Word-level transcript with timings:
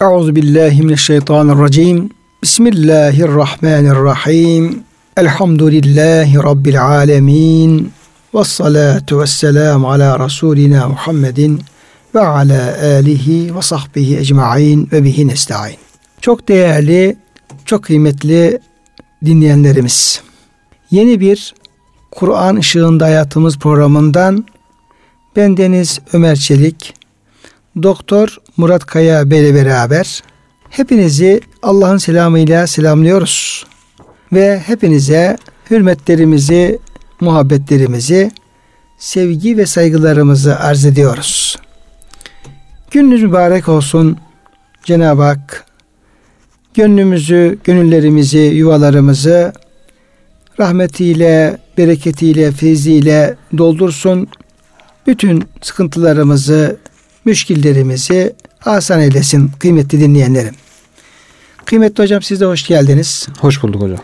Euzu 0.00 0.36
billahi 0.36 0.82
mineşşeytanirracim. 0.82 2.10
Bismillahirrahmanirrahim. 2.42 4.82
Elhamdülillahi 5.16 6.36
rabbil 6.36 6.82
alamin. 6.82 7.92
Ves 8.34 8.48
salatu 8.48 9.20
vesselam 9.20 9.84
ala 9.84 10.18
rasulina 10.18 10.88
Muhammedin 10.88 11.60
ve 12.14 12.20
ala 12.20 12.76
alihi 12.82 13.56
ve 13.56 13.62
sahbihi 13.62 14.18
ecmaîn 14.18 14.88
ve 14.92 15.04
bihi 15.04 15.28
nestaîn. 15.28 15.76
Çok 16.20 16.48
değerli, 16.48 17.16
çok 17.64 17.84
kıymetli 17.84 18.58
dinleyenlerimiz. 19.24 20.20
Yeni 20.90 21.20
bir 21.20 21.54
Kur'an 22.10 22.56
ışığında 22.56 23.04
hayatımız 23.04 23.58
programından 23.58 24.44
ben 25.36 25.56
Deniz 25.56 26.00
Ömer 26.12 26.36
Çelik, 26.36 26.94
Doktor 27.82 28.38
Murat 28.56 28.86
Kaya 28.86 29.30
Bey 29.30 29.40
ile 29.40 29.54
beraber 29.54 30.22
hepinizi 30.70 31.40
Allah'ın 31.62 31.98
selamıyla 31.98 32.66
selamlıyoruz. 32.66 33.66
Ve 34.32 34.58
hepinize 34.58 35.36
hürmetlerimizi, 35.70 36.78
muhabbetlerimizi, 37.20 38.30
sevgi 38.98 39.56
ve 39.56 39.66
saygılarımızı 39.66 40.58
arz 40.60 40.84
ediyoruz. 40.84 41.58
Gününüz 42.90 43.22
mübarek 43.22 43.68
olsun. 43.68 44.18
Cenab-ı 44.84 45.22
Hak 45.22 45.64
gönlümüzü, 46.74 47.58
gönüllerimizi, 47.64 48.38
yuvalarımızı 48.38 49.52
rahmetiyle, 50.60 51.58
bereketiyle, 51.78 52.52
feyziyle 52.52 53.36
doldursun. 53.58 54.28
Bütün 55.06 55.44
sıkıntılarımızı, 55.62 56.76
müşkillerimizi 57.24 58.34
asan 58.70 59.00
eylesin 59.00 59.50
kıymetli 59.58 60.00
dinleyenlerim. 60.00 60.54
Kıymetli 61.64 62.02
hocam 62.02 62.22
siz 62.22 62.40
de 62.40 62.44
hoş 62.44 62.66
geldiniz. 62.66 63.28
Hoş 63.40 63.62
bulduk 63.62 63.82
hocam. 63.82 63.98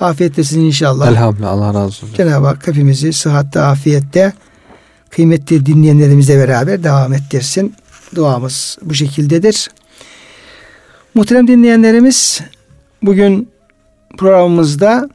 Afiyetlesin 0.00 0.60
inşallah. 0.60 1.08
Elhamdülillah 1.08 1.50
Allah 1.50 1.68
razı 1.68 1.78
olsun. 1.78 2.08
Cenab-ı 2.16 2.46
Hak 2.46 2.66
hepimizi 2.66 3.12
sıhhatte, 3.12 3.60
afiyette 3.60 4.32
kıymetli 5.10 5.66
dinleyenlerimizle 5.66 6.38
beraber 6.38 6.84
devam 6.84 7.12
ettirsin. 7.12 7.74
Duamız 8.14 8.78
bu 8.82 8.94
şekildedir. 8.94 9.70
Muhterem 11.14 11.48
dinleyenlerimiz 11.48 12.40
bugün 13.02 13.48
programımızda 14.18 15.08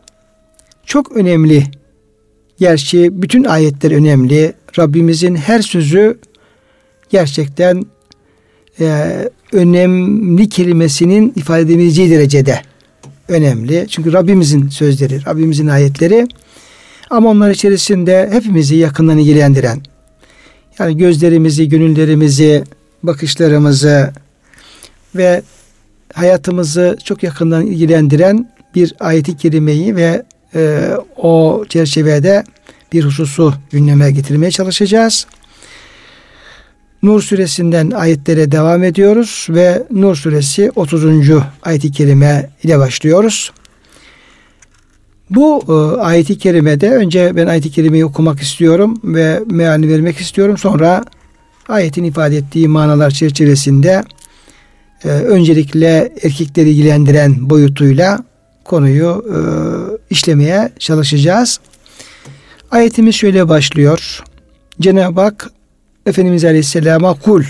çok 0.85 1.11
önemli 1.11 1.71
gerçi 2.59 3.21
bütün 3.21 3.43
ayetler 3.43 3.91
önemli. 3.91 4.53
Rabbimizin 4.79 5.35
her 5.35 5.61
sözü 5.61 6.19
gerçekten 7.09 7.85
e, 8.79 9.29
önemli 9.51 10.49
kelimesinin 10.49 11.33
ifade 11.35 11.61
edebileceği 11.61 12.09
derecede 12.09 12.61
önemli. 13.27 13.85
Çünkü 13.89 14.13
Rabbimizin 14.13 14.69
sözleri, 14.69 15.25
Rabbimizin 15.25 15.67
ayetleri 15.67 16.27
ama 17.09 17.29
onlar 17.29 17.51
içerisinde 17.51 18.29
hepimizi 18.31 18.75
yakından 18.75 19.17
ilgilendiren 19.17 19.81
yani 20.79 20.97
gözlerimizi, 20.97 21.69
gönüllerimizi, 21.69 22.63
bakışlarımızı 23.03 24.13
ve 25.15 25.41
hayatımızı 26.13 26.97
çok 27.03 27.23
yakından 27.23 27.65
ilgilendiren 27.65 28.51
bir 28.75 28.93
ayeti 28.99 29.37
kerimeyi 29.37 29.95
ve 29.95 30.23
e, 30.55 30.91
o 31.17 31.65
çerçevede 31.69 32.43
bir 32.93 33.03
hususu 33.03 33.53
gündeme 33.71 34.11
getirmeye 34.11 34.51
çalışacağız. 34.51 35.27
Nur 37.03 37.21
suresinden 37.21 37.91
ayetlere 37.91 38.51
devam 38.51 38.83
ediyoruz 38.83 39.47
ve 39.49 39.83
Nur 39.91 40.15
suresi 40.15 40.71
30. 40.75 41.05
ayet-i 41.63 41.91
kerime 41.91 42.49
ile 42.63 42.79
başlıyoruz. 42.79 43.51
Bu 45.29 45.63
e, 45.67 46.01
ayet-i 46.01 46.37
kerimede 46.37 46.91
önce 46.91 47.35
ben 47.35 47.47
ayet-i 47.47 47.71
kerimeyi 47.71 48.05
okumak 48.05 48.39
istiyorum 48.39 49.01
ve 49.03 49.39
mealini 49.51 49.89
vermek 49.89 50.17
istiyorum. 50.17 50.57
Sonra 50.57 51.03
ayetin 51.67 52.03
ifade 52.03 52.37
ettiği 52.37 52.67
manalar 52.67 53.11
çerçevesinde 53.11 54.03
e, 55.03 55.07
öncelikle 55.07 56.13
erkekleri 56.23 56.69
ilgilendiren 56.69 57.49
boyutuyla 57.49 58.19
konuyu 58.63 59.25
e, 59.29 59.37
işlemeye 60.09 60.71
çalışacağız. 60.79 61.59
Ayetimiz 62.71 63.15
şöyle 63.15 63.49
başlıyor. 63.49 64.23
Cenab-ı 64.81 65.21
Hak 65.21 65.51
Efendimiz 66.05 66.45
Aleyhisselam'a 66.45 67.13
kul 67.13 67.43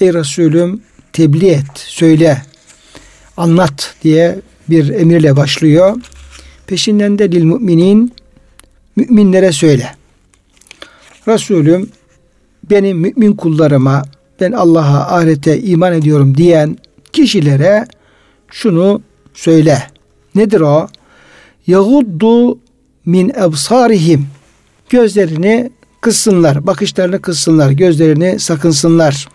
ey 0.00 0.14
Resulüm 0.14 0.82
tebliğ 1.12 1.48
et, 1.48 1.64
söyle, 1.74 2.42
anlat 3.36 3.94
diye 4.02 4.38
bir 4.68 4.88
emirle 4.88 5.36
başlıyor. 5.36 5.96
Peşinden 6.66 7.18
de 7.18 7.32
lil 7.32 7.42
müminin 7.42 8.12
müminlere 8.96 9.52
söyle. 9.52 9.94
Resulüm 11.28 11.90
benim 12.70 12.98
mümin 12.98 13.32
kullarıma 13.32 14.02
ben 14.40 14.52
Allah'a 14.52 15.16
ahirete 15.16 15.60
iman 15.60 15.92
ediyorum 15.92 16.36
diyen 16.36 16.78
kişilere 17.12 17.86
şunu 18.50 19.02
söyle. 19.34 19.82
Nedir 20.34 20.60
o? 20.60 20.88
Yaguddu 21.66 22.58
min 23.06 23.28
ebsarihim. 23.28 24.26
Gözlerini 24.90 25.70
kıssınlar, 26.00 26.66
bakışlarını 26.66 27.22
kıssınlar, 27.22 27.70
gözlerini 27.70 28.38
sakınsınlar. 28.38 29.28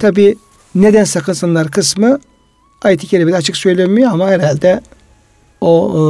Tabi 0.00 0.36
neden 0.74 1.04
sakınsınlar 1.04 1.70
kısmı 1.70 2.18
ayet-i 2.82 3.06
kerimede 3.06 3.36
açık 3.36 3.56
söylenmiyor 3.56 4.10
ama 4.10 4.28
herhalde 4.28 4.80
o 5.60 5.92
e, 5.92 6.00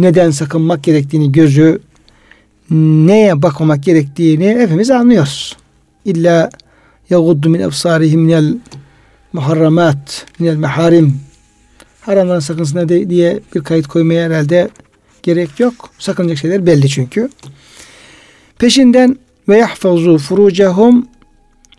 neden 0.00 0.30
sakınmak 0.30 0.84
gerektiğini 0.84 1.32
gözü 1.32 1.80
neye 2.70 3.42
bakmamak 3.42 3.82
gerektiğini 3.82 4.48
hepimiz 4.48 4.90
anlıyoruz. 4.90 5.56
İlla 6.04 6.50
yaguddu 7.10 7.48
min 7.48 7.60
ebsarihim 7.60 8.20
minel 8.20 8.56
muharramat 9.32 10.26
minel 10.38 10.56
meharim 10.56 11.20
haramdan 12.00 12.40
sakınsınlar 12.40 12.88
diye 12.88 13.40
bir 13.54 13.60
kayıt 13.60 13.86
koymaya 13.86 14.26
herhalde 14.26 14.68
gerek 15.22 15.60
yok. 15.60 15.90
Sakınacak 15.98 16.38
şeyler 16.38 16.66
belli 16.66 16.88
çünkü. 16.88 17.28
Peşinden 18.62 19.16
ve 19.48 19.58
yahfazu 19.58 20.18
furucahum 20.18 21.06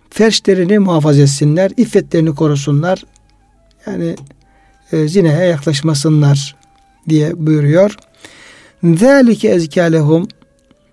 ferçlerini 0.10 0.80
muhafaza 0.80 1.22
etsinler, 1.22 1.72
iffetlerini 1.78 2.36
korusunlar. 2.36 3.04
Yani 3.86 4.16
e, 4.92 5.08
zineye 5.08 5.46
yaklaşmasınlar 5.46 6.56
diye 7.10 7.48
buyuruyor. 7.48 7.96
Zalike 8.84 9.48
ezkalehum 9.48 10.28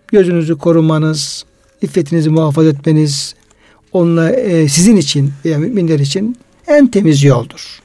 gözünüzü 0.08 0.58
korumanız, 0.58 1.44
iffetinizi 1.82 2.30
muhafaza 2.30 2.68
etmeniz 2.68 3.34
onunla 3.92 4.30
e, 4.30 4.68
sizin 4.68 4.96
için 4.96 5.32
veya 5.44 5.58
müminler 5.58 5.98
için 5.98 6.36
en 6.66 6.86
temiz 6.86 7.22
yoldur. 7.22 7.80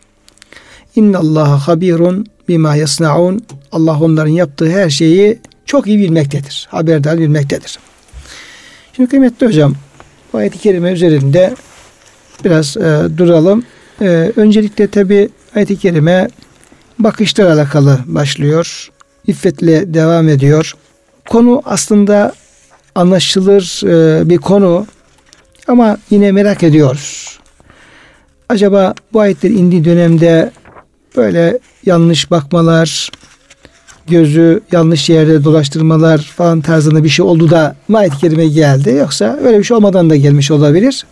İnna 0.96 1.20
Allah 1.20 1.68
habirun 1.68 2.26
bima 2.48 2.76
yasnaun. 2.76 3.42
Allah 3.72 4.00
onların 4.00 4.32
yaptığı 4.32 4.70
her 4.70 4.90
şeyi 4.90 5.40
çok 5.66 5.88
iyi 5.88 6.00
bilmektedir. 6.00 6.68
Haberdar 6.72 7.20
bilmektedir. 7.20 7.80
Şimdi 8.96 9.10
kıymetli 9.10 9.48
hocam 9.48 9.74
bu 10.34 10.38
ayet-i 10.38 10.58
kerime 10.58 10.92
üzerinde 10.92 11.56
biraz 12.46 12.78
e, 12.78 13.18
duralım. 13.18 13.64
E, 14.02 14.32
öncelikle 14.36 14.88
tabi 14.88 15.30
ayet-i 15.56 15.80
kerime 15.80 16.28
bakışla 17.00 17.54
alakalı 17.54 18.00
başlıyor. 18.06 18.90
İffetle 19.28 19.94
devam 19.94 20.30
ediyor. 20.30 20.74
Konu 21.30 21.62
aslında 21.66 22.34
anlaşılır 22.96 23.82
e, 23.86 24.30
bir 24.30 24.38
konu 24.38 24.88
ama 25.68 25.98
yine 26.10 26.32
merak 26.32 26.64
ediyoruz. 26.64 27.40
Acaba 28.50 28.94
bu 29.14 29.20
ayetler 29.20 29.50
indiği 29.50 29.86
dönemde 29.86 30.52
böyle 31.16 31.60
yanlış 31.86 32.32
bakmalar, 32.32 33.10
gözü 34.08 34.62
yanlış 34.72 35.10
yerde 35.10 35.44
dolaştırmalar 35.44 36.18
falan 36.18 36.62
tarzında 36.62 37.04
bir 37.04 37.10
şey 37.10 37.26
oldu 37.26 37.50
da 37.50 37.76
mı 37.88 37.98
ayet 37.98 38.18
kerime 38.18 38.48
geldi. 38.48 38.90
Yoksa 38.90 39.40
öyle 39.44 39.60
bir 39.60 39.64
şey 39.64 39.78
olmadan 39.78 40.10
da 40.10 40.16
gelmiş 40.16 40.52
olabilir. 40.52 41.06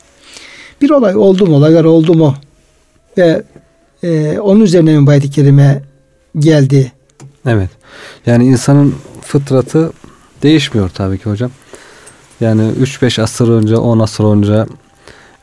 Bir 0.81 0.89
olay 0.89 1.15
oldu 1.15 1.45
mu, 1.45 1.55
olaylar 1.55 1.83
oldu 1.83 2.13
mu 2.13 2.35
ve 3.17 3.43
e, 4.03 4.39
onun 4.39 4.61
üzerine 4.61 4.99
mi 4.99 5.09
ayet 5.09 5.29
kerime 5.29 5.83
geldi? 6.39 6.91
Evet. 7.45 7.69
Yani 8.25 8.45
insanın 8.45 8.95
fıtratı 9.21 9.91
değişmiyor 10.43 10.89
tabii 10.89 11.17
ki 11.17 11.29
hocam. 11.29 11.51
Yani 12.41 12.61
3-5 12.81 13.21
asır 13.21 13.49
önce, 13.49 13.75
10 13.75 13.99
asır 13.99 14.23
önce 14.23 14.65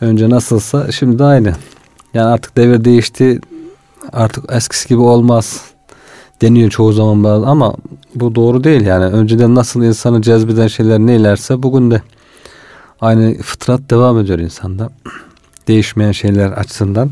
önce 0.01 0.31
nasılsa 0.31 0.93
şimdi 0.93 1.19
de 1.19 1.25
aynı. 1.25 1.53
Yani 2.15 2.27
artık 2.27 2.57
devir 2.57 2.85
değişti. 2.85 3.41
Artık 4.13 4.45
eskisi 4.53 4.89
gibi 4.89 5.01
olmaz 5.01 5.70
deniyor 6.41 6.71
çoğu 6.71 6.93
zaman 6.93 7.25
bazı 7.25 7.47
ama 7.47 7.75
bu 8.15 8.35
doğru 8.35 8.65
değil 8.65 8.81
yani. 8.81 9.05
Önceden 9.05 9.55
nasıl 9.55 9.83
insanı 9.83 10.23
cezbeden 10.23 10.67
şeyler 10.67 10.99
neylerse 10.99 11.63
bugün 11.63 11.91
de 11.91 12.03
aynı 13.01 13.35
fıtrat 13.39 13.91
devam 13.91 14.19
ediyor 14.19 14.39
insanda. 14.39 14.91
değişmeyen 15.69 16.13
şeyler 16.13 16.53
açısından 16.53 17.11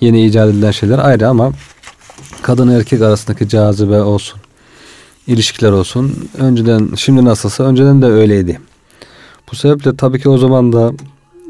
yeni 0.00 0.26
icat 0.26 0.48
edilen 0.48 0.70
şeyler 0.70 0.98
ayrı 0.98 1.28
ama 1.28 1.52
kadın 2.42 2.68
erkek 2.68 3.02
arasındaki 3.02 3.48
cazibe 3.48 4.00
olsun 4.00 4.40
ilişkiler 5.26 5.72
olsun 5.72 6.28
önceden 6.38 6.88
şimdi 6.96 7.24
nasılsa 7.24 7.64
önceden 7.64 8.02
de 8.02 8.06
öyleydi. 8.06 8.60
Bu 9.52 9.56
sebeple 9.56 9.96
tabii 9.96 10.20
ki 10.20 10.28
o 10.28 10.38
zaman 10.38 10.72
da 10.72 10.92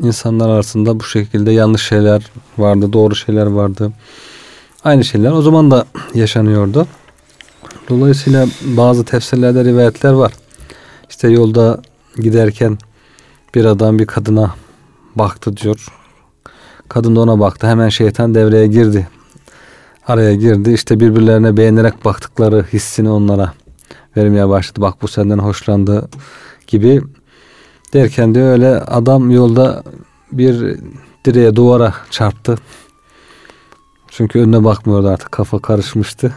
insanlar 0.02 0.48
arasında 0.48 1.00
bu 1.00 1.04
şekilde 1.04 1.52
yanlış 1.52 1.88
şeyler 1.88 2.30
vardı, 2.58 2.92
doğru 2.92 3.14
şeyler 3.16 3.46
vardı. 3.46 3.92
Aynı 4.84 5.04
şeyler 5.04 5.32
o 5.32 5.42
zaman 5.42 5.70
da 5.70 5.86
yaşanıyordu. 6.14 6.86
Dolayısıyla 7.88 8.46
bazı 8.64 9.04
tefsirlerde 9.04 9.64
rivayetler 9.64 10.12
var. 10.12 10.32
İşte 11.10 11.28
yolda 11.28 11.82
giderken 12.16 12.78
bir 13.54 13.64
adam 13.64 13.98
bir 13.98 14.06
kadına 14.06 14.54
baktı 15.16 15.56
diyor. 15.56 15.86
Kadın 16.88 17.16
da 17.16 17.20
ona 17.20 17.40
baktı. 17.40 17.66
Hemen 17.66 17.88
şeytan 17.88 18.34
devreye 18.34 18.66
girdi. 18.66 19.08
Araya 20.06 20.34
girdi. 20.34 20.72
İşte 20.72 21.00
birbirlerine 21.00 21.56
beğenerek 21.56 22.04
baktıkları 22.04 22.66
hissini 22.72 23.10
onlara 23.10 23.52
vermeye 24.16 24.48
başladı. 24.48 24.80
Bak 24.80 25.02
bu 25.02 25.08
senden 25.08 25.38
hoşlandı 25.38 26.08
gibi 26.66 27.02
derken 27.92 28.34
diyor 28.34 28.52
öyle 28.52 28.68
adam 28.68 29.30
yolda 29.30 29.82
bir 30.32 30.76
direğe 31.24 31.56
duvara 31.56 31.94
çarptı. 32.10 32.56
Çünkü 34.16 34.38
önüne 34.38 34.64
bakmıyordu 34.64 35.08
artık 35.08 35.32
kafa 35.32 35.58
karışmıştı. 35.58 36.32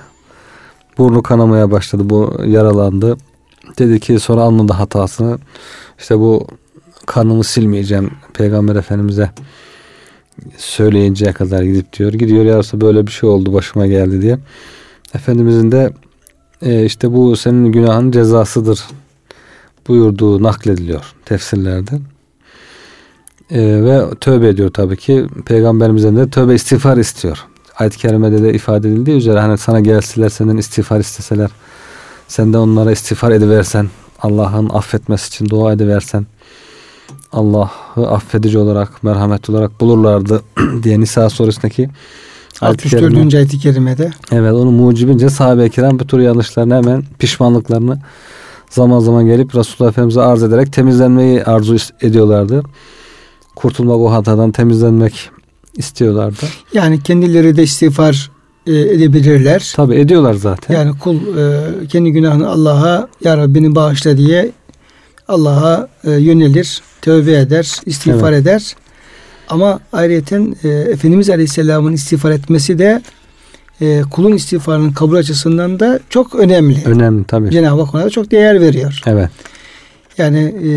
Burnu 0.97 1.23
kanamaya 1.23 1.71
başladı 1.71 2.01
bu 2.05 2.41
yaralandı. 2.45 3.17
Dedi 3.79 3.99
ki 3.99 4.19
sonra 4.19 4.41
anladı 4.41 4.73
hatasını. 4.73 5.37
İşte 5.99 6.19
bu 6.19 6.47
kanımı 7.05 7.43
silmeyeceğim 7.43 8.11
Peygamber 8.33 8.75
Efendimiz'e 8.75 9.31
söyleyinceye 10.57 11.33
kadar 11.33 11.63
gidip 11.63 11.93
diyor. 11.93 12.13
Gidiyor 12.13 12.45
yarısı 12.45 12.81
böyle 12.81 13.07
bir 13.07 13.11
şey 13.11 13.29
oldu 13.29 13.53
başıma 13.53 13.87
geldi 13.87 14.21
diye. 14.21 14.37
Efendimizin 15.15 15.71
de 15.71 15.93
e, 16.61 16.85
işte 16.85 17.13
bu 17.13 17.35
senin 17.35 17.71
günahın 17.71 18.11
cezasıdır 18.11 18.83
buyurduğu 19.87 20.43
naklediliyor 20.43 21.13
tefsirlerde. 21.25 21.91
E, 23.51 23.83
ve 23.83 24.15
tövbe 24.21 24.47
ediyor 24.47 24.69
tabii 24.73 24.97
ki. 24.97 25.27
Peygamberimizden 25.45 26.15
de 26.15 26.29
tövbe 26.29 26.55
istiğfar 26.55 26.97
istiyor. 26.97 27.47
Ayet-i 27.79 27.97
kerimede 27.97 28.43
de 28.43 28.53
ifade 28.53 28.89
edildiği 28.89 29.17
üzere 29.17 29.39
hani 29.39 29.57
sana 29.57 29.79
gelseler 29.79 30.29
senden 30.29 30.57
istiğfar 30.57 30.99
isteseler 30.99 31.49
sen 32.27 32.53
de 32.53 32.57
onlara 32.57 32.91
istiğfar 32.91 33.31
ediversen 33.31 33.89
Allah'ın 34.21 34.69
affetmesi 34.69 35.27
için 35.27 35.49
dua 35.49 35.73
ediversen 35.73 36.25
Allah'ı 37.31 38.07
affedici 38.07 38.57
olarak 38.57 39.03
merhametli 39.03 39.51
olarak 39.51 39.81
bulurlardı 39.81 40.41
diye 40.83 40.99
Nisa 40.99 41.29
suresindeki 41.29 41.89
64. 42.61 43.33
ayet-i 43.33 43.59
kerimede. 43.59 44.11
Evet 44.31 44.53
onun 44.53 44.73
mucibince 44.73 45.29
sahabe-i 45.29 45.69
kiram 45.69 45.99
bu 45.99 46.07
tür 46.07 46.19
yanlışlarını 46.19 46.75
hemen 46.75 47.03
pişmanlıklarını 47.19 47.99
zaman 48.69 48.99
zaman 48.99 49.25
gelip 49.25 49.55
Resulullah 49.55 49.91
Efendimiz'e 49.91 50.21
arz 50.21 50.43
ederek 50.43 50.73
temizlenmeyi 50.73 51.43
arzu 51.43 51.75
ediyorlardı. 52.01 52.63
Kurtulmak 53.55 53.97
o 53.97 54.11
hatadan 54.11 54.51
temizlenmek 54.51 55.29
istiyorlardı. 55.77 56.45
Yani 56.73 57.03
kendileri 57.03 57.57
de 57.57 57.63
istiğfar 57.63 58.31
e, 58.67 58.79
edebilirler. 58.79 59.73
Tabi 59.75 59.95
ediyorlar 59.95 60.33
zaten. 60.33 60.75
Yani 60.75 60.99
kul 60.99 61.15
e, 61.15 61.87
kendi 61.87 62.11
günahını 62.11 62.49
Allah'a 62.49 63.07
Ya 63.23 63.37
Rabbini 63.37 63.75
bağışla 63.75 64.17
diye 64.17 64.51
Allah'a 65.27 65.87
e, 66.03 66.11
yönelir, 66.11 66.81
tövbe 67.01 67.33
eder, 67.33 67.75
istiğfar 67.85 68.33
evet. 68.33 68.41
eder. 68.41 68.75
Ama 69.49 69.79
ayrıyeten 69.93 70.55
Efendimiz 70.63 71.29
Aleyhisselam'ın 71.29 71.93
istiğfar 71.93 72.31
etmesi 72.31 72.79
de 72.79 73.01
e, 73.81 74.01
kulun 74.11 74.31
istiğfarının 74.31 74.91
kabul 74.91 75.15
açısından 75.15 75.79
da 75.79 75.99
çok 76.09 76.35
önemli. 76.35 76.83
Önemli 76.85 77.23
tabii. 77.23 77.51
Cenab-ı 77.51 77.81
Hak 77.81 77.95
ona 77.95 78.03
da 78.03 78.09
çok 78.09 78.31
değer 78.31 78.61
veriyor. 78.61 79.01
Evet. 79.05 79.29
Yani 80.17 80.39
e, 80.39 80.69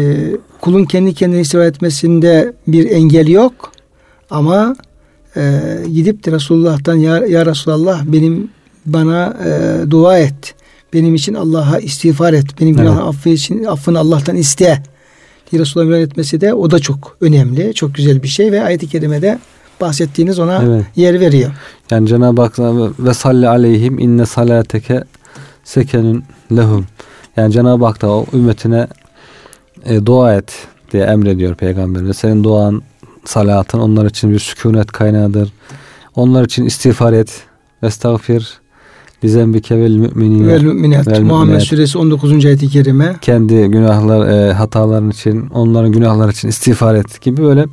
kulun 0.60 0.84
kendi 0.84 1.14
kendine 1.14 1.40
istiğfar 1.40 1.66
etmesinde 1.66 2.52
bir 2.66 2.90
engel 2.90 3.28
yok. 3.28 3.72
Ama 4.30 4.76
e, 5.36 5.60
gidip 5.92 6.26
de 6.26 6.32
Resulullah'tan 6.32 6.94
ya, 6.94 7.26
ya 7.26 7.46
Resulallah 7.46 8.04
benim 8.04 8.50
bana 8.86 9.36
e, 9.46 9.90
dua 9.90 10.18
et. 10.18 10.54
Benim 10.92 11.14
için 11.14 11.34
Allah'a 11.34 11.78
istiğfar 11.78 12.32
et. 12.32 12.60
Benim 12.60 12.74
evet. 12.74 12.88
günah 12.88 13.06
affı 13.06 13.28
için 13.28 13.64
affını 13.64 13.98
Allah'tan 13.98 14.36
iste 14.36 14.82
diye 15.52 15.62
Resulullah'ın 15.62 16.00
etmesi 16.00 16.40
de 16.40 16.54
o 16.54 16.70
da 16.70 16.78
çok 16.78 17.16
önemli. 17.20 17.74
Çok 17.74 17.94
güzel 17.94 18.22
bir 18.22 18.28
şey 18.28 18.52
ve 18.52 18.62
ayet-i 18.62 18.88
kerimede 18.88 19.38
bahsettiğiniz 19.80 20.38
ona 20.38 20.62
evet. 20.64 20.84
yer 20.96 21.20
veriyor. 21.20 21.50
Yani 21.90 22.08
Cenab-ı 22.08 22.42
Hak 22.42 22.58
ve 22.98 23.14
salli 23.14 23.48
aleyhim 23.48 23.98
inne 23.98 24.26
salateke 24.26 25.04
sekenün 25.64 26.24
lehum. 26.56 26.86
Yani 27.36 27.52
Cenab-ı 27.52 27.84
Hak 27.84 28.02
da 28.02 28.10
o 28.10 28.26
ümmetine 28.32 28.88
e, 29.84 30.06
dua 30.06 30.34
et 30.34 30.52
diye 30.92 31.02
emrediyor 31.02 31.54
peygamberine. 31.54 32.14
Senin 32.14 32.44
duan, 32.44 32.82
salatın 33.24 33.78
onlar 33.78 34.06
için 34.06 34.32
bir 34.32 34.38
sükunet 34.38 34.92
kaynağıdır. 34.92 35.52
Onlar 36.14 36.44
için 36.44 36.64
istiğfar 36.64 37.12
et. 37.12 37.42
Estağfir 37.82 38.60
Lizembike 39.24 39.78
vel 39.78 39.96
müminine. 39.96 40.46
Vel 40.46 40.62
müminat. 40.62 41.08
Vel 41.08 41.22
Muhammed 41.22 41.60
suresi 41.60 41.98
19. 41.98 42.46
ayet-i 42.46 42.68
kerime. 42.68 43.16
Kendi 43.20 43.54
günahlar, 43.54 44.28
e, 44.28 44.52
hataların 44.52 45.10
için, 45.10 45.48
onların 45.48 45.92
günahları 45.92 46.30
için 46.30 46.48
istiğfar 46.48 46.94
et 46.94 47.20
gibi 47.20 47.42
böyle 47.42 47.66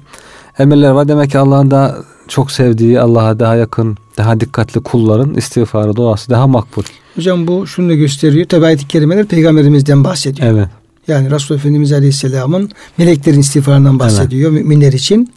emirler 0.60 0.90
var. 0.90 1.08
Demek 1.08 1.32
ki 1.32 1.38
Allah'ın 1.40 1.72
daha 1.72 1.96
çok 2.28 2.52
sevdiği, 2.52 3.00
Allah'a 3.00 3.40
daha 3.40 3.56
yakın, 3.56 3.98
daha 4.18 4.40
dikkatli 4.40 4.82
kulların 4.82 5.34
istiğfarı, 5.34 5.96
duası 5.96 6.30
daha 6.30 6.48
makbul. 6.48 6.84
Hocam 7.16 7.48
bu 7.48 7.68
şunu 7.68 7.90
da 7.90 7.94
gösteriyor. 7.94 8.48
Tabi 8.48 8.66
ayet-i 8.66 8.88
kerimeler 8.88 9.26
peygamberimizden 9.26 10.04
bahsediyor. 10.04 10.48
Evet. 10.48 10.68
Yani 11.08 11.32
Resulullah 11.32 11.62
Efendimiz 11.62 11.94
Aleyhisselam'ın 11.94 12.70
meleklerin 12.98 13.40
istiğfarından 13.40 14.00
bahsediyor 14.00 14.52
evet. 14.52 14.62
müminler 14.64 14.94
için. 14.94 15.34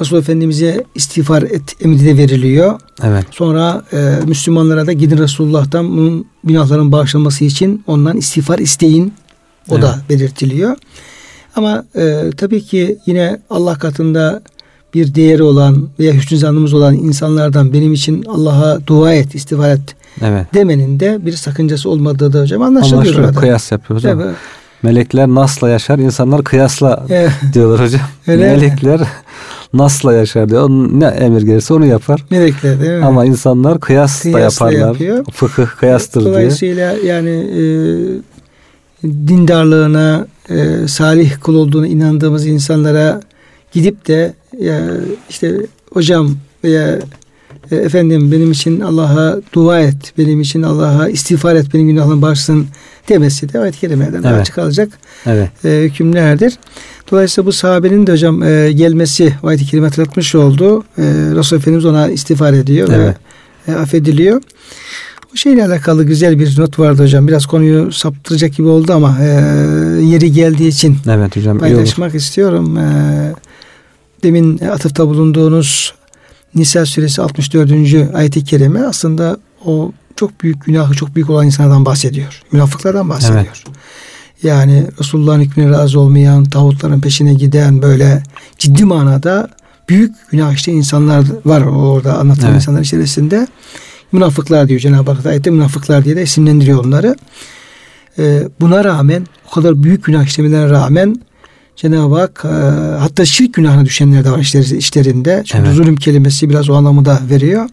Resulullah 0.00 0.22
Efendimiz'e 0.22 0.84
istiğfar 0.94 1.42
et 1.42 1.84
emri 1.84 2.06
de 2.06 2.16
veriliyor. 2.16 2.80
Evet. 3.02 3.24
Sonra 3.30 3.84
e, 3.92 4.18
Müslümanlara 4.26 4.86
da 4.86 4.92
gidin 4.92 5.18
Resulullah'tan 5.18 5.88
bunun 5.90 6.26
günahların 6.44 6.92
bağışlanması 6.92 7.44
için 7.44 7.84
ondan 7.86 8.16
istiğfar 8.16 8.58
isteyin. 8.58 9.14
O 9.68 9.74
evet. 9.74 9.82
da 9.82 9.98
belirtiliyor. 10.08 10.76
Ama 11.56 11.84
e, 11.96 12.30
tabii 12.36 12.60
ki 12.60 12.98
yine 13.06 13.40
Allah 13.50 13.74
katında 13.74 14.42
bir 14.94 15.14
değeri 15.14 15.42
olan 15.42 15.88
veya 15.98 16.14
hüsnü 16.14 16.38
zannımız 16.38 16.74
olan 16.74 16.94
insanlardan 16.94 17.72
benim 17.72 17.92
için 17.92 18.24
Allah'a 18.28 18.86
dua 18.86 19.14
et, 19.14 19.34
istiğfar 19.34 19.70
et 19.70 19.96
evet. 20.22 20.46
demenin 20.54 21.00
de 21.00 21.18
bir 21.26 21.32
sakıncası 21.32 21.90
olmadığı 21.90 22.32
da 22.32 22.40
hocam 22.40 22.62
anlaşılıyor. 22.62 23.02
Anlaşılıyor. 23.02 23.34
Kıyas 23.34 23.72
yapıyoruz. 23.72 24.04
Evet. 24.04 24.34
Melekler 24.84 25.28
nasla 25.28 25.68
yaşar, 25.68 25.98
insanlar 25.98 26.44
kıyasla 26.44 27.06
diyorlar 27.52 27.80
hocam. 27.86 28.00
Öyle 28.26 28.46
Melekler 28.46 29.00
mi? 29.00 29.06
nasla 29.72 30.12
yaşar 30.14 30.48
diyor. 30.48 30.62
Onun 30.62 31.00
ne 31.00 31.06
emir 31.06 31.42
gelirse 31.42 31.74
onu 31.74 31.86
yapar. 31.86 32.24
Melekler 32.30 32.80
değil 32.80 32.98
mi? 32.98 33.04
Ama 33.04 33.24
insanlar 33.24 33.80
kıyas 33.80 34.22
kıyasla 34.22 34.66
da 34.66 34.72
yaparlar. 34.72 34.92
Yapıyor. 34.92 35.24
Fıkıh 35.32 35.66
kıyastır 35.66 36.24
Dolayısıyla 36.24 36.96
diye. 36.96 37.12
yani 37.12 37.30
e, 37.30 37.62
dindarlığına, 39.04 40.26
e, 40.48 40.88
salih 40.88 41.32
kul 41.40 41.54
olduğunu 41.54 41.86
inandığımız 41.86 42.46
insanlara 42.46 43.20
gidip 43.72 44.08
de 44.08 44.34
ya 44.60 44.80
işte 45.30 45.56
hocam 45.92 46.36
veya 46.64 46.98
e, 47.70 47.76
efendim 47.76 48.32
benim 48.32 48.52
için 48.52 48.80
Allah'a 48.80 49.40
dua 49.52 49.80
et, 49.80 50.12
benim 50.18 50.40
için 50.40 50.62
Allah'a 50.62 51.08
istiğfar 51.08 51.54
et, 51.54 51.74
benim 51.74 51.88
günahlarımı 51.88 52.22
bağışlasın 52.22 52.66
demesi 53.08 53.52
de 53.52 53.60
ayet-i 53.60 53.80
kerimelerden 53.80 54.28
evet. 54.28 54.40
açık 54.40 54.58
alacak 54.58 54.88
evet. 55.26 55.64
e, 55.64 55.82
hükümlerdir. 55.82 56.54
Dolayısıyla 57.10 57.46
bu 57.46 57.52
sahabenin 57.52 58.06
de 58.06 58.12
hocam 58.12 58.42
e, 58.42 58.72
gelmesi 58.72 59.34
ayet-i 59.42 59.66
kerime 59.66 59.86
hatırlatmış 59.86 60.34
oldu. 60.34 60.84
E, 60.98 61.02
Resul 61.34 61.56
Efendimiz 61.56 61.84
ona 61.84 62.08
istiğfar 62.08 62.52
ediyor 62.52 62.88
evet. 62.92 63.16
ve 63.68 63.72
e, 63.72 63.76
affediliyor. 63.76 64.42
O 65.34 65.36
şeyle 65.36 65.64
alakalı 65.64 66.04
güzel 66.04 66.38
bir 66.38 66.60
not 66.60 66.78
vardı 66.78 67.02
hocam. 67.02 67.28
Biraz 67.28 67.46
konuyu 67.46 67.92
saptıracak 67.92 68.56
gibi 68.56 68.68
oldu 68.68 68.92
ama 68.92 69.18
e, 69.20 69.26
yeri 70.02 70.32
geldiği 70.32 70.68
için 70.68 70.96
evet 71.08 71.36
hocam, 71.36 71.58
paylaşmak 71.58 72.14
istiyorum. 72.14 72.78
E, 72.78 72.84
demin 74.22 74.58
atıfta 74.58 75.06
bulunduğunuz 75.06 75.94
Nisa 76.54 76.86
suresi 76.86 77.22
64. 77.22 78.14
ayet-i 78.14 78.44
kerime 78.44 78.82
aslında 78.82 79.36
o 79.64 79.92
çok 80.16 80.40
büyük 80.40 80.64
günahı 80.64 80.94
çok 80.94 81.14
büyük 81.14 81.30
olan 81.30 81.46
insanlardan 81.46 81.84
bahsediyor. 81.84 82.42
Münafıklardan 82.52 83.08
bahsediyor. 83.08 83.46
Evet. 83.66 83.76
Yani 84.42 84.86
Resulullah'ın 85.00 85.40
hükmüne 85.40 85.70
razı 85.70 86.00
olmayan, 86.00 86.44
tağutların 86.44 87.00
peşine 87.00 87.34
giden 87.34 87.82
böyle 87.82 88.22
ciddi 88.58 88.84
manada 88.84 89.48
büyük 89.88 90.30
günah 90.30 90.52
işte 90.52 90.72
insanlar 90.72 91.24
var 91.44 91.60
orada 91.60 92.18
anlatılan 92.18 92.50
evet. 92.50 92.60
insanlar 92.60 92.80
içerisinde. 92.80 93.46
Münafıklar 94.12 94.68
diyor 94.68 94.80
Cenab-ı 94.80 95.10
Hak 95.10 95.26
ayette 95.26 95.50
münafıklar 95.50 96.04
diye 96.04 96.16
de 96.16 96.22
isimlendiriyor 96.22 96.84
onları. 96.84 97.16
Ee, 98.18 98.48
buna 98.60 98.84
rağmen 98.84 99.26
o 99.50 99.50
kadar 99.50 99.82
büyük 99.82 100.04
günah 100.04 100.24
işlemelerine 100.24 100.70
rağmen 100.70 101.16
Cenab-ı 101.76 102.14
Hak 102.14 102.44
e, 102.44 102.48
hatta 102.98 103.24
şirk 103.24 103.54
günahına 103.54 103.84
düşenler 103.84 104.24
de 104.24 104.30
var 104.30 104.38
işleri, 104.38 104.76
işlerinde. 104.76 105.42
Çünkü 105.46 105.64
evet. 105.66 105.76
zulüm 105.76 105.96
kelimesi 105.96 106.50
biraz 106.50 106.70
o 106.70 106.74
anlamı 106.74 107.04
da 107.04 107.20
veriyor. 107.30 107.68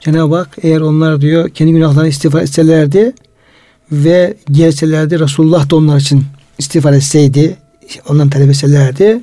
Cenab-ı 0.00 0.36
Hak 0.36 0.56
eğer 0.62 0.80
onlar 0.80 1.20
diyor 1.20 1.48
kendi 1.48 1.72
günahlarını 1.72 2.08
istiğfar 2.08 2.42
etselerdi 2.42 3.12
ve 3.92 4.36
gelselerdi 4.50 5.20
Resulullah 5.20 5.70
da 5.70 5.76
onlar 5.76 6.00
için 6.00 6.24
istiğfar 6.58 6.92
etseydi 6.92 7.56
ondan 8.08 8.30
talep 8.30 8.50
etselerdi 8.50 9.20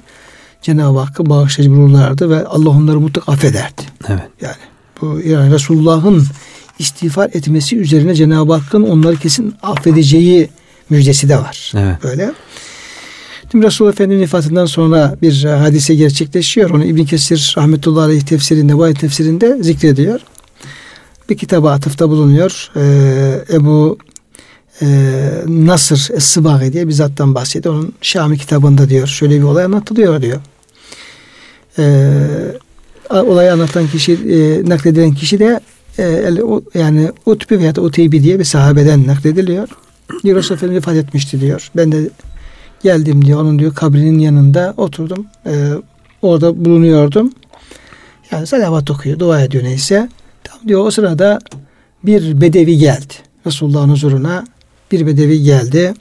Cenab-ı 0.62 1.00
Hakk'ı 1.00 1.30
bağışlayıcı 1.30 1.76
bulurlardı 1.76 2.30
ve 2.30 2.46
Allah 2.46 2.70
onları 2.70 3.00
mutlaka 3.00 3.32
affederdi. 3.32 3.82
Evet. 4.08 4.24
Yani 4.42 4.56
bu 5.02 5.20
yani 5.26 5.54
Resulullah'ın 5.54 6.26
istiğfar 6.80 7.30
etmesi 7.34 7.78
üzerine 7.78 8.16
Cenab-ı 8.16 8.54
Hakk'ın 8.54 8.84
onları 8.84 9.16
kesin 9.16 9.56
affedeceği 9.64 10.50
müjdesi 10.90 11.30
de 11.30 11.38
var. 11.38 11.72
Evet. 11.76 12.04
Böyle. 12.04 12.34
Şimdi 13.52 13.66
Resulullah 13.66 13.94
Efendimiz 13.94 14.22
vefatından 14.22 14.66
sonra 14.66 15.16
bir 15.22 15.44
hadise 15.44 15.96
gerçekleşiyor. 15.96 16.70
Onu 16.70 16.86
İbn 16.86 17.04
Kesir 17.04 17.56
rahmetullahi 17.58 18.06
aleyh 18.06 18.22
tefsirinde, 18.22 18.84
ayet 18.84 19.00
tefsirinde 19.00 19.64
zikrediyor. 19.64 20.20
Bir 21.30 21.38
kitaba 21.38 21.72
atıfta 21.72 22.10
bulunuyor. 22.10 22.72
Ee, 22.76 23.56
Ebu 23.56 23.98
e, 24.82 24.88
Nasır 25.48 26.10
Es-Sıbagi 26.14 26.74
diye 26.74 26.88
bir 26.88 26.94
zattan 26.94 27.36
bahsediyor. 27.36 27.76
Onun 27.76 27.94
Şami 28.02 28.38
kitabında 28.38 28.90
diyor. 28.90 29.08
Şöyle 29.08 29.38
bir 29.38 29.44
olay 29.44 29.64
anlatılıyor 29.64 30.22
diyor. 30.22 30.42
Ee, 31.80 32.18
olayı 33.10 33.54
anlatan 33.54 33.88
kişi, 33.88 34.14
e, 34.14 34.70
nakledilen 34.70 35.14
kişi 35.14 35.40
de 35.40 35.60
e, 36.00 36.34
yani 36.74 37.12
Utbi 37.26 37.60
veya 37.60 37.74
Uteybi 37.78 38.24
diye 38.24 38.40
bir 38.40 38.44
sahabeden 38.44 39.08
naklediliyor. 39.08 39.68
Diyor 40.24 40.38
Resulullah 40.38 40.58
Efendimiz 40.58 40.88
vefat 40.88 40.96
etmişti 40.96 41.42
diyor. 41.42 41.72
Ben 41.76 41.92
de 41.92 42.10
geldim 42.86 43.26
diyor. 43.26 43.42
Onun 43.42 43.60
diyor 43.60 43.76
kabrinin 43.76 44.20
yanında 44.20 44.74
oturdum. 44.78 45.26
E, 45.46 45.70
orada 46.22 46.66
bulunuyordum. 46.66 47.34
Yani 48.32 48.48
salavat 48.48 48.92
okuyor, 48.92 49.20
dua 49.20 49.42
ediyor 49.42 49.64
neyse. 49.64 50.10
Tam 50.44 50.60
diyor 50.68 50.86
o 50.86 50.92
sırada 50.92 51.40
bir 52.04 52.42
bedevi 52.42 52.78
geldi. 52.78 53.14
Resulullah'ın 53.46 53.90
huzuruna 53.90 54.46
bir 54.92 55.08
bedevi 55.08 55.44
geldi. 55.44 55.94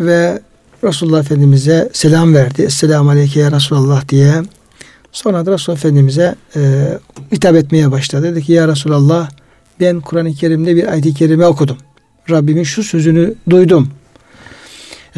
Ve 0.00 0.42
Resulullah 0.84 1.20
Efendimiz'e 1.20 1.88
selam 1.92 2.34
verdi. 2.34 2.62
Esselamu 2.62 3.10
Aleyke 3.10 3.40
ya 3.40 3.52
Resulallah 3.52 4.08
diye. 4.08 4.34
Sonra 5.12 5.46
da 5.46 5.52
Resulullah 5.52 5.78
Efendimiz'e 5.78 6.34
e, 6.56 6.60
hitap 7.32 7.56
etmeye 7.56 7.90
başladı. 7.90 8.22
Dedi 8.22 8.42
ki 8.42 8.52
ya 8.52 8.68
Resulallah 8.68 9.30
ben 9.80 10.00
Kur'an-ı 10.00 10.34
Kerim'de 10.34 10.76
bir 10.76 10.92
ayet-i 10.92 11.14
kerime 11.14 11.46
okudum. 11.46 11.76
Rabbimin 12.30 12.62
şu 12.62 12.82
sözünü 12.82 13.34
duydum. 13.50 13.88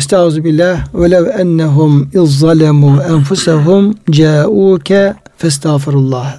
Estağfirullah 0.00 0.95
ve 0.95 1.11
lev 1.11 1.26
ennehum 1.26 2.11
izzalemu 2.14 3.02
enfusehum 3.02 3.95
ca'uke 4.11 5.14
festağfirullah 5.37 6.37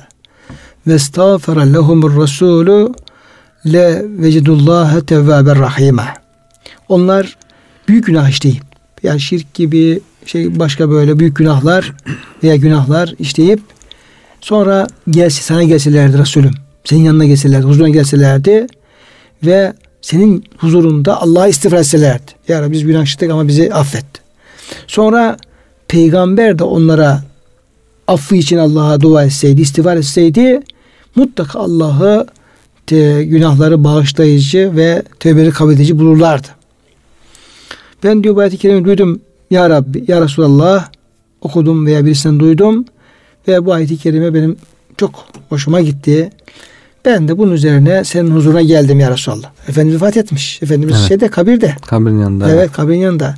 ve 0.87 0.93
estağfara 0.93 1.61
lehumur 1.61 2.23
resulü 2.23 2.89
le 3.65 4.05
vecidullaha 4.05 5.01
tevvaber 5.01 5.59
rahime. 5.59 6.13
Onlar 6.89 7.37
büyük 7.87 8.05
günah 8.05 8.29
işleyip 8.29 8.63
yani 9.03 9.19
şirk 9.19 9.53
gibi 9.53 10.01
şey 10.25 10.59
başka 10.59 10.89
böyle 10.89 11.19
büyük 11.19 11.35
günahlar 11.37 11.93
veya 12.43 12.55
günahlar 12.55 13.13
işleyip 13.19 13.61
sonra 14.41 14.87
gelse 15.09 15.41
sana 15.41 15.63
gelselerdi 15.63 16.17
Resulüm. 16.17 16.53
Senin 16.83 17.03
yanına 17.03 17.25
gelselerdi, 17.25 17.65
huzuruna 17.65 17.89
gelselerdi 17.89 18.67
ve 19.45 19.73
senin 20.01 20.43
huzurunda 20.57 21.21
Allah'a 21.21 21.47
istiğfar 21.47 21.77
etselerdi. 21.77 22.31
Ya 22.47 22.61
Rabbi 22.61 22.71
biz 22.71 22.83
günah 22.83 23.03
işledik 23.03 23.33
ama 23.33 23.47
bizi 23.47 23.73
affet. 23.73 24.05
Sonra 24.87 25.37
peygamber 25.87 26.59
de 26.59 26.63
onlara 26.63 27.23
affı 28.07 28.35
için 28.35 28.57
Allah'a 28.57 29.01
dua 29.01 29.23
etseydi, 29.23 29.61
istiğfar 29.61 29.97
etseydi 29.97 30.61
mutlaka 31.15 31.59
Allah'ı 31.59 32.27
günahları 33.23 33.83
bağışlayıcı 33.83 34.71
ve 34.75 35.03
tövbeleri 35.19 35.51
kabul 35.51 35.73
edici 35.73 35.99
bulurlardı. 35.99 36.47
Ben 38.03 38.23
diyor 38.23 38.35
bu 38.35 38.39
ayet-i 38.39 38.85
duydum. 38.85 39.21
Ya 39.51 39.69
Rabbi, 39.69 40.03
Ya 40.07 40.21
Resulallah 40.21 40.89
okudum 41.41 41.85
veya 41.85 42.05
birisinden 42.05 42.39
duydum. 42.39 42.85
Ve 43.47 43.65
bu 43.65 43.73
ayet-i 43.73 43.97
kerime 43.97 44.33
benim 44.33 44.57
çok 44.97 45.25
hoşuma 45.49 45.81
gitti. 45.81 46.31
Ben 47.05 47.27
de 47.27 47.37
bunun 47.37 47.51
üzerine 47.51 48.03
senin 48.03 48.31
huzuruna 48.31 48.61
geldim 48.61 48.99
ya 48.99 49.11
Resulallah. 49.11 49.51
Efendimiz 49.67 50.01
vefat 50.01 50.17
etmiş. 50.17 50.63
Efendimiz 50.63 50.95
evet. 50.99 51.07
şeyde 51.07 51.27
kabirde. 51.27 51.75
Kabirin 51.85 52.19
yanında. 52.19 52.49
Evet, 52.51 52.71
kabirin 52.71 52.99
yanında. 52.99 53.35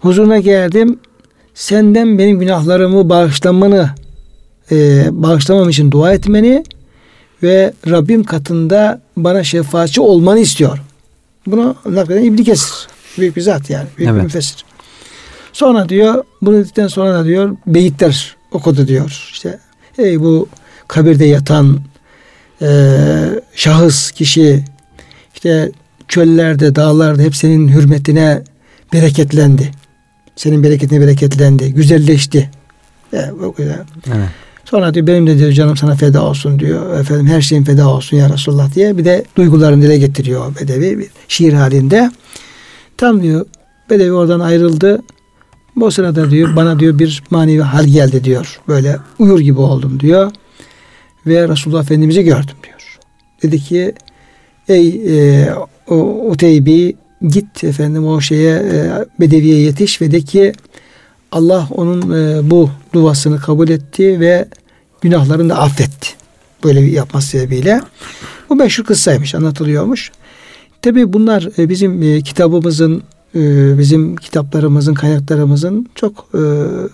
Huzuruna 0.00 0.38
geldim. 0.38 0.98
Senden 1.54 2.18
benim 2.18 2.40
günahlarımı 2.40 3.08
bağışlamanı 3.08 3.90
e, 4.72 5.06
bağışlamam 5.10 5.68
için 5.68 5.90
dua 5.90 6.12
etmeni 6.12 6.64
ve 7.42 7.72
Rabbim 7.90 8.24
katında 8.24 9.00
bana 9.16 9.44
şefaatçi 9.44 10.00
olmanı 10.00 10.40
istiyor. 10.40 10.78
Bunu 11.46 11.76
nakleden 11.86 12.24
İbni 12.24 12.44
Kesir. 12.44 12.88
Büyük 13.18 13.36
bir 13.36 13.40
zat 13.40 13.70
yani. 13.70 13.86
Büyük 13.98 14.10
evet. 14.10 14.20
bir 14.20 14.24
müfessir. 14.24 14.64
Sonra 15.52 15.88
diyor 15.88 16.24
bunu 16.42 16.56
dedikten 16.56 16.86
sonra 16.86 17.14
da 17.14 17.24
diyor 17.24 17.56
beyitler 17.66 18.36
okudu 18.52 18.88
diyor. 18.88 19.28
İşte 19.32 19.58
ey 19.98 20.20
bu 20.20 20.48
kabirde 20.88 21.24
yatan 21.24 21.80
e, 22.62 22.68
şahıs 23.54 24.10
kişi 24.10 24.64
işte 25.34 25.72
çöllerde 26.08 26.74
dağlarda 26.74 27.22
hep 27.22 27.36
senin 27.36 27.68
hürmetine 27.68 28.42
bereketlendi. 28.92 29.70
Senin 30.36 30.62
bereketine 30.62 31.00
bereketlendi. 31.00 31.72
Güzelleşti. 31.74 32.50
Güzel. 33.56 33.84
Evet. 34.06 34.28
Sonra 34.64 34.94
diyor 34.94 35.06
benim 35.06 35.26
de 35.26 35.38
diyor 35.38 35.52
canım 35.52 35.76
sana 35.76 35.94
feda 35.94 36.24
olsun 36.24 36.58
diyor. 36.58 37.00
Efendim 37.00 37.26
her 37.26 37.40
şeyin 37.40 37.64
feda 37.64 37.88
olsun 37.88 38.16
ya 38.16 38.30
Resulullah 38.30 38.74
diye. 38.74 38.98
Bir 38.98 39.04
de 39.04 39.24
duygularını 39.36 39.82
dile 39.82 39.98
getiriyor 39.98 40.54
Bedevi 40.60 40.98
bir 40.98 41.08
şiir 41.28 41.52
halinde. 41.52 42.10
Tam 42.96 43.22
diyor 43.22 43.46
Bedevi 43.90 44.12
oradan 44.12 44.40
ayrıldı. 44.40 45.02
Bu 45.76 45.90
sırada 45.90 46.30
diyor 46.30 46.56
bana 46.56 46.78
diyor 46.78 46.98
bir 46.98 47.22
manevi 47.30 47.60
hal 47.60 47.84
geldi 47.84 48.24
diyor. 48.24 48.60
Böyle 48.68 48.96
uyur 49.18 49.40
gibi 49.40 49.60
oldum 49.60 50.00
diyor. 50.00 50.32
Ve 51.26 51.48
Resulullah 51.48 51.82
Efendimiz'i 51.82 52.24
gördüm 52.24 52.56
diyor. 52.62 52.98
Dedi 53.42 53.60
ki 53.60 53.94
ey 54.68 54.88
e, 54.88 55.48
o, 55.88 55.94
Uteybi 56.30 56.96
git 57.28 57.64
efendim 57.64 58.06
o 58.06 58.20
şeye 58.20 58.56
e, 58.56 58.90
Bedevi'ye 59.20 59.60
yetiş 59.60 60.00
ve 60.00 60.10
de 60.10 60.20
ki 60.20 60.52
Allah 61.32 61.68
onun 61.70 62.00
e, 62.10 62.50
bu 62.50 62.70
duasını 62.92 63.40
kabul 63.40 63.68
etti 63.68 64.20
ve 64.20 64.48
günahlarını 65.00 65.48
da 65.48 65.58
affetti. 65.58 66.08
Böyle 66.64 66.82
bir 66.82 66.92
yapması 66.92 67.28
sebebiyle. 67.28 67.80
Bu 68.48 68.56
meşhur 68.56 68.84
kıssaymış, 68.84 69.34
anlatılıyormuş. 69.34 70.12
Tabi 70.82 71.12
bunlar 71.12 71.48
e, 71.58 71.68
bizim 71.68 72.02
e, 72.02 72.20
kitabımızın, 72.20 73.02
e, 73.34 73.78
bizim 73.78 74.16
kitaplarımızın, 74.16 74.94
kaynaklarımızın 74.94 75.86
çok 75.94 76.28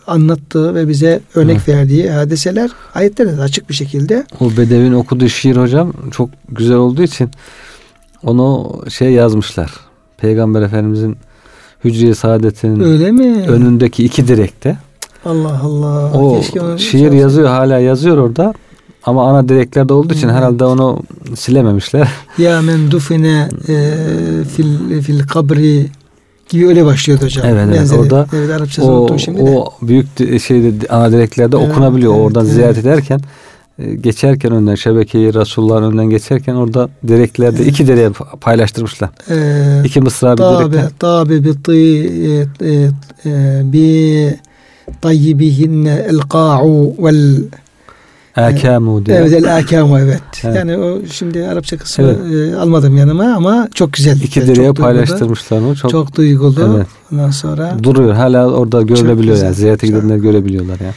anlattığı 0.07 0.75
ve 0.75 0.89
bize 0.89 1.21
örnek 1.35 1.57
evet. 1.57 1.69
verdiği 1.69 2.11
hadiseler 2.11 2.71
ayetlerde 2.95 3.37
de 3.37 3.41
açık 3.41 3.69
bir 3.69 3.75
şekilde. 3.75 4.27
O 4.41 4.51
Bedevin 4.51 4.93
okuduğu 4.93 5.29
şiir 5.29 5.57
hocam 5.57 5.93
çok 6.11 6.31
güzel 6.49 6.77
olduğu 6.77 7.03
için 7.03 7.31
onu 8.23 8.81
şey 8.89 9.13
yazmışlar. 9.13 9.71
Peygamber 10.19 10.63
Efendimizin 10.63 11.17
Hücre-i 11.85 12.15
Saadet'in 12.15 12.81
Öyle 12.81 13.11
mi? 13.11 13.45
önündeki 13.49 14.05
iki 14.05 14.29
direkte. 14.29 14.79
Allah 15.25 15.61
Allah. 15.63 16.13
O 16.13 16.43
şiir 16.79 17.13
yazıyor 17.13 17.49
hala 17.49 17.79
yazıyor 17.79 18.17
orada. 18.17 18.55
Ama 19.03 19.31
ana 19.31 19.49
direklerde 19.49 19.93
olduğu 19.93 20.15
için 20.15 20.29
hmm. 20.29 20.35
herhalde 20.35 20.65
onu 20.65 21.03
silememişler. 21.37 22.09
Ya 22.39 22.63
men 22.63 22.91
dufine 22.91 23.49
e, 23.69 23.75
fil, 24.45 25.03
fil 25.03 25.27
kabri 25.27 25.87
gibi 26.49 26.69
öyle 26.69 26.85
başlıyordu 26.85 27.25
hocam. 27.25 27.47
Evet, 27.47 27.69
evet 27.79 27.93
orada 27.93 28.27
evet, 28.33 28.79
o, 28.79 29.19
şimdi 29.19 29.43
o 29.43 29.67
de. 29.67 29.89
büyük 29.89 30.43
şeyde 30.43 30.89
ana 30.89 31.13
direklerde 31.13 31.57
evet, 31.57 31.71
okunabiliyor. 31.71 32.15
Evet, 32.15 32.25
Oradan 32.25 32.45
evet. 32.45 32.55
ziyaret 32.55 32.79
ederken 32.79 33.21
e, 33.79 33.95
geçerken 33.95 34.53
önden 34.53 34.75
şebekeyi 34.75 35.35
Resulullah'ın 35.35 35.93
önden 35.93 36.11
geçerken 36.11 36.55
orada 36.55 36.89
direklerde 37.09 37.57
evet. 37.57 37.73
iki 37.73 37.87
direğe 37.87 38.11
paylaştırmışlar. 38.41 39.11
Ee, 39.31 39.83
iki 39.85 40.01
mısra 40.01 40.33
bir 40.39 40.43
direkler. 40.43 40.91
Tabi 40.99 41.45
bi 41.45 41.55
bi 43.73 44.37
tayyibihinne 45.01 46.07
el 46.09 46.19
ka'u 46.19 46.95
vel 46.99 47.43
Akamu 48.37 49.07
diye. 49.07 49.17
Evet 49.17 49.33
el 49.33 49.57
akamu 49.57 49.99
evet. 49.99 50.21
evet. 50.45 50.57
Yani 50.57 50.77
o 50.77 51.07
şimdi 51.13 51.47
Arapça 51.47 51.77
kısmı 51.77 52.05
evet. 52.05 52.53
e, 52.55 52.57
almadım 52.57 52.97
yanıma 52.97 53.25
ama 53.25 53.69
çok 53.75 53.93
güzel. 53.93 54.21
İki 54.21 54.47
direğe 54.47 54.73
paylaştırmışlar 54.73 55.59
onu. 55.59 55.77
Çok, 55.77 55.91
çok 55.91 56.17
duygulu. 56.17 56.75
Evet. 56.77 56.87
Ondan 57.13 57.31
sonra. 57.31 57.77
Duruyor. 57.83 58.15
Hala 58.15 58.51
orada 58.51 58.83
görülebiliyor 58.83 59.37
yani. 59.37 59.55
Ziyarete 59.55 59.87
gidenler 59.87 60.17
görebiliyorlar 60.17 60.81
ya. 60.81 60.95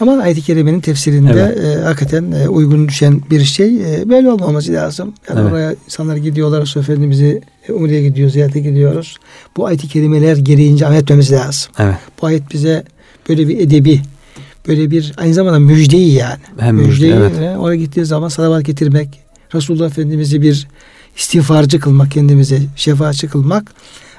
Ama 0.00 0.22
ayet-i 0.22 0.42
kerimenin 0.42 0.80
tefsirinde 0.80 1.54
evet. 1.56 1.78
e, 1.78 1.82
hakikaten 1.82 2.32
e, 2.32 2.48
uygun 2.48 2.88
düşen 2.88 3.20
bir 3.30 3.44
şey. 3.44 3.96
E, 3.96 4.08
böyle 4.08 4.30
olmaması 4.30 4.72
lazım. 4.72 5.14
Yani 5.28 5.40
evet. 5.40 5.52
oraya 5.52 5.74
insanlar 5.84 6.16
gidiyorlar. 6.16 6.74
Efendimiz'i 6.78 7.40
e, 7.68 7.72
Umre'ye 7.72 8.02
gidiyor, 8.02 8.30
ziyarete 8.30 8.60
gidiyoruz. 8.60 9.16
Bu 9.56 9.66
ayet-i 9.66 9.88
kerimeler 9.88 10.36
gereğince 10.36 10.86
amel 10.86 10.98
etmemiz 10.98 11.32
lazım. 11.32 11.72
Evet. 11.78 11.94
Bu 12.22 12.26
ayet 12.26 12.52
bize 12.52 12.84
böyle 13.28 13.48
bir 13.48 13.58
edebi, 13.58 14.00
böyle 14.68 14.90
bir 14.90 15.12
aynı 15.16 15.34
zamanda 15.34 15.58
müjdeyi 15.58 16.12
yani. 16.12 16.40
Hem 16.58 16.76
müjdeyi 16.76 17.14
müjde, 17.14 17.36
evet. 17.36 17.58
oraya 17.58 17.76
gittiği 17.76 18.04
zaman 18.04 18.28
salavat 18.28 18.64
getirmek, 18.64 19.08
Resulullah 19.54 19.86
Efendimiz'i 19.86 20.42
bir 20.42 20.68
istiğfarcı 21.16 21.80
kılmak, 21.80 22.10
kendimize 22.10 22.58
şefaatçi 22.76 23.28
kılmak 23.28 23.72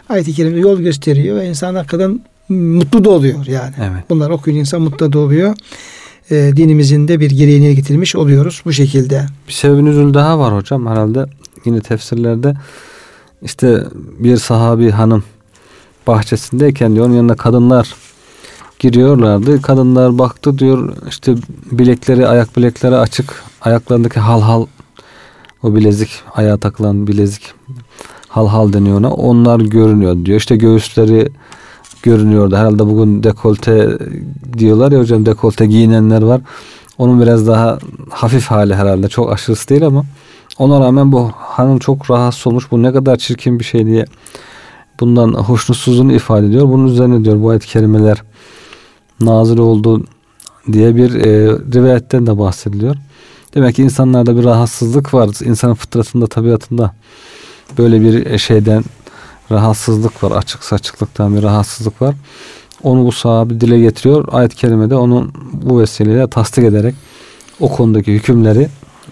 ayet-i 0.10 0.34
kerimde 0.34 0.60
yol 0.60 0.80
gösteriyor 0.80 1.36
ve 1.36 1.50
insan 1.50 1.76
hakikaten 1.76 2.22
mutlu 2.50 3.04
da 3.04 3.10
oluyor 3.10 3.46
yani. 3.46 3.74
Evet. 3.80 4.10
Bunlar 4.10 4.30
okuyun 4.30 4.58
insan 4.58 4.82
mutlu 4.82 5.14
da 5.14 5.20
oluyor. 5.20 5.56
E, 6.32 6.52
dinimizin 6.56 7.08
de 7.08 7.20
bir 7.20 7.32
gereğini 7.32 7.76
getirmiş 7.76 8.16
oluyoruz 8.16 8.62
bu 8.66 8.74
şekilde. 8.74 9.26
Bir 9.48 9.54
sebebin 9.54 9.86
üzül 9.86 10.14
daha 10.14 10.40
var 10.40 10.56
hocam 10.56 10.88
herhalde. 10.88 11.26
Yine 11.66 11.82
tefsirlerde 11.82 12.54
işte 13.42 13.84
bir 14.20 14.38
sahabi 14.38 14.92
hanım 14.92 15.24
bahçesindeyken 16.08 16.96
diyor 16.96 17.06
onun 17.06 17.16
yanına 17.16 17.36
kadınlar 17.36 17.96
giriyorlardı. 18.84 19.62
Kadınlar 19.62 20.18
baktı 20.18 20.58
diyor 20.58 20.94
işte 21.10 21.36
bilekleri 21.72 22.28
ayak 22.28 22.58
bilekleri 22.58 22.96
açık 22.96 23.44
ayaklarındaki 23.62 24.20
hal 24.20 24.42
hal 24.42 24.66
o 25.64 25.76
bilezik 25.76 26.10
ayağa 26.36 26.58
takılan 26.58 27.08
bilezik 27.08 27.42
hal 28.28 28.48
hal 28.48 28.74
deniyor 28.74 28.98
ona 28.98 29.14
onlar 29.14 29.60
görünüyor 29.60 30.26
diyor. 30.26 30.38
İşte 30.38 30.56
göğüsleri 30.56 31.30
görünüyordu. 32.04 32.56
Herhalde 32.56 32.86
bugün 32.88 33.24
dekolte 33.24 33.98
diyorlar 34.58 34.92
ya 34.92 35.00
hocam 35.00 35.26
dekolte 35.26 35.66
giyinenler 35.66 36.22
var. 36.22 36.42
Onun 36.98 37.22
biraz 37.22 37.48
daha 37.48 37.80
hafif 38.10 38.46
hali 38.46 38.76
herhalde. 38.76 39.10
Çok 39.10 39.34
aşırısı 39.34 39.70
değil 39.70 39.86
ama 39.86 40.06
ona 40.58 40.80
rağmen 40.80 41.12
bu 41.12 41.32
hanım 41.36 41.80
çok 41.80 42.12
rahatsız 42.12 42.48
olmuş. 42.48 42.72
Bu 42.72 42.84
ne 42.84 42.94
kadar 42.94 43.16
çirkin 43.16 43.60
bir 43.60 43.64
şey 43.64 43.86
diye 43.86 44.06
bundan 45.00 45.34
hoşnutsuzluğunu 45.34 46.14
ifade 46.14 46.48
ediyor. 46.48 46.68
Bunun 46.68 46.88
üzerine 46.88 47.26
diyor 47.26 47.42
bu 47.42 47.50
ayet 47.50 47.66
kelimeler 47.66 48.24
nazil 49.22 49.58
oldu 49.58 50.06
diye 50.72 50.96
bir 50.96 51.16
e, 51.16 51.48
rivayetten 51.74 52.28
de 52.28 52.38
bahsediliyor. 52.38 52.96
Demek 53.56 53.76
ki 53.76 53.82
insanlarda 53.82 54.38
bir 54.38 54.44
rahatsızlık 54.44 55.14
var. 55.14 55.30
İnsanın 55.46 55.74
fıtratında, 55.74 56.28
tabiatında 56.28 56.94
böyle 57.78 58.02
bir 58.02 58.38
şeyden 58.38 58.84
rahatsızlık 59.52 60.24
var. 60.24 60.32
Açık 60.32 60.64
saçıklıktan 60.64 61.36
bir 61.36 61.44
rahatsızlık 61.44 62.02
var. 62.02 62.16
Onu 62.84 63.06
bu 63.06 63.12
sahabi 63.12 63.62
dile 63.62 63.80
getiriyor. 63.80 64.28
Ayet-i 64.32 64.56
kerimede 64.56 64.96
onun 64.96 65.34
bu 65.54 65.80
vesileyle 65.80 66.28
tasdik 66.28 66.64
ederek 66.64 66.96
o 67.60 67.72
konudaki 67.72 68.14
hükümleri 68.14 68.68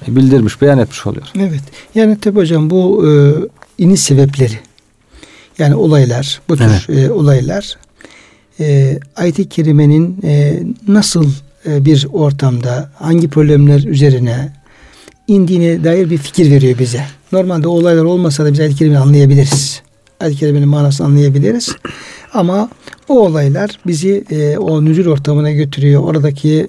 bildirmiş, 0.07 0.61
beyan 0.61 0.79
etmiş 0.79 1.07
oluyor. 1.07 1.27
Evet. 1.35 1.61
Yani 1.95 2.19
tabi 2.19 2.39
hocam 2.39 2.69
bu 2.69 3.07
e, 3.07 3.11
iniş 3.77 4.01
sebepleri 4.01 4.59
yani 5.59 5.75
olaylar, 5.75 6.41
bu 6.49 6.57
tür 6.57 6.85
evet. 6.89 7.09
e, 7.09 7.11
olaylar 7.11 7.77
e, 8.61 8.99
ayet-i 9.15 9.49
kerimenin 9.49 10.17
e, 10.23 10.59
nasıl 10.87 11.31
e, 11.65 11.85
bir 11.85 12.07
ortamda 12.13 12.91
hangi 12.95 13.29
problemler 13.29 13.83
üzerine 13.83 14.49
indiğine 15.27 15.83
dair 15.83 16.09
bir 16.09 16.17
fikir 16.17 16.51
veriyor 16.51 16.79
bize. 16.79 17.03
Normalde 17.31 17.67
olaylar 17.67 18.03
olmasa 18.03 18.45
da 18.45 18.53
biz 18.53 18.59
ayet-i 18.59 18.75
kerimeyi 18.75 18.99
anlayabiliriz. 18.99 19.81
Ayet-i 20.19 20.39
kerimenin 20.39 20.67
manasını 20.67 21.07
anlayabiliriz. 21.07 21.75
Ama 22.33 22.69
o 23.09 23.19
olaylar 23.19 23.79
bizi 23.87 24.23
e, 24.31 24.57
o 24.57 24.85
nüzul 24.85 25.11
ortamına 25.11 25.51
götürüyor. 25.51 26.03
Oradaki 26.03 26.67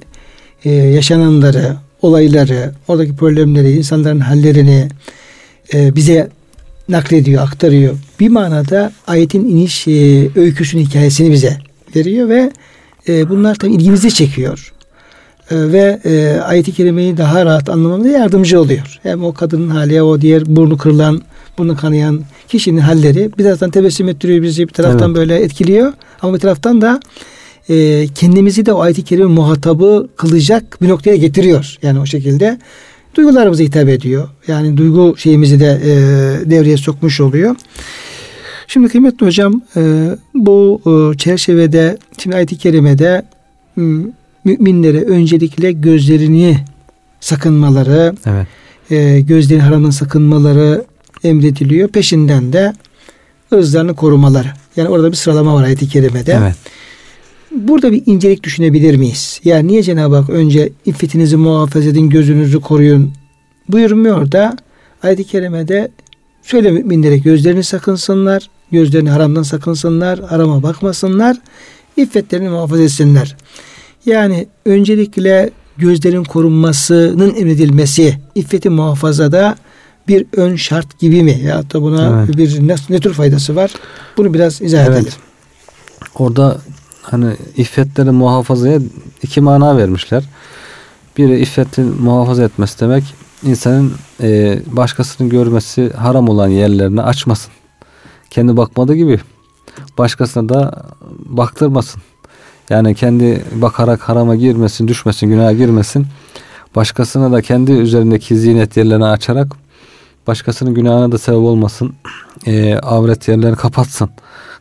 e, 0.64 0.70
yaşananları, 0.70 1.76
olayları, 2.02 2.72
oradaki 2.88 3.16
problemleri, 3.16 3.76
insanların 3.76 4.20
hallerini 4.20 4.88
e, 5.74 5.94
bize 5.94 6.28
naklediyor, 6.88 7.42
aktarıyor. 7.42 7.94
Bir 8.20 8.28
manada 8.28 8.92
ayetin 9.06 9.44
iniş 9.44 9.88
e, 9.88 10.28
öyküsünün 10.36 10.84
hikayesini 10.84 11.32
bize 11.32 11.58
veriyor 11.96 12.28
ve 12.28 12.50
e, 13.08 13.28
bunlar 13.28 13.54
tabi 13.54 13.72
ilgimizi 13.72 14.14
çekiyor. 14.14 14.72
E, 15.50 15.72
ve 15.72 16.00
e, 16.04 16.40
ayet-i 16.40 16.72
kerimeyi 16.72 17.16
daha 17.16 17.44
rahat 17.44 17.70
anlamamıza 17.70 18.08
yardımcı 18.08 18.60
oluyor. 18.60 18.98
Hem 19.02 19.24
o 19.24 19.34
kadının 19.34 19.68
hali, 19.68 20.02
o 20.02 20.20
diğer 20.20 20.56
burnu 20.56 20.76
kırılan, 20.76 21.22
burnu 21.58 21.76
kanayan 21.76 22.20
kişinin 22.48 22.80
halleri 22.80 23.30
bir 23.38 23.44
taraftan 23.44 23.70
tebessüm 23.70 24.08
ettiriyor 24.08 24.42
bizi, 24.42 24.68
bir 24.68 24.72
taraftan 24.72 25.06
evet. 25.06 25.16
böyle 25.16 25.36
etkiliyor. 25.36 25.92
Ama 26.22 26.34
bir 26.34 26.40
taraftan 26.40 26.80
da 26.80 27.00
e, 27.68 28.06
kendimizi 28.14 28.66
de 28.66 28.72
o 28.72 28.80
ayet-i 28.80 29.04
kerime 29.04 29.26
muhatabı 29.26 30.08
kılacak 30.16 30.82
bir 30.82 30.88
noktaya 30.88 31.16
getiriyor. 31.16 31.76
Yani 31.82 32.00
o 32.00 32.06
şekilde 32.06 32.58
duygularımıza 33.14 33.62
hitap 33.62 33.88
ediyor. 33.88 34.28
Yani 34.48 34.76
duygu 34.76 35.14
şeyimizi 35.18 35.60
de 35.60 35.80
e, 35.84 35.90
devreye 36.50 36.76
sokmuş 36.76 37.20
oluyor. 37.20 37.56
Şimdi 38.72 38.88
kıymetli 38.88 39.26
hocam 39.26 39.62
e, 39.76 40.10
bu 40.34 40.80
e, 40.86 41.18
çerçevede 41.18 41.98
şimdi 42.18 42.36
ayet-i 42.36 42.58
kerimede 42.58 43.22
müminlere 44.44 45.00
öncelikle 45.00 45.72
gözlerini 45.72 46.58
sakınmaları, 47.20 48.14
evet. 48.26 48.46
e, 48.90 49.20
gözlerin 49.20 49.60
haramdan 49.60 49.90
sakınmaları 49.90 50.84
emrediliyor. 51.24 51.88
Peşinden 51.88 52.52
de 52.52 52.72
ırzlarını 53.52 53.94
korumaları. 53.94 54.48
Yani 54.76 54.88
orada 54.88 55.10
bir 55.10 55.16
sıralama 55.16 55.54
var 55.54 55.64
ayet-i 55.64 55.88
kerimede. 55.88 56.38
Evet. 56.42 56.56
Burada 57.50 57.92
bir 57.92 58.02
incelik 58.06 58.42
düşünebilir 58.42 58.96
miyiz? 58.96 59.40
Yani 59.44 59.68
niye 59.68 59.82
Cenab-ı 59.82 60.16
Hak 60.16 60.30
önce 60.30 60.72
iffetinizi 60.86 61.36
muhafaza 61.36 61.88
edin, 61.88 62.10
gözünüzü 62.10 62.60
koruyun 62.60 63.12
buyurmuyor 63.68 64.32
da 64.32 64.56
ayet-i 65.02 65.24
kerimede 65.24 65.90
şöyle 66.42 66.70
müminlere 66.70 67.18
gözlerini 67.18 67.64
sakınsınlar, 67.64 68.48
gözlerini 68.72 69.10
haramdan 69.10 69.42
sakınsınlar, 69.42 70.20
harama 70.20 70.62
bakmasınlar, 70.62 71.36
iffetlerini 71.96 72.48
muhafaza 72.48 72.82
etsinler. 72.82 73.36
Yani 74.06 74.46
öncelikle 74.64 75.50
gözlerin 75.76 76.24
korunmasının 76.24 77.34
emredilmesi 77.34 78.18
iffeti 78.34 78.70
muhafazada 78.70 79.56
bir 80.08 80.26
ön 80.36 80.56
şart 80.56 80.98
gibi 80.98 81.22
mi? 81.22 81.40
Ya 81.44 81.70
da 81.70 81.82
buna 81.82 82.24
evet. 82.24 82.36
bir 82.36 82.68
ne, 82.68 82.74
ne 82.90 83.00
tür 83.00 83.14
faydası 83.14 83.56
var? 83.56 83.70
Bunu 84.16 84.34
biraz 84.34 84.62
izah 84.62 84.86
evet. 84.86 84.98
edelim. 84.98 85.12
Orada 86.14 86.58
hani 87.02 87.36
iffetleri 87.56 88.10
muhafazaya 88.10 88.80
iki 89.22 89.40
mana 89.40 89.76
vermişler. 89.76 90.24
Biri 91.18 91.40
iffeti 91.40 91.80
muhafaza 91.80 92.42
etmesi 92.44 92.80
demek 92.80 93.04
insanın 93.42 93.92
e, 94.22 94.58
başkasının 94.66 95.28
görmesi 95.28 95.90
haram 95.92 96.28
olan 96.28 96.48
yerlerini 96.48 97.02
açmasın. 97.02 97.52
Kendi 98.32 98.56
bakmadığı 98.56 98.94
gibi 98.94 99.20
başkasına 99.98 100.48
da 100.48 100.84
baktırmasın. 101.24 102.02
Yani 102.70 102.94
kendi 102.94 103.44
bakarak 103.54 104.00
harama 104.00 104.36
girmesin, 104.36 104.88
düşmesin, 104.88 105.26
günaha 105.26 105.52
girmesin. 105.56 106.06
Başkasına 106.76 107.32
da 107.32 107.42
kendi 107.42 107.72
üzerindeki 107.72 108.36
zinet 108.36 108.76
yerlerini 108.76 109.04
açarak 109.04 109.56
başkasının 110.26 110.74
günahına 110.74 111.12
da 111.12 111.18
sebep 111.18 111.38
olmasın. 111.38 111.92
E, 112.46 112.74
avret 112.74 113.28
yerlerini 113.28 113.56
kapatsın. 113.56 114.10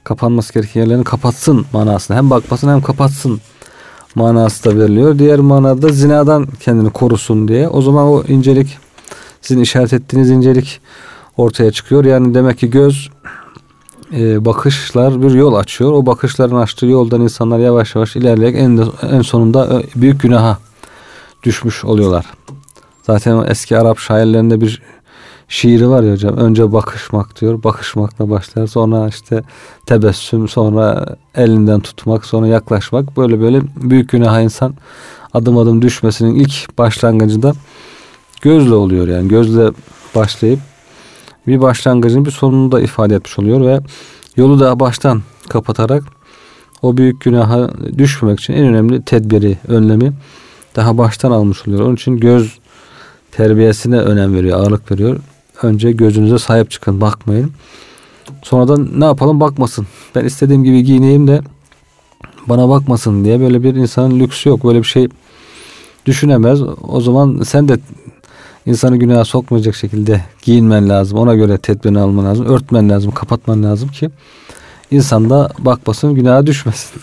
Kapanması 0.03 0.53
gereken 0.53 0.81
yerlerini 0.81 1.03
kapatsın 1.03 1.65
manasında. 1.73 2.17
Hem 2.17 2.29
bakmasın 2.29 2.69
hem 2.69 2.81
kapatsın 2.81 3.41
manası 4.15 4.63
da 4.63 4.77
veriliyor. 4.79 5.19
Diğer 5.19 5.39
manada 5.39 5.89
zinadan 5.89 6.47
kendini 6.59 6.89
korusun 6.89 7.47
diye. 7.47 7.67
O 7.67 7.81
zaman 7.81 8.07
o 8.07 8.23
incelik 8.23 8.77
sizin 9.41 9.61
işaret 9.61 9.93
ettiğiniz 9.93 10.29
incelik 10.29 10.81
ortaya 11.37 11.71
çıkıyor. 11.71 12.05
Yani 12.05 12.33
demek 12.33 12.57
ki 12.59 12.69
göz 12.69 13.09
e, 14.13 14.45
bakışlar 14.45 15.23
bir 15.23 15.31
yol 15.31 15.53
açıyor. 15.53 15.91
O 15.91 16.05
bakışların 16.05 16.55
açtığı 16.55 16.85
yoldan 16.85 17.21
insanlar 17.21 17.59
yavaş 17.59 17.95
yavaş 17.95 18.15
ilerleyerek 18.15 18.59
en, 18.59 18.83
en 19.11 19.21
sonunda 19.21 19.81
e, 19.81 20.01
büyük 20.01 20.21
günaha 20.21 20.57
düşmüş 21.43 21.85
oluyorlar. 21.85 22.25
Zaten 23.03 23.45
eski 23.47 23.77
Arap 23.77 23.99
şairlerinde 23.99 24.61
bir 24.61 24.81
şiiri 25.47 25.89
var 25.89 26.03
ya 26.03 26.11
hocam. 26.11 26.37
Önce 26.37 26.73
bakışmak 26.73 27.41
diyor. 27.41 27.63
Bakışmakla 27.63 28.29
başlar. 28.29 28.67
Sonra 28.67 29.07
işte 29.07 29.43
tebessüm, 29.85 30.47
sonra 30.47 31.05
elinden 31.35 31.79
tutmak, 31.79 32.25
sonra 32.25 32.47
yaklaşmak. 32.47 33.17
Böyle 33.17 33.41
böyle 33.41 33.61
büyük 33.75 34.09
günah 34.09 34.41
insan 34.41 34.73
adım 35.33 35.57
adım 35.57 35.81
düşmesinin 35.81 36.35
ilk 36.35 36.77
başlangıcında 36.77 37.53
gözle 38.41 38.73
oluyor 38.73 39.07
yani. 39.07 39.27
Gözle 39.27 39.71
başlayıp 40.15 40.59
bir 41.47 41.61
başlangıcın 41.61 42.25
bir 42.25 42.31
sonunu 42.31 42.71
da 42.71 42.81
ifade 42.81 43.15
etmiş 43.15 43.39
oluyor 43.39 43.61
ve 43.61 43.79
yolu 44.37 44.59
da 44.59 44.79
baştan 44.79 45.21
kapatarak 45.49 46.03
o 46.81 46.97
büyük 46.97 47.21
günaha 47.21 47.69
düşmemek 47.97 48.39
için 48.39 48.53
en 48.53 48.65
önemli 48.65 49.01
tedbiri, 49.01 49.57
önlemi 49.67 50.13
daha 50.75 50.97
baştan 50.97 51.31
almış 51.31 51.67
oluyor. 51.67 51.81
Onun 51.81 51.95
için 51.95 52.17
göz 52.17 52.59
terbiyesine 53.31 53.97
önem 53.97 54.35
veriyor, 54.35 54.59
ağırlık 54.59 54.91
veriyor. 54.91 55.19
Önce 55.63 55.91
gözünüze 55.91 56.39
sahip 56.39 56.71
çıkın, 56.71 57.01
bakmayın. 57.01 57.51
Sonradan 58.43 58.89
ne 58.99 59.05
yapalım 59.05 59.39
bakmasın. 59.39 59.87
Ben 60.15 60.25
istediğim 60.25 60.63
gibi 60.63 60.83
giyineyim 60.83 61.27
de 61.27 61.41
bana 62.47 62.69
bakmasın 62.69 63.25
diye 63.25 63.39
böyle 63.39 63.63
bir 63.63 63.75
insanın 63.75 64.19
lüksü 64.19 64.49
yok. 64.49 64.63
Böyle 64.63 64.79
bir 64.79 64.87
şey 64.87 65.07
düşünemez. 66.05 66.61
O 66.87 67.01
zaman 67.01 67.41
sen 67.43 67.67
de 67.67 67.79
insanı 68.65 68.97
günaha 68.97 69.25
sokmayacak 69.25 69.75
şekilde 69.75 70.21
giyinmen 70.41 70.89
lazım. 70.89 71.17
Ona 71.17 71.35
göre 71.35 71.57
tedbirini 71.57 71.99
alman 71.99 72.25
lazım. 72.25 72.45
Örtmen 72.45 72.89
lazım, 72.89 73.11
kapatman 73.11 73.63
lazım 73.63 73.89
ki 73.89 74.09
insan 74.91 75.29
da 75.29 75.49
bakmasın, 75.59 76.15
günaha 76.15 76.45
düşmesin. 76.45 77.01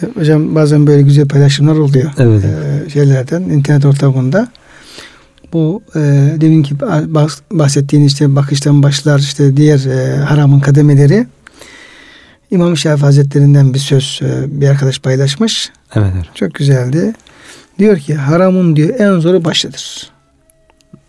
Hocam 0.14 0.54
bazen 0.54 0.86
böyle 0.86 1.02
güzel 1.02 1.28
paylaşımlar 1.28 1.76
oluyor. 1.76 2.10
Evet. 2.18 2.44
Ee, 2.44 2.90
şeylerden, 2.90 3.42
internet 3.42 3.84
ortamında. 3.84 4.48
Bu 5.52 5.82
e, 5.94 6.00
deminki 6.40 6.80
bahsettiğin 7.50 8.04
işte 8.04 8.36
bakıştan 8.36 8.82
başlar 8.82 9.18
işte 9.18 9.56
diğer 9.56 9.84
e, 9.86 10.16
haramın 10.16 10.60
kademeleri 10.60 11.26
İmam 12.50 12.76
Şafii 12.76 13.04
Hazretlerinden 13.04 13.74
bir 13.74 13.78
söz 13.78 14.20
e, 14.22 14.60
bir 14.60 14.68
arkadaş 14.68 14.98
paylaşmış. 14.98 15.70
Evet, 15.94 16.12
evet. 16.16 16.26
Çok 16.34 16.54
güzeldi. 16.54 17.12
Diyor 17.78 17.98
ki 17.98 18.14
haramın 18.14 18.76
diyor 18.76 19.00
en 19.00 19.20
zoru 19.20 19.44
başıdır. 19.44 20.10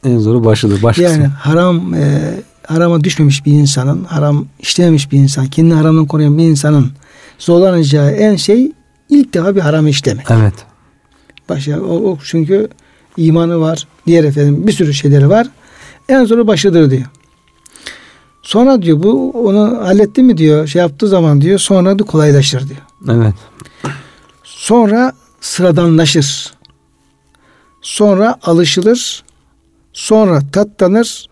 En 0.04 0.20
zoru 0.20 0.46
başıdır. 0.46 0.84
Baş 0.84 0.98
yani 0.98 1.26
haram 1.26 1.94
e, 1.94 2.34
harama 2.68 3.04
düşmemiş 3.04 3.46
bir 3.46 3.52
insanın, 3.52 4.04
haram 4.04 4.46
işlememiş 4.60 5.12
bir 5.12 5.18
insan, 5.18 5.48
kendini 5.48 5.74
haramdan 5.74 6.06
koruyan 6.06 6.38
bir 6.38 6.44
insanın 6.44 6.92
zorlanacağı 7.39 8.12
en 8.12 8.36
şey 8.36 8.72
ilk 9.10 9.34
defa 9.34 9.56
bir 9.56 9.62
haram 9.62 9.88
işlemek. 9.88 10.26
Evet. 10.32 10.54
Başa, 11.50 11.82
o, 11.82 12.12
o 12.12 12.18
çünkü 12.24 12.68
imanı 13.18 13.60
var, 13.60 13.88
diğer 14.08 14.24
efendim 14.24 14.68
bir 14.68 14.72
sürü 14.72 14.94
şeyleri 14.94 15.30
var. 15.30 15.48
En 16.10 16.26
zoru 16.26 16.48
başıdır 16.48 16.92
diyor. 16.92 17.06
Sonra 18.42 18.82
diyor 18.82 19.04
bu 19.04 19.32
onu 19.32 19.78
halletti 19.86 20.24
mi 20.24 20.38
diyor 20.38 20.68
şey 20.68 20.80
yaptığı 20.80 21.08
zaman 21.08 21.42
diyor 21.42 21.60
sonra 21.60 22.00
da 22.00 22.04
kolaylaşır 22.04 22.70
diyor. 22.70 22.82
Evet. 23.10 23.34
Sonra 24.44 25.13
sıradanlaşır. 25.42 26.54
Sonra 27.82 28.39
alışılır. 28.44 29.24
Sonra 29.93 30.41
tatlanır. 30.51 31.27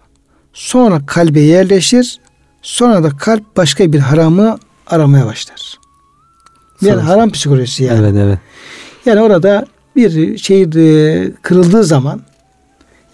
Sonra 0.54 1.02
kalbe 1.06 1.40
yerleşir. 1.40 2.20
Sonra 2.62 3.04
da 3.04 3.10
kalp 3.10 3.58
başka 3.58 3.94
bir 3.94 4.00
haramı 4.00 4.58
aramaya 4.88 5.26
başlar. 5.26 5.80
Yani 6.82 7.02
haram 7.02 7.30
psikolojisi 7.30 7.84
yani. 7.84 8.00
Evet 8.00 8.16
evet. 8.18 8.40
Yani 9.06 9.22
orada 9.22 9.66
bir 9.96 10.38
şey 10.38 10.62
e, 10.62 11.32
kırıldığı 11.42 11.84
zaman 11.84 12.22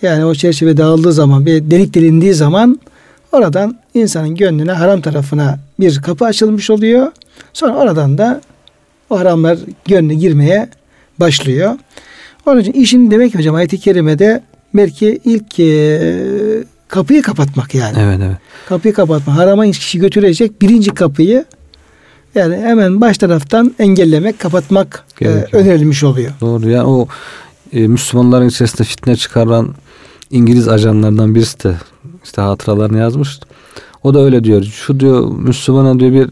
yani 0.02 0.26
o 0.26 0.34
çerçeve 0.34 0.78
dağıldığı 0.78 1.14
zaman 1.14 1.46
bir 1.46 1.72
delik 1.72 1.94
delindiği 1.94 2.34
zaman 2.34 2.80
oradan 3.32 3.80
insanın 3.94 4.36
gönlüne 4.36 4.72
haram 4.72 5.02
tarafına 5.02 5.60
bir 5.80 6.02
kapı 6.02 6.26
açılmış 6.26 6.70
oluyor. 6.70 7.12
Sonra 7.54 7.76
oradan 7.76 8.18
da 8.18 8.42
o 9.10 9.20
haramlar 9.20 9.58
gönlüne 9.86 10.14
girmeye 10.14 10.70
başlıyor. 11.20 11.76
Onun 12.46 12.60
için 12.60 12.72
işin 12.72 13.12
demek 13.12 13.32
ki 13.32 13.38
hocam 13.38 13.56
ayet-i 13.56 13.80
kerimede 13.80 14.44
belki 14.74 15.20
ilk 15.26 15.60
e, 15.60 16.64
kapıyı 16.88 17.22
kapatmak 17.22 17.76
yani. 17.76 17.98
Evet 18.00 18.20
evet. 18.24 18.38
Kapıyı 18.70 18.94
kapatmak. 18.94 19.38
Harama 19.38 19.72
kişi 19.72 20.00
götürecek 20.00 20.62
birinci 20.62 20.92
kapıyı 20.92 21.46
yani 22.36 22.58
hemen 22.58 23.02
baş 23.02 23.18
taraftan 23.18 23.76
engellemek, 23.80 24.40
kapatmak 24.40 25.06
e, 25.22 25.28
önerilmiş 25.52 26.04
oluyor. 26.04 26.32
Doğru 26.42 26.70
ya 26.70 26.86
o 26.86 27.08
e, 27.74 27.88
Müslümanların 27.88 28.48
içerisinde 28.50 28.84
fitne 28.84 29.16
çıkaran 29.16 29.76
İngiliz 30.32 30.68
ajanlardan 30.68 31.36
birisi 31.36 31.64
de 31.64 31.76
işte 32.24 32.42
hatıralarını 32.42 32.98
yazmış. 32.98 33.40
O 34.04 34.14
da 34.14 34.20
öyle 34.20 34.44
diyor. 34.44 34.64
Şu 34.64 35.00
diyor 35.00 35.28
Müslümana 35.28 36.00
diyor 36.00 36.12
bir 36.12 36.30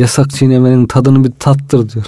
yasak 0.00 0.30
çiğnemenin 0.30 0.86
tadını 0.86 1.24
bir 1.24 1.32
tattır 1.38 1.90
diyor. 1.90 2.06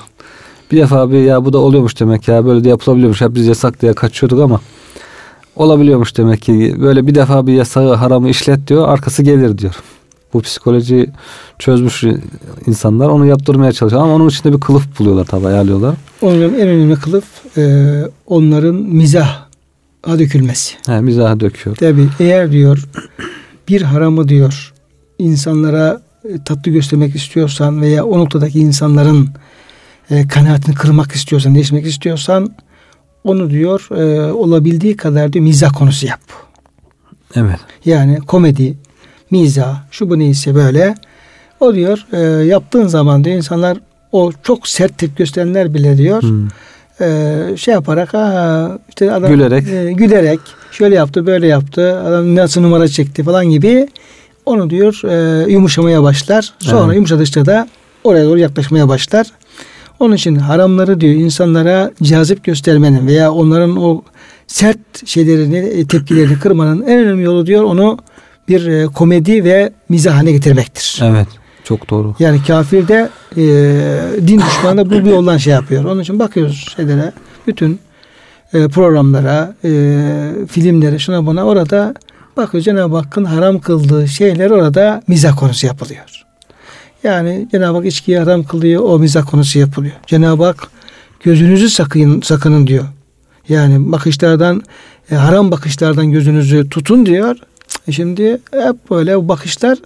Bir 0.72 0.76
defa 0.76 1.11
bir 1.11 1.22
ya 1.22 1.44
bu 1.44 1.52
da 1.52 1.59
oluyormuş 1.59 2.00
demek 2.00 2.28
ya 2.28 2.46
böyle 2.46 2.64
de 2.64 2.68
yapılabiliyormuş. 2.68 3.20
Hep 3.20 3.35
biz 3.35 3.46
yasak 3.46 3.83
diye 3.83 3.92
kaçıyorduk 3.92 4.40
ama 4.40 4.61
olabiliyormuş 5.59 6.16
demek 6.16 6.42
ki. 6.42 6.77
Böyle 6.81 7.07
bir 7.07 7.14
defa 7.14 7.47
bir 7.47 7.53
yasağı 7.53 7.94
haramı 7.94 8.29
işlet 8.29 8.68
diyor 8.68 8.88
arkası 8.88 9.23
gelir 9.23 9.59
diyor. 9.59 9.75
Bu 10.33 10.40
psikoloji 10.40 11.11
çözmüş 11.59 12.05
insanlar 12.66 13.09
onu 13.09 13.27
yaptırmaya 13.27 13.73
çalışıyor 13.73 14.03
ama 14.03 14.14
onun 14.14 14.29
içinde 14.29 14.53
bir 14.53 14.61
kılıf 14.61 14.99
buluyorlar 14.99 15.25
tabi 15.25 15.47
ayarlıyorlar. 15.47 15.94
Onun 16.23 16.42
en 16.42 16.68
önemli 16.68 16.94
kılıf 16.94 17.25
e, 17.59 18.03
onların 18.27 18.75
mizah 18.75 19.49
dökülmesi. 20.07 20.75
He, 20.87 21.01
mizaha 21.01 21.40
döküyor. 21.40 21.77
Tabi 21.77 22.09
eğer 22.21 22.53
diyor 22.53 22.88
bir 23.68 23.83
haramı 23.83 24.29
diyor 24.29 24.73
insanlara 25.18 26.01
e, 26.25 26.44
tatlı 26.44 26.73
göstermek 26.73 27.14
istiyorsan 27.16 27.81
veya 27.81 28.05
o 28.05 28.18
noktadaki 28.18 28.61
insanların 28.61 29.29
e, 30.11 30.29
kanaatini 30.29 30.75
kırmak 30.75 31.12
istiyorsan, 31.12 31.55
değişmek 31.55 31.87
istiyorsan 31.87 32.55
onu 33.29 33.51
diyor 33.51 33.88
e, 33.97 34.33
olabildiği 34.33 34.97
kadar 34.97 35.33
diyor 35.33 35.43
mizah 35.43 35.73
konusu 35.79 36.07
yap. 36.07 36.21
Evet. 37.37 37.59
Yani 37.85 38.19
komedi, 38.19 38.75
mizah, 39.31 39.77
şu 39.91 40.11
bu 40.11 40.19
neyse 40.19 40.55
böyle. 40.55 40.95
O 41.61 41.75
diyor 41.75 42.07
e, 42.12 42.19
yaptığın 42.45 42.87
zaman 42.87 43.25
diyor 43.25 43.37
insanlar 43.37 43.79
o 44.12 44.33
çok 44.43 44.69
sert 44.69 44.99
tepki 44.99 45.17
gösterenler 45.17 45.75
bile 45.75 45.97
diyor 45.97 46.23
hmm. 46.23 46.49
e, 47.01 47.57
şey 47.57 47.75
yaparak 47.75 48.14
ha, 48.14 48.79
işte 48.88 49.12
adam 49.12 49.31
gülerek 49.31 49.69
e, 49.69 49.93
gülerek 49.93 50.41
şöyle 50.73 50.95
yaptı 50.95 51.27
böyle 51.27 51.47
yaptı 51.47 52.01
adam 52.01 52.37
nasıl 52.37 52.61
numara 52.61 52.88
çekti 52.88 53.23
falan 53.23 53.47
gibi 53.47 53.88
onu 54.47 54.71
diyor 54.71 55.01
e, 55.05 55.51
yumuşamaya 55.53 56.03
başlar. 56.03 56.53
Sonra 56.59 56.85
evet. 56.85 56.95
yumuşadıkça 56.95 57.47
da 57.47 57.69
oraya 58.05 58.25
doğru 58.25 58.38
yaklaşmaya 58.38 58.88
başlar. 58.88 59.27
Onun 60.00 60.14
için 60.14 60.37
haramları 60.37 61.00
diyor 61.00 61.14
insanlara 61.14 61.90
cazip 62.02 62.44
göstermenin 62.44 63.06
veya 63.06 63.32
onların 63.32 63.76
o 63.76 64.02
sert 64.46 65.06
şeylerini, 65.06 65.56
e, 65.56 65.87
tepkilerini 65.87 66.38
kırmanın 66.38 66.82
en 66.82 66.98
önemli 66.98 67.22
yolu 67.22 67.46
diyor 67.46 67.64
onu 67.64 67.98
bir 68.48 68.66
e, 68.66 68.87
komedi 68.87 69.44
ve 69.44 69.72
mizahane 69.88 70.32
getirmektir. 70.32 71.00
Evet. 71.02 71.28
Çok 71.64 71.90
doğru. 71.90 72.14
Yani 72.18 72.42
kafir 72.46 72.88
de 72.88 73.08
e, 73.37 73.42
din 74.26 74.40
düşmanı 74.40 74.76
da 74.78 74.90
bu 74.90 75.04
bir 75.04 75.11
yoldan 75.11 75.37
şey 75.37 75.52
yapıyor. 75.52 75.84
Onun 75.84 76.00
için 76.00 76.18
bakıyoruz 76.18 76.74
şeylere, 76.76 77.12
bütün 77.46 77.80
e, 78.54 78.68
programlara, 78.68 79.54
e, 79.64 79.70
filmlere, 80.50 80.98
şuna 80.98 81.26
buna 81.26 81.44
orada 81.44 81.94
bakıyoruz 82.37 82.64
Cenab-ı 82.64 82.96
Hakk'ın 82.96 83.24
haram 83.24 83.58
kıldığı 83.58 84.08
şeyler 84.08 84.50
orada 84.50 85.02
mizah 85.08 85.37
konusu 85.37 85.66
yapılıyor. 85.66 86.24
Yani 87.02 87.48
Cenab-ı 87.52 87.76
Hak 87.76 87.87
içkiyi 87.87 88.18
haram 88.18 88.44
kılıyor, 88.44 88.82
o 88.82 88.98
mizah 88.98 89.30
konusu 89.30 89.58
yapılıyor. 89.58 89.94
Cenab-ı 90.06 90.44
Hak 90.44 90.68
gözünüzü 91.22 91.70
sakın, 91.70 92.20
sakının 92.20 92.66
diyor. 92.66 92.84
Yani 93.48 93.92
bakışlardan, 93.92 94.62
e, 95.11 95.14
haram 95.14 95.50
bakışlardan 95.50 96.11
gözünüzü 96.11 96.68
tutun 96.68 97.06
diyor. 97.06 97.37
E 97.88 97.92
şimdi 97.92 98.40
hep 98.50 98.90
böyle 98.90 99.28
bakışlar 99.28 99.78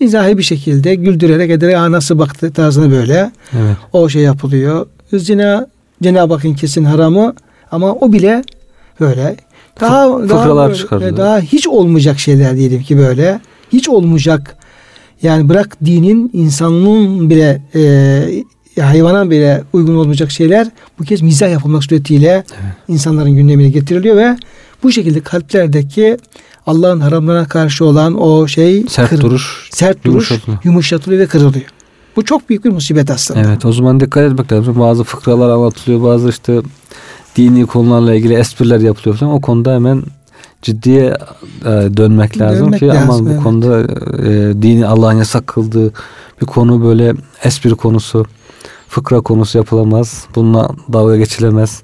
mizahi 0.00 0.38
bir 0.38 0.42
şekilde 0.42 0.94
güldürerek 0.94 1.50
ederek 1.50 1.76
nasıl 1.76 2.18
baktı 2.18 2.52
tarzını 2.52 2.90
böyle 2.90 3.32
evet. 3.52 3.76
o 3.92 4.08
şey 4.08 4.22
yapılıyor. 4.22 4.86
Zina 5.12 5.66
Cenab-ı 6.02 6.34
Hakk'ın 6.34 6.54
kesin 6.54 6.84
haramı 6.84 7.34
ama 7.70 7.92
o 7.92 8.12
bile 8.12 8.44
böyle 9.00 9.36
daha 9.80 10.28
daha, 10.28 10.70
böyle, 11.00 11.16
daha 11.16 11.40
hiç 11.40 11.68
olmayacak 11.68 12.18
şeyler 12.18 12.56
diyelim 12.56 12.82
ki 12.82 12.98
böyle 12.98 13.40
hiç 13.72 13.88
olmayacak 13.88 14.56
yani 15.22 15.48
bırak 15.48 15.76
dinin 15.84 16.30
insanlığın 16.32 17.30
bile 17.30 17.62
e, 17.74 18.82
hayvana 18.82 19.30
bile 19.30 19.62
uygun 19.72 19.94
olmayacak 19.94 20.30
şeyler 20.30 20.68
bu 20.98 21.04
kez 21.04 21.22
mizah 21.22 21.50
yapılmak 21.50 21.84
suretiyle 21.84 22.30
evet. 22.30 22.74
insanların 22.88 23.34
gündemine 23.34 23.70
getiriliyor 23.70 24.16
ve 24.16 24.36
bu 24.82 24.92
şekilde 24.92 25.20
kalplerdeki 25.20 26.16
Allah'ın 26.66 27.00
haramlarına 27.00 27.48
karşı 27.48 27.84
olan 27.84 28.22
o 28.22 28.48
şey 28.48 28.84
sert 28.88 29.10
kır, 29.10 29.20
duruş, 29.20 29.68
sert 29.72 30.04
duruş 30.04 30.30
yumuşatılıyor. 30.30 30.58
yumuşatılıyor 30.64 31.22
ve 31.22 31.26
kırılıyor. 31.26 31.64
Bu 32.16 32.24
çok 32.24 32.48
büyük 32.48 32.64
bir 32.64 32.70
musibet 32.70 33.10
aslında. 33.10 33.40
Evet 33.40 33.64
o 33.64 33.72
zaman 33.72 34.00
dikkat 34.00 34.32
etmek 34.32 34.52
lazım. 34.52 34.80
Bazı 34.80 35.04
fıkralar 35.04 35.50
anlatılıyor. 35.50 36.02
Bazı 36.02 36.28
işte 36.28 36.60
dini 37.36 37.66
konularla 37.66 38.14
ilgili 38.14 38.34
espriler 38.34 38.80
yapılıyor 38.80 39.16
falan. 39.16 39.32
O 39.32 39.40
konuda 39.40 39.74
hemen 39.74 40.02
ciddiye 40.62 41.16
e, 41.60 41.70
dönmek 41.96 42.38
lazım 42.38 42.66
dönmek 42.66 42.80
ki 42.80 42.86
lazım, 42.86 43.10
aman 43.10 43.26
bu 43.26 43.30
evet. 43.30 43.42
konuda 43.42 43.80
e, 44.28 44.62
dini 44.62 44.86
Allah'ın 44.86 45.18
yasak 45.18 45.46
kıldığı 45.46 45.92
bir 46.40 46.46
konu 46.46 46.84
böyle 46.84 47.14
espri 47.44 47.74
konusu, 47.74 48.26
fıkra 48.88 49.20
konusu 49.20 49.58
yapılamaz. 49.58 50.26
Bununla 50.34 50.70
dalga 50.92 51.16
geçilemez. 51.16 51.82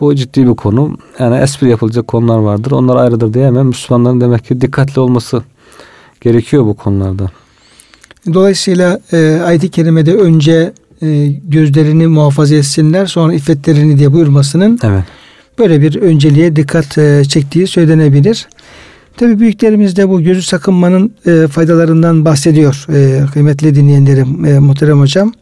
Bu 0.00 0.14
ciddi 0.14 0.48
bir 0.48 0.54
konu. 0.54 0.98
Yani 1.18 1.36
espri 1.36 1.68
yapılacak 1.68 2.08
konular 2.08 2.38
vardır. 2.38 2.70
Onlar 2.70 2.96
ayrıdır 2.96 3.34
diye 3.34 3.46
hemen 3.46 3.66
Müslümanların 3.66 4.20
demek 4.20 4.44
ki 4.44 4.60
dikkatli 4.60 5.00
olması 5.00 5.42
gerekiyor 6.20 6.64
bu 6.64 6.74
konularda. 6.74 7.30
Dolayısıyla 8.34 9.00
e, 9.12 9.40
ayet-i 9.44 9.70
kerimede 9.70 10.14
önce 10.14 10.72
e, 11.02 11.26
gözlerini 11.26 12.06
muhafaza 12.06 12.54
etsinler 12.54 13.06
sonra 13.06 13.34
iffetlerini 13.34 13.98
diye 13.98 14.12
buyurmasının 14.12 14.78
evet. 14.82 15.04
Böyle 15.58 15.80
bir 15.80 15.96
önceliğe 15.96 16.56
dikkat 16.56 16.98
e, 16.98 17.22
çektiği 17.28 17.66
söylenebilir. 17.66 18.48
Tabi 19.16 19.40
büyüklerimiz 19.40 19.96
de 19.96 20.08
bu 20.08 20.22
gözü 20.22 20.42
sakınmanın 20.42 21.12
e, 21.26 21.46
faydalarından 21.46 22.24
bahsediyor 22.24 22.86
e, 22.94 23.26
kıymetli 23.32 23.74
dinleyenlerim 23.74 24.44
e, 24.44 24.58
muhterem 24.58 25.00
hocam. 25.00 25.32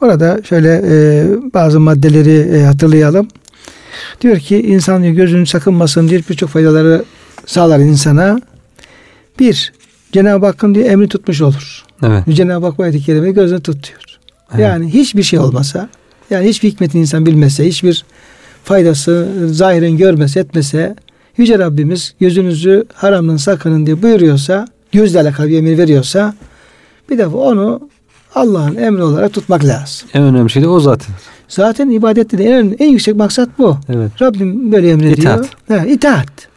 Orada 0.00 0.40
şöyle 0.48 0.82
e, 0.86 1.24
bazı 1.54 1.80
maddeleri 1.80 2.56
e, 2.56 2.62
hatırlayalım. 2.62 3.28
Diyor 4.20 4.38
ki 4.38 4.62
insan 4.62 5.02
diyor, 5.02 5.14
gözünün 5.14 5.44
sakınmasın 5.44 6.08
diye 6.08 6.20
birçok 6.30 6.50
faydaları 6.50 7.04
sağlar 7.46 7.78
insana. 7.78 8.40
Bir, 9.38 9.72
Cenab-ı 10.12 10.46
Hakk'ın 10.46 10.74
diyor 10.74 10.86
emri 10.86 11.08
tutmuş 11.08 11.40
olur. 11.40 11.84
Evet. 12.06 12.24
Cenab-ı 12.30 12.66
Hak 12.66 12.78
bu 12.78 12.82
ayet-i 12.82 13.00
kerimeyi 13.00 13.34
gözüne 13.34 13.60
tutuyor. 13.60 14.00
Evet. 14.54 14.60
Yani 14.60 14.94
hiçbir 14.94 15.22
şey 15.22 15.38
olmasa, 15.38 15.88
yani 16.30 16.48
hiçbir 16.48 16.70
hikmetini 16.70 17.00
insan 17.00 17.26
bilmese, 17.26 17.66
hiçbir 17.66 18.04
faydası 18.64 19.28
zahiren 19.50 19.96
görmese, 19.96 20.40
etmese, 20.40 20.96
Yüce 21.36 21.58
Rabbimiz 21.58 22.14
gözünüzü 22.20 22.84
haramdan 22.94 23.36
sakının 23.36 23.86
diye 23.86 24.02
buyuruyorsa, 24.02 24.66
gözle 24.92 25.20
alakalı 25.20 25.48
bir 25.48 25.58
emir 25.58 25.78
veriyorsa, 25.78 26.34
bir 27.10 27.18
defa 27.18 27.36
onu 27.36 27.88
Allah'ın 28.34 28.76
emri 28.76 29.02
olarak 29.02 29.32
tutmak 29.32 29.64
lazım. 29.64 30.08
En 30.14 30.22
önemli 30.22 30.50
şey 30.50 30.62
de 30.62 30.68
o 30.68 30.80
zaten. 30.80 31.14
Zaten 31.48 31.90
ibadette 31.90 32.38
de 32.38 32.44
en, 32.44 32.76
en 32.78 32.88
yüksek 32.88 33.16
maksat 33.16 33.48
bu. 33.58 33.76
Evet. 33.88 34.22
Rabbim 34.22 34.72
böyle 34.72 34.90
emrediyor. 34.90 35.16
İtaat. 35.16 35.48
Ha, 35.68 35.86
itaat. 35.86 36.48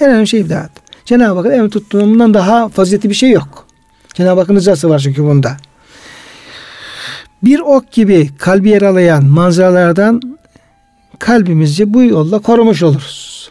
En 0.00 0.10
önemli 0.10 0.26
şey 0.26 0.40
itaat. 0.40 0.70
Cenab-ı 1.04 1.38
Hakk'ın 1.38 1.50
emri 1.50 1.70
tuttuğundan 1.70 2.34
daha 2.34 2.68
faziletli 2.68 3.10
bir 3.10 3.14
şey 3.14 3.30
yok. 3.30 3.66
Cenab-ı 4.14 4.40
Hakk'ın 4.40 4.56
rızası 4.56 4.90
var 4.90 4.98
çünkü 4.98 5.22
bunda. 5.24 5.56
Bir 7.42 7.60
ok 7.60 7.92
gibi 7.92 8.30
kalbi 8.38 8.68
yaralayan 8.68 9.24
manzaralardan 9.24 10.22
kalbimizi 11.18 11.94
bu 11.94 12.02
yolla 12.02 12.38
korumuş 12.38 12.82
oluruz. 12.82 13.50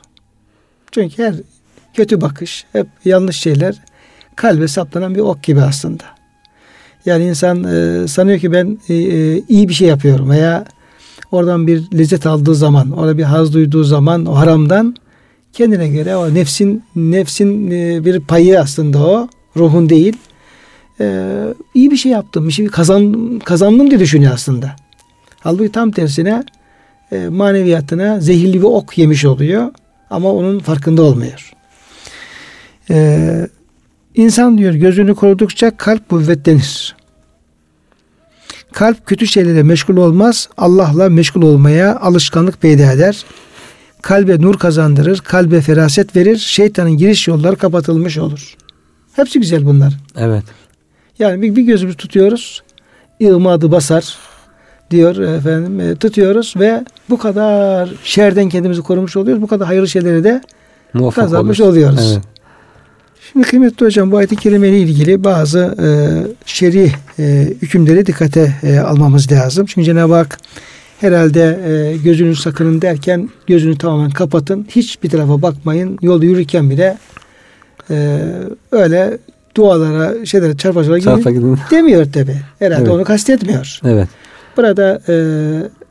Çünkü 0.92 1.24
her 1.24 1.36
kötü 1.94 2.22
bakış, 2.22 2.66
hep 2.74 2.88
yanlış 3.06 3.38
şeyler 3.38 3.76
kalbe 4.36 4.68
saplanan 4.68 5.16
bir 5.16 5.20
ok 5.20 5.44
gibi 5.44 5.62
aslında. 5.62 6.04
Yani 7.06 7.26
insan 7.26 7.64
e, 7.64 8.08
sanıyor 8.08 8.40
ki 8.40 8.52
ben 8.52 8.80
e, 8.90 8.94
e, 8.94 9.42
iyi 9.50 9.70
bir 9.70 9.74
şey 9.74 9.88
yapıyorum 9.88 10.30
veya 10.30 10.66
oradan 11.32 11.68
bir 11.68 11.98
lezzet 11.98 12.26
aldığı 12.26 12.56
zaman, 12.56 12.92
orada 12.92 13.18
bir 13.18 13.24
haz 13.24 13.54
duyduğu 13.54 13.84
zaman 13.84 14.26
o 14.26 14.36
haramdan 14.36 14.96
kendine 15.54 15.88
göre 15.88 16.16
o 16.16 16.34
nefsin 16.34 16.84
nefsin 16.96 17.72
e, 17.72 18.06
bir 18.06 18.20
payı 18.20 18.60
aslında 18.60 19.08
o, 19.08 19.30
ruhun 19.58 19.90
değil. 19.90 20.18
E, 21.00 21.28
iyi 21.74 21.92
bir 21.92 21.98
şey 21.98 22.12
yaptım, 22.12 22.48
bir 22.48 22.54
şey 22.54 22.68
kazan, 22.68 23.40
kazandım 23.46 23.90
diye 23.90 24.00
düşünüyor 24.00 24.34
aslında. 24.34 24.76
Halbuki 25.40 25.72
tam 25.72 25.92
tersine 25.92 26.44
e, 27.14 27.28
maneviyatına 27.30 28.20
zehirli 28.20 28.54
bir 28.54 28.68
ok 28.68 28.98
yemiş 28.98 29.26
oluyor 29.26 29.72
ama 30.10 30.32
onun 30.32 30.60
farkında 30.60 31.04
olmuyor. 31.04 31.52
E, 32.90 33.48
insan 34.16 34.58
diyor 34.58 34.74
gözünü 34.74 35.16
korudukça 35.16 35.78
kalp 35.78 36.10
kuvvetlenir. 36.10 36.96
Kalp 38.72 39.06
kötü 39.06 39.28
şeylere 39.28 39.64
meşgul 39.64 39.98
olmaz, 39.98 40.50
Allah'la 40.58 41.10
meşgul 41.10 41.42
olmaya 41.42 42.00
alışkanlık 42.00 42.62
peyda 42.62 42.92
eder. 42.92 43.26
Kalbe 44.02 44.42
nur 44.42 44.58
kazandırır, 44.60 45.18
kalbe 45.18 45.62
feraset 45.62 46.16
verir, 46.16 46.38
şeytanın 46.38 46.92
giriş 46.98 47.28
yolları 47.28 47.56
kapatılmış 47.56 48.18
olur. 48.18 48.56
Hepsi 49.16 49.40
güzel 49.40 49.66
bunlar. 49.66 49.94
Evet. 50.18 50.44
Yani 51.20 51.42
bir, 51.42 51.56
bir 51.56 51.62
gözümüzü 51.62 51.98
tutuyoruz, 51.98 52.64
ığmadı 53.24 53.72
basar 53.72 54.18
diyor 54.94 55.16
efendim 55.16 55.80
e, 55.80 55.96
tutuyoruz 55.96 56.54
ve 56.60 56.84
bu 57.10 57.18
kadar 57.18 57.90
şerden 58.04 58.50
kendimizi 58.50 58.82
korumuş 58.82 59.18
oluyoruz. 59.18 59.42
Bu 59.44 59.48
kadar 59.48 59.68
hayırlı 59.68 59.88
şeyleri 59.88 60.24
de 60.24 60.42
Muvaffak 60.94 61.24
kazanmış 61.24 61.60
oluruz. 61.62 61.74
oluyoruz. 61.78 62.12
Evet. 62.14 62.24
Şimdi 63.32 63.48
kıymetli 63.48 63.86
hocam 63.86 64.12
bu 64.12 64.18
ayet-i 64.18 64.36
kerime 64.36 64.70
ile 64.70 64.80
ilgili 64.80 65.24
bazı 65.24 65.76
e, 65.84 65.88
şer'i 66.46 66.92
e, 67.20 67.48
hükümleri 67.62 68.06
dikkate 68.06 68.54
e, 68.64 68.80
almamız 68.80 69.32
lazım. 69.32 69.66
Çünkü 69.66 69.86
Cenab-ı 69.86 70.14
Hak 70.14 70.38
herhalde 71.00 71.60
e, 71.68 71.98
gözünü 71.98 72.36
sakının 72.36 72.82
derken 72.82 73.30
gözünü 73.48 73.78
tamamen 73.78 74.10
kapatın. 74.12 74.68
Hiçbir 74.70 75.10
tarafa 75.10 75.42
bakmayın. 75.42 75.98
Yolda 76.02 76.26
yürürken 76.26 76.70
bile 76.70 76.98
e, 77.90 78.20
öyle 78.72 79.18
dualara 79.58 80.26
şeylere 80.26 80.58
çarpacılara 80.58 81.00
Çarpa 81.02 81.32
gidin 81.32 81.42
gidin. 81.42 81.60
demiyor 81.72 82.12
tabi. 82.12 82.36
Herhalde 82.60 82.82
Evet. 82.84 82.94
onu 82.94 83.04
kastetmiyor. 83.04 83.80
Evet. 83.86 84.08
Burada 84.58 85.02
e, 85.10 85.16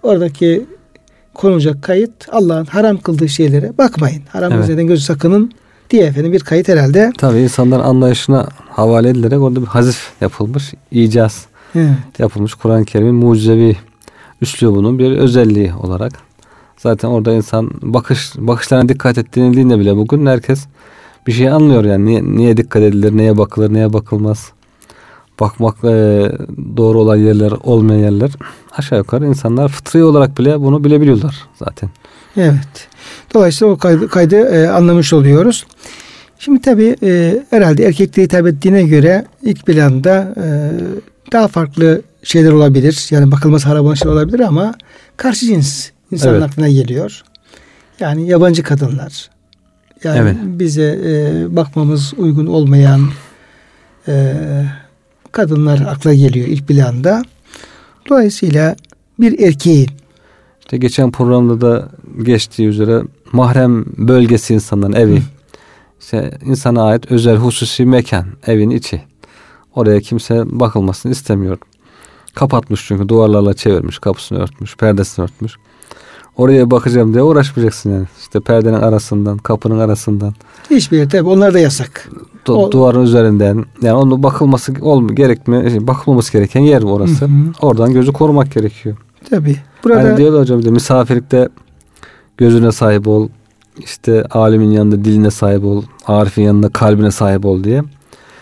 oradaki 0.03 0.67
konulacak 1.35 1.83
kayıt 1.83 2.29
Allah'ın 2.33 2.65
haram 2.65 2.97
kıldığı 2.97 3.29
şeylere 3.29 3.79
bakmayın. 3.79 4.23
Haram 4.29 4.53
Evet. 4.53 4.71
evet. 4.71 4.89
gözü 4.89 5.03
sakının 5.03 5.53
diye 5.91 6.05
efendim 6.05 6.33
bir 6.33 6.41
kayıt 6.41 6.69
herhalde. 6.69 7.13
Tabii 7.19 7.39
insanların 7.39 7.83
anlayışına 7.83 8.49
havale 8.71 9.09
edilerek 9.09 9.41
orada 9.41 9.61
bir 9.61 9.67
hazif 9.67 10.11
yapılmış, 10.21 10.75
icaz 10.91 11.47
Evet. 11.75 11.89
yapılmış 12.19 12.55
Kur'an-ı 12.55 12.85
Kerim'in 12.85 13.15
mucizevi 13.15 13.77
üslubunun 14.41 14.99
bir 14.99 15.13
özelliği 15.13 15.73
olarak. 15.75 16.13
Zaten 16.79 17.09
orada 17.09 17.33
insan 17.33 17.71
bakış 17.83 18.33
bakışlarına 18.37 18.89
dikkat 18.89 19.19
ettiğinde 19.19 19.79
bile 19.79 19.97
bugün 19.97 20.27
herkes 20.27 20.67
bir 21.27 21.33
şey 21.33 21.49
anlıyor 21.49 21.85
yani 21.85 22.05
niye, 22.05 22.25
niye 22.25 22.57
dikkat 22.57 22.83
edilir, 22.83 23.17
neye 23.17 23.39
bakılır, 23.39 23.73
neye 23.73 23.93
bakılmaz. 23.93 24.53
Bakmak 25.41 25.77
e, 25.85 25.89
doğru 26.77 26.99
olan 27.01 27.17
yerler, 27.17 27.53
olmayan 27.63 28.01
yerler 28.01 28.31
aşağı 28.77 28.99
yukarı 28.99 29.27
insanlar 29.27 29.69
fıtri 29.69 30.05
olarak 30.05 30.39
bile 30.39 30.61
bunu 30.61 30.85
bilebiliyorlar 30.85 31.37
zaten. 31.59 31.91
Evet. 32.37 32.89
Dolayısıyla 33.35 33.75
o 33.75 33.77
kaydı, 33.79 34.09
kaydı 34.09 34.37
e, 34.37 34.69
anlamış 34.69 35.13
oluyoruz. 35.13 35.67
Şimdi 36.39 36.61
tabi 36.61 36.97
e, 37.03 37.43
herhalde 37.51 37.85
erkekliğe 37.85 38.25
hitap 38.25 38.47
ettiğine 38.47 38.83
göre 38.83 39.27
ilk 39.43 39.67
planda 39.67 40.35
e, 40.37 40.71
daha 41.33 41.49
farklı 41.49 42.03
şeyler 42.23 42.53
olabilir. 42.53 43.07
Yani 43.11 43.33
bakılması 43.33 43.69
haram 43.69 43.87
olan 43.87 43.95
şeyler 43.95 44.13
olabilir 44.15 44.41
ama 44.41 44.75
karşı 45.17 45.47
cins 45.47 45.91
insanın 46.11 46.35
Evet. 46.35 46.51
aklına 46.51 46.69
geliyor. 46.69 47.23
Yani 48.01 48.29
yabancı 48.29 48.63
kadınlar. 48.63 49.31
Yani 50.05 50.19
Evet. 50.19 50.37
bize 50.43 50.99
e, 51.05 51.57
bakmamız 51.57 52.15
uygun 52.17 52.47
olmayan 52.47 53.09
e, 54.09 54.35
kadınlar 55.33 55.81
akla 55.81 56.15
geliyor 56.15 56.47
ilk 56.47 56.69
planda. 56.69 57.23
Dolayısıyla 58.09 58.77
bir 59.21 59.47
erkeğin 59.49 59.89
İşte 60.61 60.77
geçen 60.77 61.11
programda 61.11 61.61
da 61.61 61.89
geçtiği 62.23 62.67
üzere 62.67 63.03
mahrem 63.33 63.85
bölgesi 63.97 64.55
insanların 64.55 64.93
evi. 64.93 65.23
İşte 66.01 66.39
insana 66.45 66.85
ait 66.85 67.13
özel 67.13 67.37
hususi 67.37 67.85
mekan, 67.85 68.27
evin 68.47 68.71
içi. 68.71 69.03
Oraya 69.75 70.01
kimse 70.01 70.43
bakılmasını 70.61 71.13
istemiyor. 71.13 71.59
Kapatmış 72.35 72.85
çünkü 72.89 73.09
duvarlarla 73.09 73.55
çevirmiş, 73.55 73.99
kapısını 73.99 74.39
örtmüş, 74.39 74.77
perdesini 74.77 75.23
örtmüş. 75.25 75.57
Oraya 76.37 76.71
bakacağım 76.71 77.15
diye 77.15 77.23
uğraşmayacaksın 77.23 77.91
yani. 77.93 78.07
İşte 78.21 78.41
perdenin 78.41 78.75
arasından, 78.81 79.39
kapının 79.39 79.79
arasından, 79.79 80.35
hiçbir 80.71 80.99
yer 80.99 81.11
tabi 81.11 81.29
onlar 81.29 81.55
da 81.55 81.59
yasak. 81.59 82.09
du- 82.47 82.53
O- 82.53 82.73
duvarın 82.73 83.03
üzerinden. 83.03 83.65
Yani 83.83 83.95
onun 83.95 84.23
bakılması 84.23 84.73
olm 84.81 85.15
gerekme, 85.15 85.71
şey, 85.71 85.87
bakılmaması 85.87 86.33
gereken 86.33 86.61
yer 86.61 86.83
orası. 86.83 87.25
Hı 87.25 87.29
hı. 87.29 87.53
Oradan 87.63 87.93
gözü 87.93 88.13
korumak 88.13 88.53
gerekiyor. 88.53 88.97
Tabi. 89.31 89.57
Burada 89.85 89.99
Hani 89.99 90.17
diyorlar 90.17 90.41
hocam 90.41 90.65
de 90.65 90.71
misafirlikte 90.71 91.49
gözüne 92.37 92.73
sahip 92.73 93.09
ol. 93.09 93.29
işte 93.79 94.25
alimin 94.25 94.71
yanında 94.71 95.05
diline 95.05 95.31
sahip 95.31 95.65
ol. 95.65 95.83
Arif'in 96.07 96.43
yanında 96.43 96.69
kalbine 96.69 97.11
sahip 97.11 97.45
ol 97.47 97.65
diye. 97.65 97.83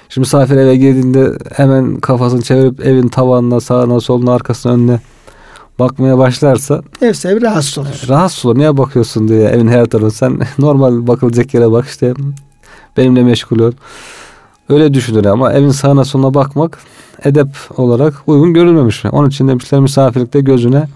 Şimdi 0.09 0.21
misafir 0.27 0.57
eve 0.57 0.77
girdiğinde 0.77 1.33
hemen 1.57 1.97
kafasını 1.97 2.43
çevirip 2.43 2.87
evin 2.87 3.09
tavanına, 3.09 3.61
sağına, 3.61 4.01
soluna, 4.01 4.33
arkasına, 4.35 4.73
önüne 4.73 5.01
bakmaya 5.81 6.19
başlarsa 6.19 6.83
ev 7.03 7.13
sahibi 7.13 7.43
rahatsız 7.43 7.79
olur. 7.79 7.89
rahatsız 8.09 8.45
olur. 8.47 8.59
Niye 8.59 8.77
bakıyorsun 8.77 9.29
diye 9.29 9.43
evin 9.49 9.69
her 9.69 9.87
tarafı. 9.87 10.11
Sen 10.11 10.39
normal 10.59 11.07
bakılacak 11.07 11.55
yere 11.55 11.73
bak 11.73 11.87
işte 11.87 12.15
benimle 12.97 13.23
meşgul 13.23 13.59
ol. 13.61 13.73
Öyle 14.69 14.95
düşünür 14.95 15.25
ama 15.25 15.53
evin 15.53 15.71
sağına 15.71 16.05
soluna 16.05 16.35
bakmak 16.35 16.79
edep 17.25 17.49
olarak 17.77 18.15
uygun 18.27 18.55
görülmemiş. 18.55 19.05
Onun 19.13 19.29
için 19.29 19.49
demişler 19.49 19.81
misafirlikte 19.81 20.41
gözüne 20.41 20.89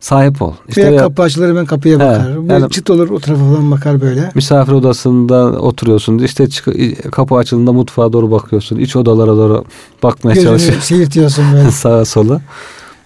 sahip 0.00 0.42
ol. 0.42 0.52
İşte 0.68 0.82
Veya 0.82 0.92
ya- 0.92 1.00
kapı 1.02 1.22
açılır 1.22 1.56
ben 1.56 1.66
kapıya 1.66 1.96
He, 1.96 2.00
bakar. 2.00 2.54
Yani- 2.54 2.70
çıt 2.70 2.90
olur 2.90 3.10
o 3.10 3.18
tarafa 3.20 3.44
falan 3.44 3.70
bakar 3.70 4.00
böyle. 4.00 4.30
misafir 4.34 4.72
odasında 4.72 5.36
oturuyorsun. 5.60 6.18
İşte 6.18 6.48
çık- 6.48 7.12
kapı 7.12 7.34
açıldığında 7.34 7.72
mutfağa 7.72 8.12
doğru 8.12 8.30
bakıyorsun. 8.30 8.76
İç 8.76 8.96
odalara 8.96 9.36
doğru 9.36 9.64
bakmaya 10.02 10.34
Gözünü 10.34 10.48
çalışıyorsun. 10.50 10.80
seyirtiyorsun 10.82 11.44
böyle. 11.54 11.70
Sağa 11.70 12.04
sola. 12.04 12.40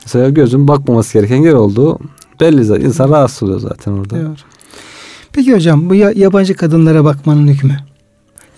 Mesela 0.05 0.29
gözün 0.31 0.69
bakmaması 0.69 1.13
gereken 1.13 1.37
yer 1.37 1.53
olduğu 1.53 1.99
belli 2.41 2.65
zaten. 2.65 2.85
İnsan 2.85 3.11
rahatsız 3.11 3.43
oluyor 3.43 3.61
zaten 3.61 3.93
orada. 3.93 4.17
Doğru. 4.21 4.35
Peki 5.33 5.55
hocam 5.55 5.91
bu 5.91 5.95
ya- 5.95 6.13
yabancı 6.17 6.55
kadınlara 6.55 7.05
bakmanın 7.05 7.49
hükmü? 7.49 7.77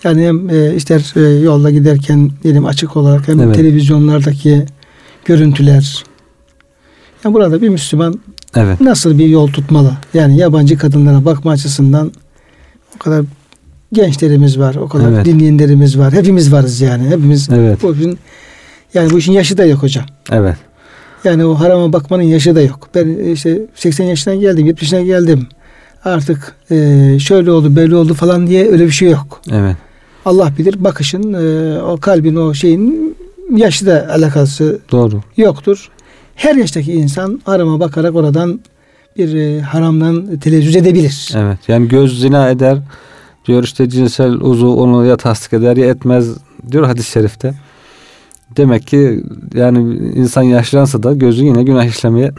Yani 0.03 0.25
hem 0.27 0.49
e, 0.49 0.75
ister 0.75 1.13
e, 1.15 1.39
yolda 1.39 1.71
giderken 1.71 2.31
diyelim 2.43 2.65
açık 2.65 2.97
olarak 2.97 3.27
hem 3.27 3.41
Evet. 3.41 3.55
televizyonlardaki 3.55 4.65
görüntüler. 5.25 6.03
Yani 7.23 7.33
burada 7.35 7.61
bir 7.61 7.69
Müslüman 7.69 8.19
Evet. 8.55 8.81
nasıl 8.81 9.17
bir 9.17 9.27
yol 9.27 9.47
tutmalı? 9.47 9.91
Yani 10.13 10.37
yabancı 10.37 10.77
kadınlara 10.77 11.25
bakma 11.25 11.51
açısından 11.51 12.11
o 12.95 12.99
kadar 12.99 13.25
gençlerimiz 13.93 14.59
var, 14.59 14.75
o 14.75 14.87
kadar 14.87 15.11
Evet. 15.11 15.25
dinleyenlerimiz 15.25 15.97
var. 15.99 16.13
Hepimiz 16.13 16.51
varız 16.51 16.81
yani. 16.81 17.03
Hepimiz 17.09 17.49
Evet. 17.51 17.83
bu 17.83 17.93
işin 17.95 18.17
yani 18.93 19.09
bu 19.11 19.17
işin 19.17 19.31
yaşı 19.31 19.57
da 19.57 19.65
yok 19.65 19.83
hocam. 19.83 20.05
Evet. 20.31 20.57
Yani 21.23 21.45
o 21.45 21.53
harama 21.53 21.93
bakmanın 21.93 22.23
yaşı 22.23 22.55
da 22.55 22.61
yok. 22.61 22.89
Ben 22.95 23.33
işte 23.33 23.61
80 23.75 24.05
yaşına 24.05 24.35
geldim, 24.35 24.65
70 24.65 24.81
yaşına 24.81 25.07
geldim. 25.07 25.47
Artık 26.05 26.55
e, 26.71 26.75
şöyle 27.19 27.51
oldu, 27.51 27.75
böyle 27.75 27.95
oldu 27.95 28.13
falan 28.13 28.47
diye 28.47 28.71
öyle 28.71 28.85
bir 28.85 28.91
şey 28.91 29.09
yok. 29.09 29.41
Evet. 29.51 29.75
Allah 30.25 30.53
bilir 30.57 30.83
bakışın, 30.83 31.33
e, 31.33 31.81
o 31.81 31.97
kalbin, 31.97 32.35
o 32.35 32.53
şeyin 32.53 33.15
yaşı 33.55 33.85
da 33.85 34.07
alakası 34.11 34.79
Doğru. 34.91 35.21
yoktur. 35.37 35.89
Her 36.35 36.55
yaştaki 36.55 36.93
insan 36.93 37.41
harama 37.45 37.79
bakarak 37.79 38.15
oradan 38.15 38.59
bir 39.17 39.35
e, 39.35 39.61
haramdan 39.61 40.37
telezzüz 40.37 40.75
edebilir. 40.75 41.33
Evet. 41.35 41.59
Yani 41.67 41.87
göz 41.87 42.19
zina 42.19 42.49
eder. 42.49 42.77
Diyor 43.45 43.63
işte 43.63 43.89
cinsel 43.89 44.31
uzu 44.31 44.67
onu 44.67 45.05
ya 45.05 45.17
tasdik 45.17 45.53
eder 45.53 45.77
ya 45.77 45.85
etmez 45.87 46.29
diyor 46.71 46.85
hadis-i 46.85 47.11
şerifte. 47.11 47.53
Demek 48.57 48.87
ki 48.87 49.23
yani 49.53 49.97
insan 50.15 50.41
yaşlansa 50.41 51.03
da 51.03 51.13
gözü 51.13 51.45
yine 51.45 51.63
günah 51.63 51.85
işlemeye 51.85 52.31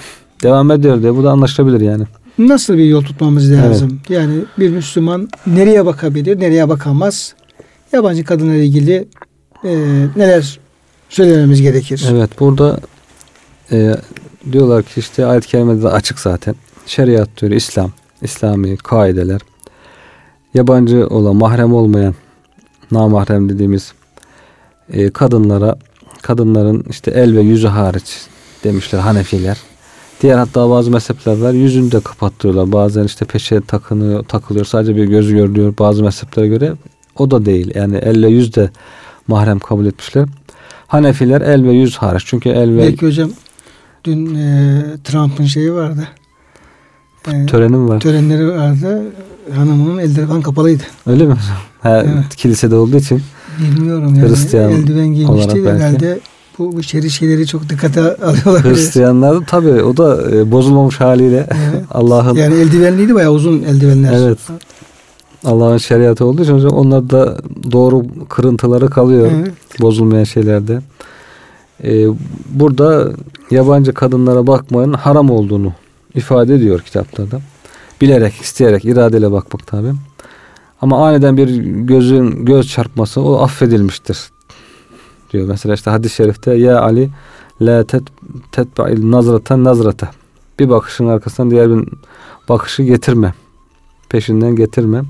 devam 0.42 0.70
ediyor 0.70 1.02
diye 1.02 1.16
bu 1.16 1.24
da 1.24 1.30
anlaşılabilir 1.30 1.80
yani. 1.80 2.04
Nasıl 2.38 2.74
bir 2.74 2.84
yol 2.84 3.02
tutmamız 3.02 3.52
lazım? 3.52 4.00
Yani 4.08 4.34
bir 4.58 4.70
Müslüman 4.70 5.28
nereye 5.46 5.86
bakabilir, 5.86 6.40
nereye 6.40 6.68
bakamaz? 6.68 7.34
Yabancı 7.92 8.24
kadınla 8.24 8.54
ilgili 8.54 9.08
e, 9.64 9.76
neler 10.16 10.58
söylememiz 11.08 11.62
gerekir? 11.62 12.06
Evet 12.10 12.30
burada 12.40 12.80
e, 13.72 13.96
diyorlar 14.52 14.82
ki 14.82 15.00
işte 15.00 15.26
ayet-i 15.26 15.48
kerimede 15.48 15.82
de 15.82 15.88
açık 15.88 16.18
zaten. 16.18 16.54
Şeriat 16.86 17.28
diyor 17.40 17.52
İslam, 17.52 17.92
İslami 18.22 18.76
kaideler. 18.76 19.40
Yabancı 20.54 21.06
olan, 21.06 21.36
mahrem 21.36 21.74
olmayan, 21.74 22.14
namahrem 22.90 23.48
dediğimiz 23.48 23.92
e, 24.92 25.10
kadınlara, 25.10 25.78
kadınların 26.22 26.84
işte 26.90 27.10
el 27.10 27.36
ve 27.36 27.40
yüzü 27.40 27.66
hariç 27.68 28.16
demişler 28.64 28.98
Hanefiler. 28.98 29.56
Diğer 30.22 30.38
hatta 30.38 30.70
bazı 30.70 30.90
mezhepler 30.90 31.38
var 31.38 31.52
yüzünü 31.52 31.92
de 31.92 32.00
kapattırıyorlar. 32.00 32.72
Bazen 32.72 33.04
işte 33.04 33.24
peşe 33.24 33.60
takınıyor, 33.60 34.24
takılıyor. 34.24 34.64
Sadece 34.64 34.96
bir 34.96 35.04
gözü 35.04 35.36
görülüyor 35.36 35.74
bazı 35.78 36.02
mezheplere 36.04 36.48
göre. 36.48 36.72
O 37.16 37.30
da 37.30 37.44
değil. 37.46 37.72
Yani 37.74 37.96
elle 37.96 38.28
yüz 38.28 38.54
de 38.54 38.70
mahrem 39.28 39.58
kabul 39.58 39.86
etmişler. 39.86 40.28
Hanefiler 40.86 41.40
el 41.40 41.64
ve 41.64 41.72
yüz 41.72 41.96
hariç. 41.96 42.22
Çünkü 42.26 42.48
el 42.48 42.74
ve 42.76 42.78
Belki 42.78 43.06
hocam 43.06 43.30
dün 44.04 44.34
e, 44.34 44.82
Trump'ın 45.04 45.44
şeyi 45.44 45.74
vardı. 45.74 46.08
E, 47.32 47.46
törenim 47.46 47.88
var. 47.88 48.00
törenleri 48.00 48.48
vardı. 48.48 49.02
Hanımının 49.56 49.98
elleri 49.98 50.26
falan 50.26 50.42
kapalıydı. 50.42 50.82
Öyle 51.06 51.26
mi? 51.26 51.36
Ha, 51.80 52.02
Evet. 52.04 52.36
Kilisede 52.36 52.74
olduğu 52.74 52.96
için. 52.96 53.22
Bilmiyorum 53.58 54.14
yani. 54.14 54.28
Hristiyan 54.28 54.70
Eldiven 54.72 55.06
giymişti. 55.06 55.32
olarak 55.32 55.54
belki. 55.54 55.70
Herhalde 55.70 56.20
bu, 56.58 56.76
bu 56.76 56.82
şeri 56.82 57.10
şeyleri 57.10 57.46
çok 57.46 57.68
dikkate 57.68 58.00
alıyorlar. 58.00 58.64
Hristiyanlar 58.64 59.34
da 59.40 59.44
tabii 59.44 59.82
o 59.82 59.96
da 59.96 60.36
e, 60.36 60.50
bozulmamış 60.50 61.00
haliyle 61.00 61.46
Evet. 61.50 61.84
Allah'ın 61.90 62.34
Yani 62.36 62.54
eldivenliydi 62.54 63.14
bayağı 63.14 63.32
uzun 63.32 63.62
eldivenler. 63.62 64.12
Evet. 64.12 64.38
Allah'ın 65.44 65.78
şeriatı 65.78 66.24
olduğu 66.24 66.42
için 66.42 66.54
onlar 66.54 67.10
da 67.10 67.38
doğru 67.72 68.06
kırıntıları 68.28 68.90
kalıyor. 68.90 69.30
Evet. 69.34 69.52
Bozulmayan 69.80 70.24
şeylerde. 70.24 70.80
Ee, 71.84 72.06
burada 72.50 73.12
yabancı 73.50 73.94
kadınlara 73.94 74.46
bakmanın 74.46 74.92
haram 74.92 75.30
olduğunu 75.30 75.72
ifade 76.14 76.54
ediyor 76.54 76.80
kitaplarda. 76.80 77.40
Bilerek, 78.00 78.34
isteyerek, 78.34 78.84
iradeyle 78.84 79.32
bakmak 79.32 79.66
tabi. 79.66 79.88
Ama 80.80 81.06
aniden 81.06 81.36
bir 81.36 81.56
gözün 81.86 82.44
göz 82.44 82.68
çarpması 82.68 83.20
o 83.20 83.38
affedilmiştir. 83.42 84.18
Diyor 85.32 85.48
mesela 85.48 85.74
işte 85.74 85.90
hadis-i 85.90 86.14
şerifte 86.14 86.54
ya 86.54 86.80
Ali 86.80 87.10
la 87.62 87.84
tet 87.84 88.02
tetba'il 88.52 89.10
nazrata 89.10 89.64
nazrata. 89.64 90.10
Bir 90.58 90.68
bakışın 90.68 91.06
arkasından 91.06 91.50
diğer 91.50 91.70
bir 91.70 91.88
bakışı 92.48 92.82
getirme. 92.82 93.34
Peşinden 94.08 94.56
getirme. 94.56 95.02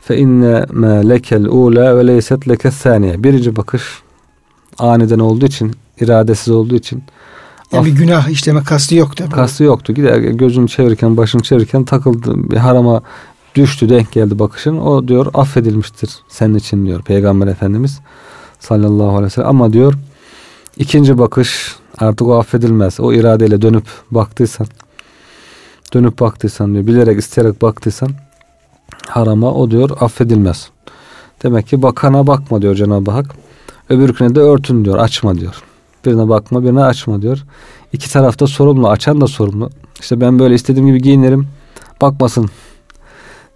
Fe 0.00 0.16
inne 0.18 0.66
ma 0.72 0.88
lekel 0.88 1.46
ula 1.46 1.96
ve 1.96 2.06
leyset 2.06 2.48
leke 2.48 2.70
saniye. 2.70 3.24
Birinci 3.24 3.56
bakış 3.56 3.82
aniden 4.78 5.18
olduğu 5.18 5.46
için, 5.46 5.72
iradesiz 6.00 6.48
olduğu 6.48 6.74
için 6.74 7.02
Yani 7.72 7.86
bir 7.86 7.90
günah 7.92 8.28
işleme 8.28 8.62
kastı 8.62 8.94
yok 8.94 9.16
tabii. 9.16 9.30
kastı 9.30 9.64
yoktu. 9.64 9.92
Gider 9.92 10.18
gözünü 10.18 10.68
çevirirken, 10.68 11.16
başını 11.16 11.42
çevirirken 11.42 11.84
takıldı. 11.84 12.50
Bir 12.50 12.56
harama 12.56 13.02
düştü, 13.54 13.88
denk 13.88 14.12
geldi 14.12 14.38
bakışın. 14.38 14.78
O 14.78 15.08
diyor 15.08 15.26
affedilmiştir 15.34 16.10
senin 16.28 16.54
için 16.54 16.86
diyor 16.86 17.02
Peygamber 17.02 17.46
Efendimiz 17.46 18.00
sallallahu 18.60 19.08
aleyhi 19.08 19.24
ve 19.24 19.30
sellem. 19.30 19.48
Ama 19.48 19.72
diyor 19.72 19.94
ikinci 20.76 21.18
bakış 21.18 21.76
artık 21.98 22.26
o 22.26 22.38
affedilmez. 22.38 23.00
O 23.00 23.12
iradeyle 23.12 23.62
dönüp 23.62 23.84
baktıysan 24.10 24.66
dönüp 25.94 26.20
baktıysan 26.20 26.74
diyor 26.74 26.86
bilerek 26.86 27.18
isteyerek 27.18 27.62
baktıysan 27.62 28.10
harama 29.08 29.54
o 29.54 29.70
diyor 29.70 29.90
affedilmez. 30.00 30.70
Demek 31.42 31.66
ki 31.66 31.82
bakana 31.82 32.26
bakma 32.26 32.62
diyor 32.62 32.74
Cenab-ı 32.74 33.10
Hak. 33.10 33.34
Öbürküne 33.88 34.34
de 34.34 34.40
örtün 34.40 34.84
diyor 34.84 34.98
açma 34.98 35.38
diyor. 35.38 35.62
Birine 36.04 36.28
bakma 36.28 36.62
birine 36.62 36.82
açma 36.82 37.22
diyor. 37.22 37.44
İki 37.92 38.12
tarafta 38.12 38.46
sorumlu 38.46 38.88
açan 38.88 39.20
da 39.20 39.26
sorumlu. 39.26 39.70
İşte 40.00 40.20
ben 40.20 40.38
böyle 40.38 40.54
istediğim 40.54 40.86
gibi 40.86 41.02
giyinirim 41.02 41.48
bakmasın 42.00 42.50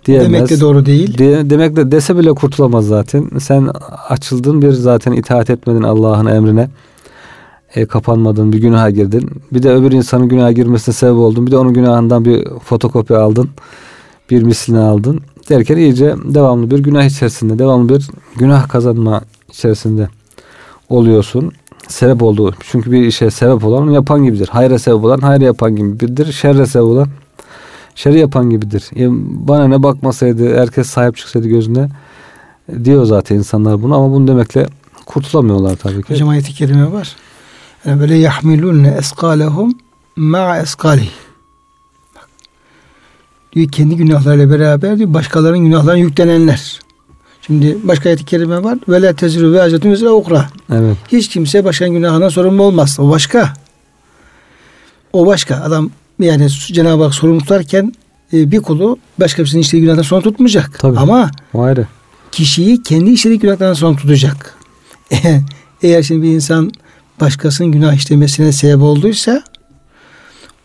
diyemez. 0.07 0.33
Demek 0.33 0.51
de 0.51 0.61
doğru 0.61 0.87
değil. 0.87 1.19
De- 1.19 1.51
demek 1.51 1.77
de 1.77 1.93
dese 1.93 2.17
bile 2.17 2.33
kurtulamaz 2.33 2.87
zaten. 2.87 3.31
Sen 3.41 3.71
açıldın 4.09 4.63
bir 4.63 4.73
zaten 4.73 5.13
itaat 5.13 5.51
etmedin 5.51 5.83
Allah'ın 5.83 6.27
emrine. 6.27 6.71
E, 7.75 7.87
kapanmadın 7.87 8.53
bir 8.53 8.59
günaha 8.59 8.91
girdin. 8.91 9.31
Bir 9.53 9.63
de 9.63 9.71
öbür 9.71 9.93
insanın 9.93 10.29
günaha 10.29 10.55
girmesine 10.55 10.93
sebep 10.93 11.17
oldun. 11.17 11.47
Bir 11.47 11.51
de 11.51 11.57
onun 11.57 11.75
günahından 11.75 12.25
bir 12.25 12.49
fotokopi 12.65 13.17
aldın. 13.17 13.51
Bir 14.31 14.43
mislini 14.43 14.79
aldın. 14.79 15.21
Derken 15.49 15.77
iyice 15.77 16.15
devamlı 16.25 16.71
bir 16.71 16.79
günah 16.79 17.05
içerisinde, 17.05 17.59
devamlı 17.59 17.89
bir 17.89 18.09
günah 18.37 18.69
kazanma 18.69 19.21
içerisinde 19.49 20.09
oluyorsun. 20.89 21.53
Sebep 21.89 22.23
olduğu. 22.23 22.55
Çünkü 22.61 22.93
bir 22.93 23.03
işe 23.03 23.31
sebep 23.31 23.65
olan 23.65 23.91
yapan 23.91 24.25
gibidir. 24.25 24.49
Hayra 24.49 24.79
sebep 24.79 25.05
olan 25.05 25.19
hayra 25.19 25.45
yapan 25.45 25.77
gibidir. 25.77 26.33
Şerre 26.33 26.67
sebep 26.67 26.87
olan 26.87 27.09
şerri 27.95 28.19
yapan 28.19 28.51
gibidir. 28.51 28.91
E, 28.97 29.07
bana 29.49 29.69
ne 29.69 29.83
bakmasaydı, 29.83 30.59
herkes 30.61 30.87
sahip 30.87 31.17
çıksaydı 31.17 31.49
gözüne 31.49 31.89
diyor 32.85 33.05
zaten 33.05 33.37
insanlar 33.37 33.83
bunu 33.83 33.95
ama 33.95 34.15
bunu 34.15 34.29
demekle 34.29 34.67
kurtulamıyorlar 35.07 35.77
tabii 35.77 36.03
ki. 36.03 36.15
Hocam 36.15 36.29
ayet-i 36.29 36.55
kerime 36.55 36.93
var. 36.93 37.17
Böyle 37.87 38.15
yahmilunne 38.15 38.95
eskalehum 38.99 39.79
ma'a 40.17 40.59
eskali. 40.59 41.09
Diyor 43.53 43.71
kendi 43.71 43.97
günahlarıyla 43.97 44.51
beraber 44.51 44.99
diyor 44.99 45.15
başkalarının 45.15 45.59
günahlarına 45.59 45.99
yüklenenler. 45.99 46.81
Şimdi 47.47 47.79
başka 47.83 48.09
ayet-i 48.09 48.25
kerime 48.25 48.63
var. 48.63 48.79
Ve 48.89 49.03
la 49.03 49.13
teziru 49.13 49.53
ve 49.53 49.63
azetun 49.63 49.91
üzere 49.91 50.11
ukra. 50.11 50.47
Evet. 50.73 50.97
Hiç 51.09 51.29
kimse 51.29 51.65
başkanın 51.65 51.93
günahından 51.93 52.29
sorumlu 52.29 52.63
olmaz. 52.63 52.97
O 53.01 53.11
başka. 53.11 53.53
O 55.13 55.27
başka. 55.27 55.57
Adam 55.57 55.91
yani 56.25 56.51
Cenab-ı 56.51 57.03
Hak 57.05 57.15
sorumlu 57.15 57.41
tutarken 57.41 57.93
e, 58.33 58.51
bir 58.51 58.61
kulu 58.63 58.99
başka 59.21 59.43
birisinin 59.43 59.63
işlediği 59.63 59.83
günahdan 59.83 60.03
sonra 60.03 60.23
tutmayacak. 60.23 60.79
Tabii. 60.79 60.99
Ama 60.99 61.31
O 61.55 61.63
ayrı. 61.63 61.87
kişiyi 62.33 62.83
kendi 62.83 63.11
işlediği 63.11 63.39
günahlardan 63.39 63.75
sonra 63.75 63.97
tutacak. 63.97 64.55
Eğer 65.83 66.03
şimdi 66.03 66.23
bir 66.23 66.29
insan 66.35 66.73
başkasının 67.21 67.73
günah 67.73 67.95
işlemesine 67.95 68.53
sebep 68.53 68.83
olduysa 68.83 69.43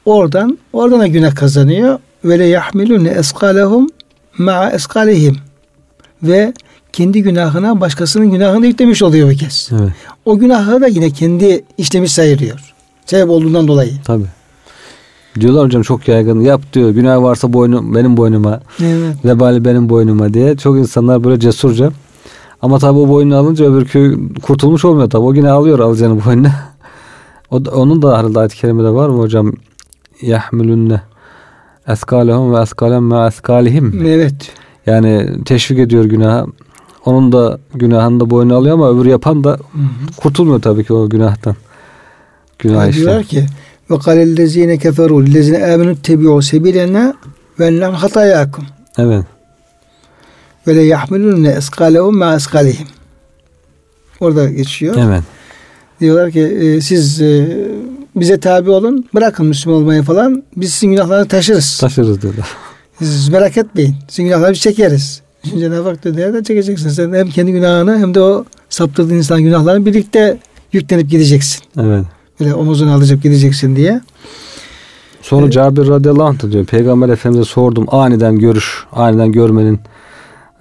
oradan 0.06 0.58
oradan 0.74 1.00
da 1.00 1.08
günah 1.08 1.36
kazanıyor. 1.36 2.00
Ve 2.26 2.40
le 2.40 2.46
yahmilune 2.46 3.10
eskalehum 3.10 3.90
ma'a 4.38 4.70
eskalihim 4.72 5.38
ve 6.24 6.54
kendi 6.94 7.22
günahına 7.24 7.82
başkasının 7.82 8.32
günahını 8.32 8.68
yüklemiş 8.68 9.04
oluyor 9.04 9.30
bir 9.30 9.38
kez. 9.38 9.70
Evet. 9.72 9.92
O 10.26 10.38
günahı 10.38 10.82
da 10.82 10.88
yine 10.88 11.10
kendi 11.12 11.66
işlemiş 11.78 12.12
sayılıyor. 12.12 12.74
Sebep 13.06 13.30
olduğundan 13.30 13.68
dolayı. 13.68 13.92
Tabii. 14.06 14.26
Diyorlar 15.40 15.66
hocam 15.66 15.82
çok 15.82 16.08
yaygın. 16.08 16.40
Yap 16.40 16.62
diyor. 16.74 16.90
Günah 16.90 17.22
varsa 17.22 17.54
boynu 17.54 17.96
benim 17.96 18.18
boynuma. 18.18 18.62
Evet. 18.84 19.26
Vebali 19.26 19.66
benim 19.66 19.90
boynuma 19.90 20.34
diye. 20.34 20.58
Çok 20.58 20.78
insanlar 20.78 21.24
böyle 21.24 21.40
cesurca. 21.40 21.92
Ama 22.62 22.80
tabii 22.80 23.00
o 23.00 23.08
boynunu 23.08 23.36
alınca 23.38 23.66
öbürkü 23.66 24.20
kurtulmuş 24.42 24.86
olmuyor 24.86 25.10
tabii. 25.10 25.24
O 25.24 25.34
yine 25.34 25.50
alıyor 25.50 25.80
alacağını 25.80 26.26
boynuna. 26.26 26.52
O 27.52 27.66
da, 27.66 27.72
onun 27.72 28.02
da 28.02 28.18
herhalde 28.18 28.40
ayet-i 28.40 28.56
kerimede 28.58 28.90
var 28.90 29.10
mı 29.10 29.18
hocam? 29.18 29.54
Yahmilunne 30.22 31.02
eskalehum 31.88 32.54
ve 32.54 32.62
eskalem 32.62 33.04
ma 33.04 33.28
eskalihim. 33.28 34.02
Evet. 34.06 34.52
Yani 34.86 35.44
teşvik 35.46 35.80
ediyor 35.80 36.06
günaha. 36.06 36.46
Onun 37.06 37.32
da 37.32 37.60
günahını 37.76 38.20
da 38.20 38.30
boynuna 38.30 38.56
alıyor 38.56 38.74
ama 38.74 38.90
öbür 38.90 39.06
yapan 39.06 39.44
da 39.44 39.58
kurtulmuyor 40.18 40.62
tabii 40.62 40.84
ki 40.84 40.94
o 40.94 41.10
günahtan. 41.10 41.56
Günah 42.60 42.76
Yani 42.76 42.90
işte. 42.90 43.02
diyorlar 43.02 43.24
ki 43.24 43.46
ve 43.92 44.00
kalellezine 44.00 44.78
keferu 44.78 45.26
lillezine 45.26 45.74
amenu 45.74 46.02
tebi'u 46.02 46.42
sebilena 46.42 47.14
ve 47.60 47.66
ennam 47.66 47.94
hatayakum 47.94 48.66
Evet. 48.98 49.24
ve 50.68 50.76
le 50.76 50.82
yahmilunne 50.82 51.50
eskalehum 51.50 52.18
ma 52.18 52.36
eskalihim. 52.36 52.88
Orada 54.20 54.50
geçiyor. 54.50 54.96
Evet. 55.08 55.24
Diyorlar 56.00 56.32
ki 56.32 56.40
e, 56.42 56.82
siz 56.82 57.22
e, 57.22 57.58
bize 58.16 58.40
tabi 58.40 58.70
olun. 58.70 59.06
Bırakın 59.16 59.46
Müslüman 59.46 59.80
olmayı 59.80 60.04
falan. 60.04 60.44
Biz 60.56 60.74
sizin 60.74 60.92
günahlarını 60.92 61.28
taşırız. 61.28 61.78
Taşırız 61.78 62.22
dedi. 62.22 62.44
Siz 63.00 63.30
merak 63.30 63.58
etmeyin. 63.58 63.96
Sizin 64.08 64.24
günahları 64.24 64.54
biz 64.54 64.60
çekeriz. 64.60 65.22
Cenab-ı 65.60 65.90
Hak 65.90 66.04
dedi 66.04 66.18
nereden 66.18 66.44
çekeceksin? 66.44 66.90
Sen 66.90 67.14
hem 67.14 67.30
kendi 67.30 67.52
günahını 67.52 68.00
hem 68.00 68.14
de 68.14 68.22
o 68.22 68.46
saptırdığın 68.70 69.16
insan 69.16 69.42
günahlarını 69.42 69.86
birlikte 69.86 70.38
yüklenip 70.74 71.10
gideceksin. 71.10 71.64
Evet. 71.80 72.06
Böyle 72.40 72.56
omuzuna 72.56 72.96
alacak 72.96 73.24
gideceksin 73.24 73.76
diye. 73.76 74.02
Sonra 75.22 75.44
evet. 75.44 75.54
Cabir 75.54 75.88
radıyallahu 75.88 76.28
anh 76.28 76.52
diyor. 76.52 76.66
Peygamber 76.66 77.10
Efendimiz'e 77.10 77.52
sordum. 77.52 77.86
Aniden 77.88 78.40
görüş, 78.40 78.86
aniden 78.92 79.32
görmenin 79.32 79.80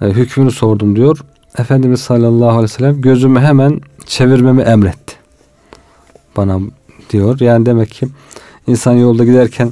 e, 0.01 0.05
hükmünü 0.05 0.51
sordum 0.51 0.95
diyor. 0.95 1.19
Efendimiz 1.57 2.01
sallallahu 2.01 2.49
aleyhi 2.49 2.63
ve 2.63 2.67
sellem 2.67 3.01
gözümü 3.01 3.39
hemen 3.39 3.81
çevirmemi 4.05 4.61
emretti. 4.61 5.13
Bana 6.37 6.59
diyor. 7.09 7.39
Yani 7.39 7.65
demek 7.65 7.89
ki 7.89 8.07
insan 8.67 8.93
yolda 8.93 9.25
giderken 9.25 9.71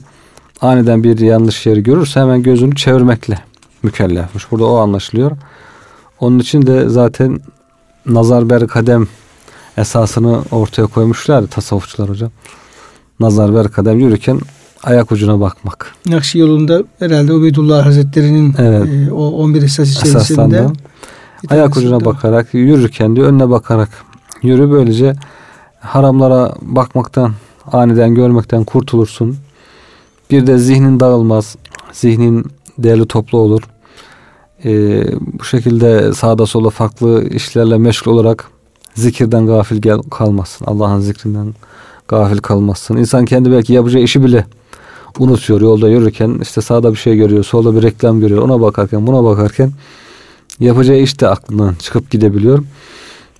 aniden 0.62 1.03
bir 1.03 1.20
yanlış 1.20 1.66
yeri 1.66 1.84
görürse 1.84 2.20
hemen 2.20 2.43
gözünü 2.43 2.76
çevirmekle 2.76 3.39
mükellefmiş. 3.84 4.51
Burada 4.51 4.66
o 4.66 4.76
anlaşılıyor. 4.76 5.32
Onun 6.20 6.39
için 6.39 6.68
de 6.68 6.89
zaten 6.89 7.39
nazar 8.06 8.49
ber 8.49 8.68
kadem 8.68 9.08
esasını 9.78 10.42
ortaya 10.52 10.88
koymuşlar 10.88 11.48
tasavvufçular 11.48 12.10
hocam. 12.10 12.32
Nazar 13.20 13.56
ber 13.56 13.72
kadem 13.72 14.00
yürürken 14.00 14.40
ayak 14.84 15.12
ucuna 15.12 15.40
bakmak. 15.40 15.96
Nakşi 16.08 16.40
yolunda 16.40 16.84
herhalde 17.00 17.34
Ubeydullah 17.34 17.86
Hazretleri'nin 17.86 18.56
evet. 18.58 19.10
e, 19.10 19.12
o 19.12 19.28
11 19.28 19.62
esas 19.64 19.92
içerisinde 19.92 20.68
ayak 21.50 21.78
ucuna 21.78 22.00
da. 22.00 22.06
bakarak 22.06 22.54
yürürken 22.54 23.16
diyor 23.16 23.28
önüne 23.28 23.50
bakarak 23.50 23.90
yürü 24.42 24.72
böylece 24.72 25.16
haramlara 25.80 26.54
bakmaktan 26.62 27.34
aniden 27.72 28.16
görmekten 28.16 28.64
kurtulursun. 28.64 29.38
Bir 30.32 30.48
de 30.48 30.58
zihnin 30.58 31.00
dağılmaz. 31.00 31.56
Zihnin 31.92 32.46
değerli 32.78 33.06
toplu 33.06 33.38
olur. 33.38 33.62
Ee, 34.66 35.04
bu 35.40 35.44
şekilde 35.44 36.14
sağda 36.14 36.46
sola 36.46 36.70
farklı 36.70 37.30
işlerle 37.30 37.78
meşgul 37.78 38.12
olarak 38.12 38.55
zikirden 38.96 39.46
gafil 39.46 39.78
gel 39.78 40.00
kalmazsın. 40.12 40.66
Allah'ın 40.66 41.00
zikrinden 41.00 41.54
gafil 42.08 42.38
kalmazsın. 42.38 42.98
İnsan 42.98 43.26
kendi 43.26 43.52
belki 43.52 43.74
yapacağı 43.74 44.02
işi 44.02 44.24
bile 44.24 44.46
unutuyor 45.20 45.62
yolda 45.62 45.89
yürürken 45.89 46.39
işte 46.41 46.62
sağda 46.62 46.91
bir 46.91 46.98
şey 46.98 47.18
görüyor, 47.18 47.43
solda 47.43 47.76
bir 47.76 47.84
reklam 47.84 48.20
görüyor. 48.20 48.41
Ona 48.41 48.62
bakarken, 48.62 49.08
buna 49.08 49.24
bakarken 49.24 49.72
yapacağı 50.60 50.98
iş 50.98 51.22
de 51.22 51.28
aklından 51.28 51.76
çıkıp 51.76 52.12
gidebiliyor. 52.12 52.64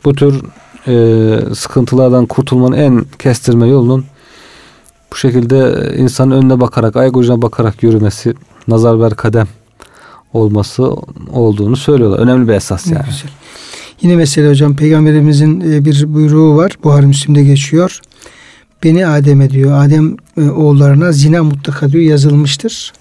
Bu 0.06 0.16
tür 0.16 0.42
e, 0.88 1.56
sıkıntılardan 1.56 2.26
kurtulmanın 2.26 2.78
en 2.78 3.06
kestirme 3.20 3.68
yolunun 3.68 4.06
bu 5.12 5.16
şekilde 5.16 5.92
insanın 5.98 6.32
önüne 6.32 6.60
bakarak, 6.60 6.96
ayak 6.96 7.18
ucuna 7.18 7.42
bakarak 7.42 7.84
yürümesi, 7.84 8.34
nazar 8.68 9.00
ver 9.00 9.14
kadem 9.16 9.48
olması 10.34 10.96
olduğunu 11.34 11.76
söylüyorlar. 11.76 12.20
Önemli 12.20 12.48
bir 12.48 12.54
esas 12.54 12.88
yani. 12.88 13.06
Güzel. 13.06 13.30
Yine 14.02 14.16
mesela 14.16 14.50
hocam 14.50 14.76
peygamberimizin 14.76 15.62
e, 15.62 15.86
bir 15.86 16.14
buyruğu 16.14 16.56
var. 16.56 16.72
Buhari 16.84 17.06
Müslim'de 17.06 17.44
geçiyor. 17.44 18.00
Beni 18.84 19.08
Adem'e 19.08 19.50
diyor. 19.50 19.86
Adem 19.86 20.16
e, 20.38 20.42
oğullarına 20.42 21.12
zina 21.12 21.44
mutlaka 21.44 21.92
diyor 21.92 22.04
yazılmıştır. 22.04 22.94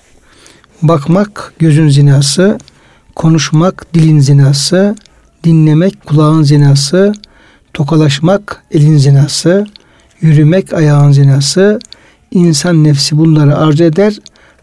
Bakmak 0.82 1.52
gözün 1.58 1.88
zinası, 1.88 2.58
konuşmak 3.14 3.94
dilin 3.94 4.20
zinası, 4.20 4.96
dinlemek 5.44 6.06
kulağın 6.06 6.42
zinası, 6.42 7.12
tokalaşmak 7.74 8.62
elin 8.70 8.96
zinası, 8.96 9.66
yürümek 10.20 10.72
ayağın 10.72 11.12
zinası, 11.12 11.78
insan 12.30 12.84
nefsi 12.84 13.18
bunları 13.18 13.56
arzu 13.56 13.84
eder, 13.84 14.18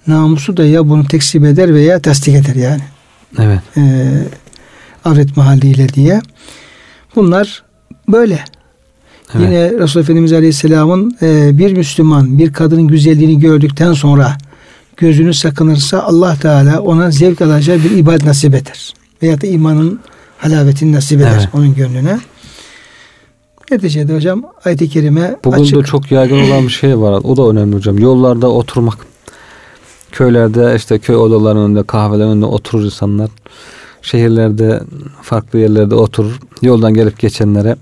namusu 0.08 0.58
da 0.58 0.66
ya 0.66 0.90
bunu 0.90 1.08
tekzip 1.08 1.44
eder 1.44 1.74
veya 1.74 2.00
tasdik 2.00 2.36
eder 2.36 2.56
yani. 2.56 2.82
Evet. 3.40 3.60
Ee, 3.78 4.08
avret 5.06 5.38
mahalliyle 5.38 5.89
diye. 5.89 6.22
Bunlar 7.16 7.64
böyle. 8.08 8.39
Evet. 9.36 9.45
Yine 9.45 9.72
Resulullah 9.72 10.04
Efendimiz 10.04 10.34
Aleyhisselam'ın 10.34 11.18
e, 11.22 11.58
bir 11.58 11.78
Müslüman 11.78 12.38
bir 12.38 12.54
kadının 12.54 12.88
güzelliğini 12.88 13.39
gördükten 13.39 13.93
sonra 13.93 14.38
gözünü 14.97 15.34
sakınırsa 15.34 15.99
Allah 15.99 16.36
Teala 16.36 16.80
ona 16.82 17.12
zevk 17.12 17.41
alacağı 17.41 17.78
bir 17.78 17.91
ibadet 17.91 18.26
nasip 18.26 18.56
eder. 18.56 18.93
Veya 19.24 19.41
da 19.41 19.47
imanın 19.47 19.99
halavetini 20.38 20.91
nasip 20.91 21.22
eder 21.22 21.32
evet. 21.36 21.49
onun 21.54 21.76
gönlüne. 21.76 22.20
Neticede 23.72 24.16
hocam 24.16 24.43
ayet-i 24.66 24.89
kerime 24.89 25.36
Bugün 25.45 25.62
açık. 25.62 25.78
de 25.78 25.84
çok 25.84 26.12
yaygın 26.12 26.39
olan 26.39 26.64
bir 26.64 26.70
şey 26.70 26.99
var. 26.99 27.22
O 27.24 27.38
da 27.38 27.49
önemli 27.49 27.76
hocam. 27.76 27.99
Yollarda 27.99 28.49
oturmak. 28.49 28.97
Köylerde 30.12 30.74
işte 30.76 30.99
köy 30.99 31.16
odalarının 31.16 31.66
önünde 31.66 31.84
kahvelerin 31.84 32.30
önünde 32.30 32.45
oturur 32.45 32.84
insanlar. 32.84 33.30
Şehirlerde 34.02 34.82
farklı 35.22 35.60
yerlerde 35.60 35.95
oturur. 35.95 36.39
Yoldan 36.62 36.93
gelip 36.93 37.20
geçenlere 37.20 37.76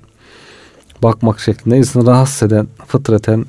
bakmak 1.04 1.40
şeklinde 1.40 1.78
insanı 1.78 2.06
rahatsız 2.06 2.52
eden, 2.52 2.68
fıtraten 2.88 3.46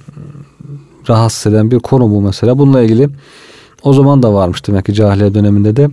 rahatsız 1.08 1.52
eden 1.52 1.70
bir 1.70 1.78
konu 1.78 2.10
bu 2.10 2.20
mesela. 2.20 2.58
Bununla 2.58 2.82
ilgili 2.82 3.08
o 3.82 3.92
zaman 3.92 4.22
da 4.22 4.34
varmış 4.34 4.66
demek 4.66 4.86
ki 4.86 4.94
cahiliye 4.94 5.34
döneminde 5.34 5.76
de. 5.76 5.88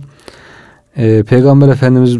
Ee, 0.96 1.22
Peygamber 1.22 1.68
Efendimiz 1.68 2.16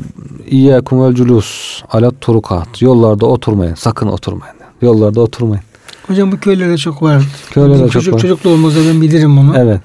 İyyâkum 0.46 1.04
vel 1.04 1.14
culus 1.14 1.82
alat 1.90 2.14
turukat. 2.20 2.82
Yollarda 2.82 3.26
oturmayın. 3.26 3.74
Sakın 3.74 4.06
oturmayın. 4.06 4.54
Yollarda 4.82 5.20
oturmayın. 5.20 5.64
Hocam 6.06 6.32
bu 6.32 6.40
köylerde 6.40 6.76
çok 6.76 7.02
var. 7.02 7.22
Köylerde 7.50 7.82
çok 7.82 7.92
çocuk, 7.92 8.14
var. 8.14 8.20
Çocukluğumuzda 8.20 8.80
ben 8.90 9.00
bilirim 9.00 9.36
bunu. 9.36 9.54
Evet. 9.56 9.80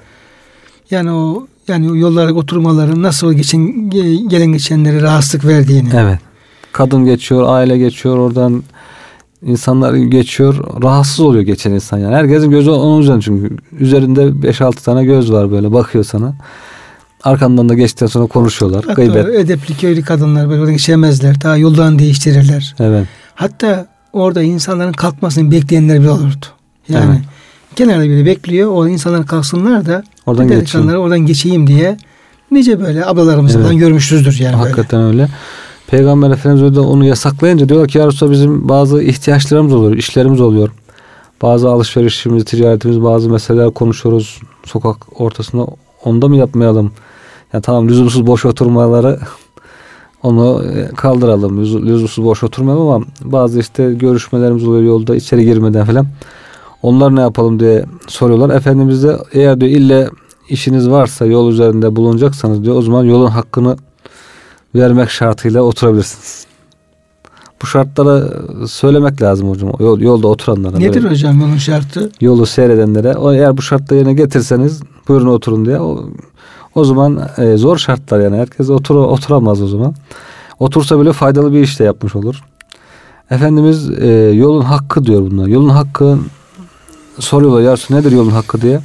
Yani 0.91 1.11
o 1.11 1.47
yani 1.67 1.99
yollarda 1.99 2.33
oturmaların 2.33 3.03
nasıl 3.03 3.33
geçen 3.33 3.89
gelen 4.29 4.47
geçenlere 4.47 5.01
rahatsızlık 5.01 5.45
verdiğini. 5.45 5.89
Evet. 5.95 6.19
Kadın 6.71 7.05
geçiyor, 7.05 7.43
aile 7.47 7.77
geçiyor, 7.77 8.17
oradan 8.17 8.63
insanlar 9.45 9.93
geçiyor. 9.93 10.83
Rahatsız 10.83 11.19
oluyor 11.19 11.43
geçen 11.43 11.71
insan 11.71 11.97
yani. 11.97 12.15
Herkesin 12.15 12.49
gözü 12.51 12.69
onun 12.69 13.01
üzerinde 13.01 13.21
çünkü. 13.21 13.57
Üzerinde 13.79 14.21
5-6 14.21 14.83
tane 14.83 15.05
göz 15.05 15.31
var 15.31 15.51
böyle 15.51 15.73
bakıyor 15.73 16.03
sana. 16.03 16.35
Arkandan 17.23 17.69
da 17.69 17.73
geçtikten 17.73 18.07
sonra 18.07 18.27
konuşuyorlar. 18.27 18.85
Hatta 18.87 19.03
gıybet. 19.03 19.35
edepli 19.35 19.77
köylü 19.77 20.01
kadınlar 20.01 20.49
böyle 20.49 20.71
geçemezler. 20.71 21.41
Daha 21.41 21.57
yoldan 21.57 21.99
değiştirirler. 21.99 22.75
Evet. 22.79 23.07
Hatta 23.35 23.87
orada 24.13 24.41
insanların 24.41 24.93
kalkmasını 24.93 25.51
bekleyenler 25.51 25.99
bile 25.99 26.09
olurdu. 26.09 26.45
Yani 26.89 27.05
evet. 27.11 27.32
Kenarda 27.75 28.03
biri 28.03 28.25
bekliyor. 28.25 28.71
O 28.71 28.87
insanlar 28.87 29.25
kalksınlar 29.27 29.85
da 29.85 30.03
oradan 30.25 30.47
geçeyim. 30.47 30.87
oradan 30.89 31.19
geçeyim 31.19 31.67
diye 31.67 31.97
nice 32.51 32.81
böyle 32.81 33.05
ablalarımızdan 33.05 33.65
evet. 33.65 33.79
görmüşüzdür 33.79 34.39
yani 34.39 34.55
Hakikaten 34.55 35.01
böyle. 35.01 35.21
öyle. 35.21 35.29
Peygamber 35.87 36.29
Efendimiz 36.31 36.75
de 36.75 36.79
onu 36.79 37.05
yasaklayınca 37.05 37.69
diyorlar 37.69 37.87
ki 37.87 37.97
ya 37.97 38.07
Resulallah 38.07 38.33
bizim 38.33 38.69
bazı 38.69 39.03
ihtiyaçlarımız 39.03 39.73
oluyor, 39.73 39.97
işlerimiz 39.97 40.41
oluyor. 40.41 40.69
Bazı 41.41 41.69
alışverişimiz, 41.69 42.45
ticaretimiz, 42.45 43.03
bazı 43.03 43.29
meseleler 43.29 43.71
konuşuyoruz 43.71 44.39
sokak 44.65 45.21
ortasında. 45.21 45.67
Onda 46.03 46.27
mı 46.27 46.35
yapmayalım? 46.35 46.91
Yani 47.53 47.61
tamam 47.61 47.87
lüzumsuz 47.87 48.27
boş 48.27 48.45
oturmaları 48.45 49.19
onu 50.23 50.63
e, 50.65 50.87
kaldıralım. 50.95 51.61
Lüzumsuz 51.61 52.25
boş 52.25 52.43
oturmayalım 52.43 52.87
ama 52.87 53.05
bazı 53.21 53.59
işte 53.59 53.93
görüşmelerimiz 53.93 54.67
oluyor 54.67 54.83
yolda 54.83 55.15
içeri 55.15 55.45
girmeden 55.45 55.85
falan. 55.85 56.07
Onlar 56.83 57.15
ne 57.15 57.21
yapalım 57.21 57.59
diye 57.59 57.85
soruyorlar. 58.07 58.55
Efendimiz 58.55 59.03
de 59.03 59.17
eğer 59.33 59.61
diyor 59.61 59.71
ille 59.71 60.09
işiniz 60.49 60.89
varsa 60.89 61.25
yol 61.25 61.51
üzerinde 61.51 61.95
bulunacaksanız 61.95 62.63
diyor 62.63 62.75
o 62.75 62.81
zaman 62.81 63.03
yolun 63.03 63.29
hakkını 63.29 63.77
vermek 64.75 65.09
şartıyla 65.09 65.61
oturabilirsiniz. 65.61 66.45
Bu 67.61 67.67
şartlara 67.67 68.29
söylemek 68.67 69.21
lazım 69.21 69.49
hocam. 69.49 69.71
Yol, 69.79 69.99
yolda 69.99 70.27
oturanlara. 70.27 70.77
Nedir 70.77 71.03
böyle, 71.03 71.09
hocam 71.09 71.41
yolun 71.41 71.57
şartı? 71.57 72.11
Yolu 72.21 72.45
seyredenlere. 72.45 73.15
O, 73.17 73.33
eğer 73.33 73.57
bu 73.57 73.61
şartları 73.61 73.99
yerine 73.99 74.13
getirseniz 74.13 74.81
buyurun 75.07 75.27
oturun 75.27 75.65
diye. 75.65 75.79
O, 75.79 76.09
o 76.75 76.83
zaman 76.83 77.29
e, 77.37 77.57
zor 77.57 77.77
şartlar 77.77 78.19
yani. 78.19 78.37
Herkes 78.37 78.69
otur, 78.69 78.95
oturamaz 78.95 79.61
o 79.61 79.67
zaman. 79.67 79.95
Otursa 80.59 81.01
bile 81.01 81.13
faydalı 81.13 81.53
bir 81.53 81.59
iş 81.59 81.79
de 81.79 81.83
yapmış 81.83 82.15
olur. 82.15 82.43
Efendimiz 83.31 83.89
e, 83.89 84.07
yolun 84.33 84.61
hakkı 84.61 85.05
diyor 85.05 85.31
bunlar. 85.31 85.47
Yolun 85.47 85.69
hakkı 85.69 86.17
soruyorlar 87.19 87.61
ya 87.61 87.75
nedir 87.89 88.11
yolun 88.11 88.31
hakkı 88.31 88.61
diye. 88.61 88.79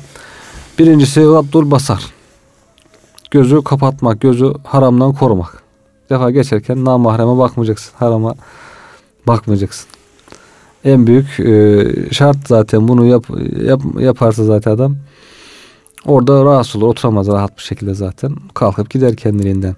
Birincisi 0.78 1.20
Abdul 1.20 1.70
Basar. 1.70 2.06
Gözü 3.30 3.64
kapatmak, 3.64 4.20
gözü 4.20 4.52
haramdan 4.64 5.12
korumak. 5.12 5.62
defa 6.10 6.30
geçerken 6.30 6.84
namahreme 6.84 7.38
bakmayacaksın. 7.38 7.92
Harama 7.96 8.34
bakmayacaksın. 9.26 9.86
En 10.84 11.06
büyük 11.06 11.40
e, 11.40 11.86
şart 12.12 12.36
zaten 12.48 12.88
bunu 12.88 13.04
yap, 13.04 13.24
yap, 13.62 13.80
yaparsa 13.98 14.44
zaten 14.44 14.70
adam 14.70 14.96
orada 16.04 16.44
rahatsız 16.44 16.76
olur. 16.76 16.88
Oturamaz 16.88 17.28
rahat 17.28 17.56
bir 17.56 17.62
şekilde 17.62 17.94
zaten. 17.94 18.36
Kalkıp 18.54 18.90
gider 18.90 19.16
kendiliğinden. 19.16 19.76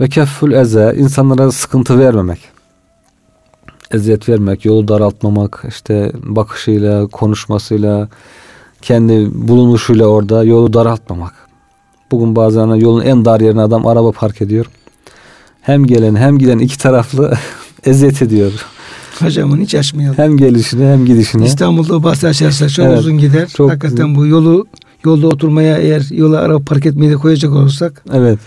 Ve 0.00 0.08
keffül 0.08 0.52
eze 0.52 0.94
insanlara 0.98 1.52
sıkıntı 1.52 1.98
vermemek. 1.98 2.53
Eziyet 3.94 4.28
vermek, 4.28 4.64
yolu 4.64 4.88
daraltmamak, 4.88 5.64
işte 5.68 6.12
bakışıyla, 6.22 7.06
konuşmasıyla, 7.06 8.08
kendi 8.82 9.28
bulunuşuyla 9.34 10.06
orada 10.06 10.44
yolu 10.44 10.72
daraltmamak. 10.72 11.34
Bugün 12.10 12.36
bazen 12.36 12.66
yolun 12.66 13.00
en 13.00 13.24
dar 13.24 13.40
yerine 13.40 13.60
adam 13.60 13.86
araba 13.86 14.12
park 14.12 14.42
ediyor. 14.42 14.66
Hem 15.60 15.86
gelen 15.86 16.14
hem 16.14 16.38
giden 16.38 16.58
iki 16.58 16.78
taraflı 16.78 17.32
eziyet 17.84 18.22
ediyor. 18.22 18.52
Hocam 19.20 19.60
hiç 19.60 19.74
açmayalım. 19.74 20.18
Hem 20.18 20.36
gelişine 20.36 20.92
hem 20.92 21.06
gidişine. 21.06 21.46
İstanbul'da 21.46 22.02
bahsi 22.02 22.28
açarsa 22.28 22.68
çok 22.68 22.86
evet, 22.86 22.98
uzun 22.98 23.18
gider. 23.18 23.48
Çok 23.48 23.70
Hakikaten 23.70 24.14
bu 24.14 24.26
yolu 24.26 24.66
yolda 25.04 25.26
oturmaya 25.26 25.78
eğer 25.78 26.06
yola 26.10 26.38
araba 26.38 26.64
park 26.64 26.86
etmeyi 26.86 27.10
de 27.10 27.16
koyacak 27.16 27.52
olursak. 27.52 28.04
Evet. 28.12 28.38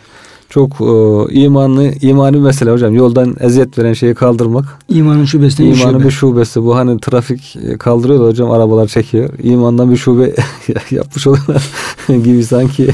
Çok 0.58 0.82
e, 0.82 1.34
imanlı 1.34 1.91
imani 2.01 2.38
mesele 2.38 2.72
hocam. 2.72 2.95
Yoldan 2.95 3.36
eziyet 3.39 3.78
veren 3.78 3.93
şeyi 3.93 4.16
kaldırmak. 4.16 4.66
İmanın 4.89 5.26
şubesi 5.26 5.64
İmanın 5.64 5.97
şube. 5.97 6.03
bir 6.03 6.12
şubesi. 6.12 6.64
Bu 6.64 6.76
hani 6.76 6.99
trafik 6.99 7.58
kaldırıyor 7.80 8.20
da 8.20 8.24
hocam 8.24 8.51
arabalar 8.51 8.88
çekiyor. 8.88 9.30
İmandan 9.43 9.91
bir 9.91 9.97
şube 9.97 10.36
yapmış 10.91 11.28
oluyorlar 11.28 11.64
gibi 12.08 12.43
sanki 12.43 12.89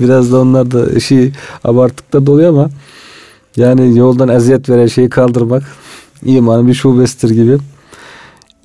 biraz 0.00 0.32
da 0.32 0.40
onlar 0.40 0.70
da 0.70 0.90
işi 0.90 1.32
abarttıkta 1.64 2.26
doluyor 2.26 2.48
ama 2.48 2.70
yani 3.56 3.98
yoldan 3.98 4.28
eziyet 4.28 4.68
veren 4.68 4.86
şeyi 4.86 5.08
kaldırmak 5.08 5.62
imanın 6.24 6.68
bir 6.68 6.74
şubesidir 6.74 7.34
gibi. 7.34 7.58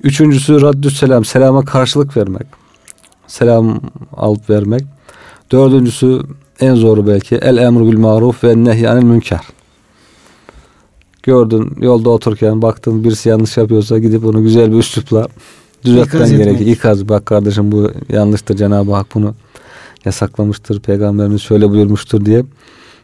Üçüncüsü 0.02 0.60
raddü 0.60 0.90
selam. 0.90 1.24
Selama 1.24 1.64
karşılık 1.64 2.16
vermek. 2.16 2.46
Selam 3.26 3.80
alıp 4.16 4.50
vermek. 4.50 4.82
Dördüncüsü 5.52 6.22
en 6.60 6.74
zoru 6.74 7.06
belki 7.06 7.36
el 7.36 7.56
emru 7.56 7.92
bil 7.92 7.98
maruf 7.98 8.44
ve 8.44 8.64
nehyanil 8.64 9.04
münker. 9.04 9.40
Gördün 11.22 11.72
yolda 11.80 12.10
otururken 12.10 12.62
baktın 12.62 13.04
birisi 13.04 13.28
yanlış 13.28 13.56
yapıyorsa 13.56 13.98
gidip 13.98 14.24
onu 14.24 14.42
güzel 14.42 14.72
bir 14.72 14.76
üslupla 14.76 15.28
düzeltmen 15.84 16.30
gerekir. 16.30 16.66
İkaz 16.66 17.08
bak 17.08 17.26
kardeşim 17.26 17.72
bu 17.72 17.90
yanlıştır 18.08 18.56
Cenab-ı 18.56 18.94
Hak 18.94 19.06
bunu 19.14 19.34
yasaklamıştır. 20.04 20.80
Peygamberimiz 20.80 21.42
şöyle 21.42 21.70
buyurmuştur 21.70 22.24
diye 22.24 22.44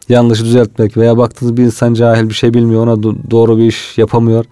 yanlışı 0.09 0.45
düzeltmek 0.45 0.97
veya 0.97 1.17
baktığınız 1.17 1.57
bir 1.57 1.63
insan 1.63 1.93
cahil 1.93 2.29
bir 2.29 2.33
şey 2.33 2.53
bilmiyor 2.53 2.87
ona 2.87 3.03
doğru 3.31 3.57
bir 3.57 3.63
iş 3.63 3.97
yapamıyor. 3.97 4.45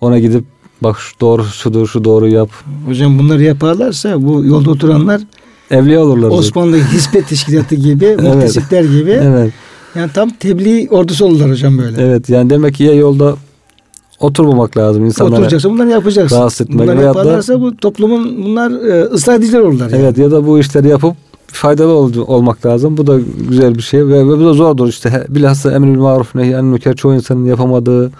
Ona 0.00 0.18
gidip 0.18 0.44
bak 0.80 0.98
şu 0.98 1.20
doğru 1.20 1.44
şudur 1.44 1.86
şu 1.86 2.04
doğru 2.04 2.28
yap. 2.28 2.48
Hocam 2.86 3.18
bunları 3.18 3.42
yaparlarsa 3.42 4.22
bu 4.22 4.44
yolda 4.44 4.70
oturanlar 4.70 5.20
Evliya 5.70 6.00
olurlar. 6.00 6.30
Osmanlı 6.30 6.76
Hizmet 6.76 7.28
Teşkilatı 7.28 7.74
gibi, 7.74 8.16
muhtesipler 8.22 8.84
gibi. 8.84 9.10
Evet. 9.10 9.52
Yani 9.94 10.10
tam 10.14 10.30
tebliğ 10.30 10.88
ordusu 10.90 11.24
olurlar 11.24 11.50
hocam 11.50 11.78
böyle. 11.78 12.02
Evet 12.02 12.28
yani 12.28 12.50
demek 12.50 12.74
ki 12.74 12.84
ya 12.84 12.94
yolda 12.94 13.36
oturmamak 14.20 14.76
lazım 14.76 15.04
insanlara. 15.04 15.34
Oturacaksın 15.34 15.72
bunları 15.72 15.90
yapacaksın. 15.90 16.36
Rahatsız 16.36 16.60
etmek. 16.60 16.88
Bunları 16.88 17.02
yaparlarsa 17.02 17.54
da, 17.54 17.60
bu 17.60 17.76
toplumun 17.76 18.44
bunlar 18.44 18.70
e, 18.70 19.02
ıslah 19.02 19.34
ediciler 19.34 19.60
olurlar. 19.60 19.90
Yani. 19.90 20.02
Evet 20.02 20.18
ya 20.18 20.30
da 20.30 20.46
bu 20.46 20.58
işleri 20.58 20.88
yapıp 20.88 21.16
faydalı 21.46 21.92
ol, 21.92 22.12
olmak 22.26 22.66
lazım. 22.66 22.96
Bu 22.96 23.06
da 23.06 23.18
güzel 23.48 23.74
bir 23.74 23.82
şey 23.82 24.06
ve, 24.06 24.18
ve 24.18 24.38
bu 24.38 24.44
da 24.44 24.52
zordur 24.52 24.88
işte. 24.88 25.26
Bilhassa 25.28 25.72
emri 25.72 25.98
maruf 25.98 26.34
nehyen 26.34 26.64
müker 26.64 26.96
çoğu 26.96 27.14
insanın 27.14 27.44
yapamadığı 27.44 28.12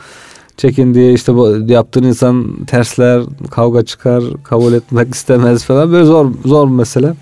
çekindiği 0.56 1.14
işte 1.14 1.34
bu 1.34 1.58
yaptığın 1.68 2.02
insan 2.02 2.64
tersler, 2.64 3.22
kavga 3.50 3.84
çıkar, 3.84 4.24
kabul 4.44 4.72
etmek 4.72 5.14
istemez 5.14 5.64
falan 5.64 5.92
böyle 5.92 6.04
zor 6.04 6.32
zor 6.44 6.66
bir 6.66 6.72
mesele. 6.72 7.14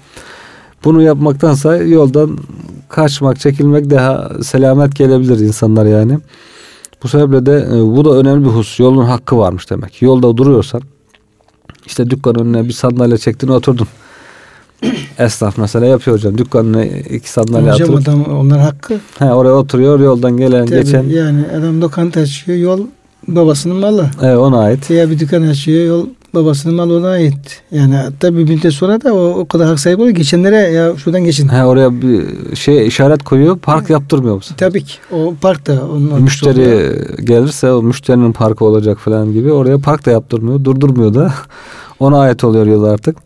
Bunu 0.84 1.02
yapmaktansa 1.02 1.76
yoldan 1.76 2.38
kaçmak, 2.88 3.40
çekilmek 3.40 3.90
daha 3.90 4.30
selamet 4.42 4.96
gelebilir 4.96 5.38
insanlar 5.38 5.86
yani. 5.86 6.18
Bu 7.02 7.08
sebeple 7.08 7.46
de 7.46 7.68
e, 7.72 7.96
bu 7.96 8.04
da 8.04 8.10
önemli 8.10 8.44
bir 8.44 8.50
husus. 8.50 8.80
Yolun 8.80 9.04
hakkı 9.04 9.38
varmış 9.38 9.70
demek. 9.70 10.02
Yolda 10.02 10.36
duruyorsan 10.36 10.82
işte 11.86 12.10
dükkan 12.10 12.40
önüne 12.40 12.64
bir 12.64 12.72
sandalye 12.72 13.18
çektin 13.18 13.48
oturdun. 13.48 13.86
Esnaf 15.18 15.58
mesela 15.58 15.86
yapıyor 15.86 16.16
hocam. 16.16 16.38
Dükkanına 16.38 16.84
iki 16.84 17.30
sandalye 17.30 17.72
hocam 17.72 17.94
atıp. 17.94 18.08
adam 18.08 18.24
onlar 18.24 18.60
hakkı. 18.60 19.00
He, 19.18 19.24
oraya 19.32 19.52
oturuyor 19.54 20.00
yoldan 20.00 20.36
gelen 20.36 20.66
Tabii, 20.66 20.84
geçen. 20.84 21.02
Yani 21.02 21.44
adam 21.58 21.80
lokanta 21.80 22.20
açıyor 22.20 22.58
yol 22.58 22.80
babasının 23.28 23.76
malı. 23.76 24.10
Evet 24.22 24.38
ona 24.38 24.58
ait. 24.60 24.90
Veya 24.90 25.10
bir 25.10 25.18
dükkan 25.18 25.42
açıyor 25.42 25.86
yol 25.86 26.06
babasının 26.34 26.74
malı 26.74 26.98
ona 26.98 27.08
ait. 27.08 27.62
Yani 27.70 27.94
hatta 27.94 28.36
bir 28.36 28.48
müddet 28.48 28.72
sonra 28.72 29.02
da 29.02 29.14
o, 29.14 29.28
o 29.28 29.46
kadar 29.48 29.66
hak 29.66 29.80
sahibi 29.80 30.00
oluyor. 30.02 30.16
Geçenlere 30.16 30.56
ya 30.56 30.96
şuradan 30.96 31.24
geçin. 31.24 31.48
He, 31.48 31.64
oraya 31.64 32.02
bir 32.02 32.24
şey 32.56 32.86
işaret 32.86 33.22
koyuyor. 33.24 33.58
Park 33.58 33.90
yaptırmıyor 33.90 34.34
musun? 34.34 34.54
Tabii 34.58 34.84
ki. 34.84 34.94
O 35.12 35.34
park 35.40 35.66
da 35.66 35.84
onun 35.92 36.22
Müşteri 36.22 36.60
oluyor. 36.60 37.18
gelirse 37.18 37.72
o 37.72 37.82
müşterinin 37.82 38.32
parkı 38.32 38.64
olacak 38.64 38.98
falan 38.98 39.32
gibi. 39.32 39.52
Oraya 39.52 39.78
park 39.78 40.06
da 40.06 40.10
yaptırmıyor. 40.10 40.64
Durdurmuyor 40.64 41.14
da. 41.14 41.34
ona 42.00 42.18
ait 42.20 42.44
oluyor 42.44 42.66
yol 42.66 42.84
artık. 42.84 43.16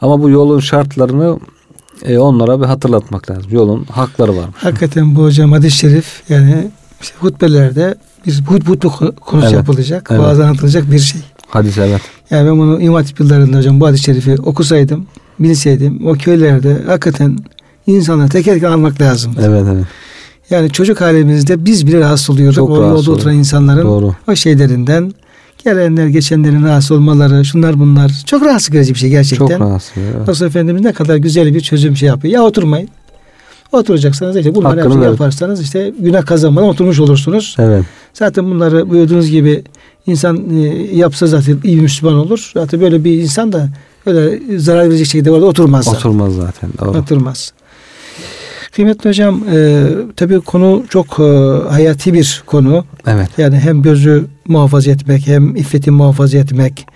Ama 0.00 0.22
bu 0.22 0.30
yolun 0.30 0.60
şartlarını 0.60 1.38
e, 2.04 2.18
onlara 2.18 2.60
bir 2.60 2.66
hatırlatmak 2.66 3.30
lazım. 3.30 3.46
Yolun 3.50 3.84
hakları 3.84 4.36
var. 4.36 4.46
Hakikaten 4.56 5.16
bu 5.16 5.22
hocam 5.22 5.52
hadis-i 5.52 5.76
şerif 5.78 6.22
yani 6.28 6.70
işte 7.02 7.14
hutbelerde 7.20 7.94
bir 8.26 8.42
hutbutlu 8.46 8.90
konusu 9.20 9.46
evet. 9.46 9.52
yapılacak. 9.52 10.08
Evet. 10.10 10.20
Bazen 10.20 10.42
anlatılacak 10.42 10.90
bir 10.92 10.98
şey. 10.98 11.20
Hadis 11.48 11.78
evet. 11.78 12.00
Yani 12.30 12.48
ben 12.48 12.58
bunu 12.58 12.80
İmam 12.80 12.94
Hatip 12.94 13.20
yıllarında 13.20 13.58
hocam 13.58 13.80
bu 13.80 13.86
hadis-i 13.86 14.04
şerifi 14.04 14.34
okusaydım, 14.34 15.06
bilseydim 15.38 16.06
o 16.06 16.12
köylerde 16.12 16.82
hakikaten 16.86 17.38
insanları 17.86 18.28
teker 18.28 18.54
teker 18.54 18.68
almak 18.68 19.00
lazım. 19.00 19.34
Evet 19.40 19.64
evet. 19.72 19.84
Yani 20.50 20.70
çocuk 20.70 21.00
halimizde 21.00 21.64
biz 21.64 21.86
bile 21.86 22.00
rahatsız 22.00 22.30
oluyorduk. 22.30 22.56
Çok 22.56 22.70
o 22.70 22.76
yolda 22.76 23.10
oturan 23.10 23.34
insanların 23.34 23.86
Doğru. 23.86 24.14
o 24.28 24.36
şeylerinden 24.36 25.12
gelenler 25.64 26.06
geçenlerin 26.06 26.64
rahatsız 26.64 26.90
olmaları 26.90 27.44
şunlar 27.44 27.80
bunlar 27.80 28.22
çok 28.26 28.42
rahatsız 28.42 28.74
edici 28.74 28.94
bir 28.94 28.98
şey 28.98 29.10
gerçekten. 29.10 29.46
Çok 29.46 29.60
rahatsız. 29.60 29.92
Evet. 29.96 30.42
Efendimiz 30.42 30.82
ne 30.82 30.92
kadar 30.92 31.16
güzel 31.16 31.54
bir 31.54 31.60
çözüm 31.60 31.96
şey 31.96 32.08
yapıyor. 32.08 32.34
Ya 32.34 32.42
oturmayın. 32.42 32.88
Oturacaksanız 33.72 34.36
işte 34.36 34.54
bunları 34.54 34.68
Hakkını 34.68 34.84
hepsini 34.84 35.04
yaparsanız 35.04 35.62
işte 35.62 35.92
günah 35.98 36.26
kazanmadan 36.26 36.68
oturmuş 36.68 37.00
olursunuz. 37.00 37.56
Evet. 37.58 37.84
Zaten 38.14 38.50
bunları 38.50 38.90
buyurduğunuz 38.90 39.30
gibi 39.30 39.64
insan 40.06 40.50
e, 40.50 40.60
yapsa 40.96 41.26
zaten 41.26 41.58
iyi 41.64 41.76
bir 41.76 41.82
Müslüman 41.82 42.14
olur. 42.14 42.50
Zaten 42.54 42.80
böyle 42.80 43.04
bir 43.04 43.22
insan 43.22 43.52
da 43.52 43.68
öyle 44.06 44.58
zarar 44.58 44.88
verecek 44.88 45.06
şekilde 45.06 45.30
orada 45.30 45.46
oturmaz. 45.46 45.88
Oturmaz 45.88 46.34
zaten. 46.34 46.70
Doğru. 46.80 46.98
Oturmaz. 46.98 47.52
Kıymetli 48.72 49.10
hocam 49.10 49.44
e, 49.52 49.86
tabii 50.16 50.40
konu 50.40 50.84
çok 50.88 51.20
e, 51.20 51.22
hayati 51.68 52.14
bir 52.14 52.42
konu. 52.46 52.84
Evet. 53.06 53.28
Yani 53.38 53.58
hem 53.58 53.82
gözü 53.82 54.26
muhafaza 54.48 54.90
etmek 54.90 55.26
hem 55.26 55.56
iffeti 55.56 55.90
muhafaza 55.90 56.38
etmek 56.38 56.86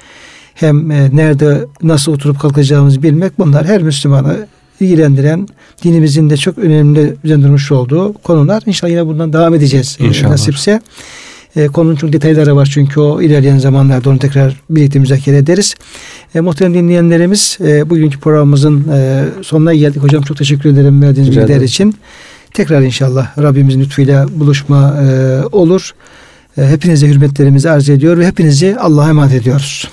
hem 0.55 0.91
e, 0.91 1.17
nerede 1.17 1.67
nasıl 1.83 2.13
oturup 2.13 2.41
kalkacağımızı 2.41 3.03
bilmek 3.03 3.39
bunlar 3.39 3.67
her 3.67 3.83
Müslümanı 3.83 4.47
ilgilendiren 4.81 5.49
dinimizin 5.85 6.31
de 6.31 6.37
çok 6.37 6.59
önemli 6.59 7.15
üzerinde 7.25 7.75
olduğu 7.75 8.13
konular. 8.13 8.63
İnşallah 8.67 8.91
yine 8.91 9.07
bundan 9.07 9.33
devam 9.33 9.55
edeceğiz. 9.55 9.97
İnşallah. 10.01 10.31
Nasipse. 10.31 10.81
E, 11.57 11.67
konunun 11.67 11.97
çok 11.97 12.13
detayları 12.13 12.57
var 12.57 12.69
çünkü 12.73 13.01
o 13.01 13.23
ilerleyen 13.23 13.59
zamanlarda 13.59 14.11
onu 14.11 14.19
tekrar 14.19 14.61
birlikte 14.71 14.99
müzakere 14.99 15.37
ederiz. 15.37 15.75
E, 16.35 16.41
muhterem 16.41 16.75
dinleyenlerimiz 16.75 17.59
e, 17.61 17.91
bugünkü 17.91 18.21
programımızın 18.21 18.89
e, 18.93 19.25
sonuna 19.43 19.75
geldik. 19.75 20.03
Hocam 20.03 20.23
çok 20.23 20.37
teşekkür 20.37 20.71
ederim 20.71 21.03
verdiğiniz 21.03 21.37
bilgiler 21.37 21.61
için. 21.61 21.95
Tekrar 22.55 22.83
inşallah 22.83 23.39
Rabbimizin 23.39 23.81
lütfuyla 23.81 24.27
buluşma 24.37 24.97
e, 25.03 25.41
olur. 25.53 25.91
E, 26.59 26.67
hepinize 26.67 27.09
hürmetlerimizi 27.09 27.71
arz 27.71 27.89
ediyor 27.89 28.19
ve 28.19 28.27
hepinizi 28.27 28.77
Allah'a 28.81 29.09
emanet 29.09 29.35
ediyoruz. 29.35 29.89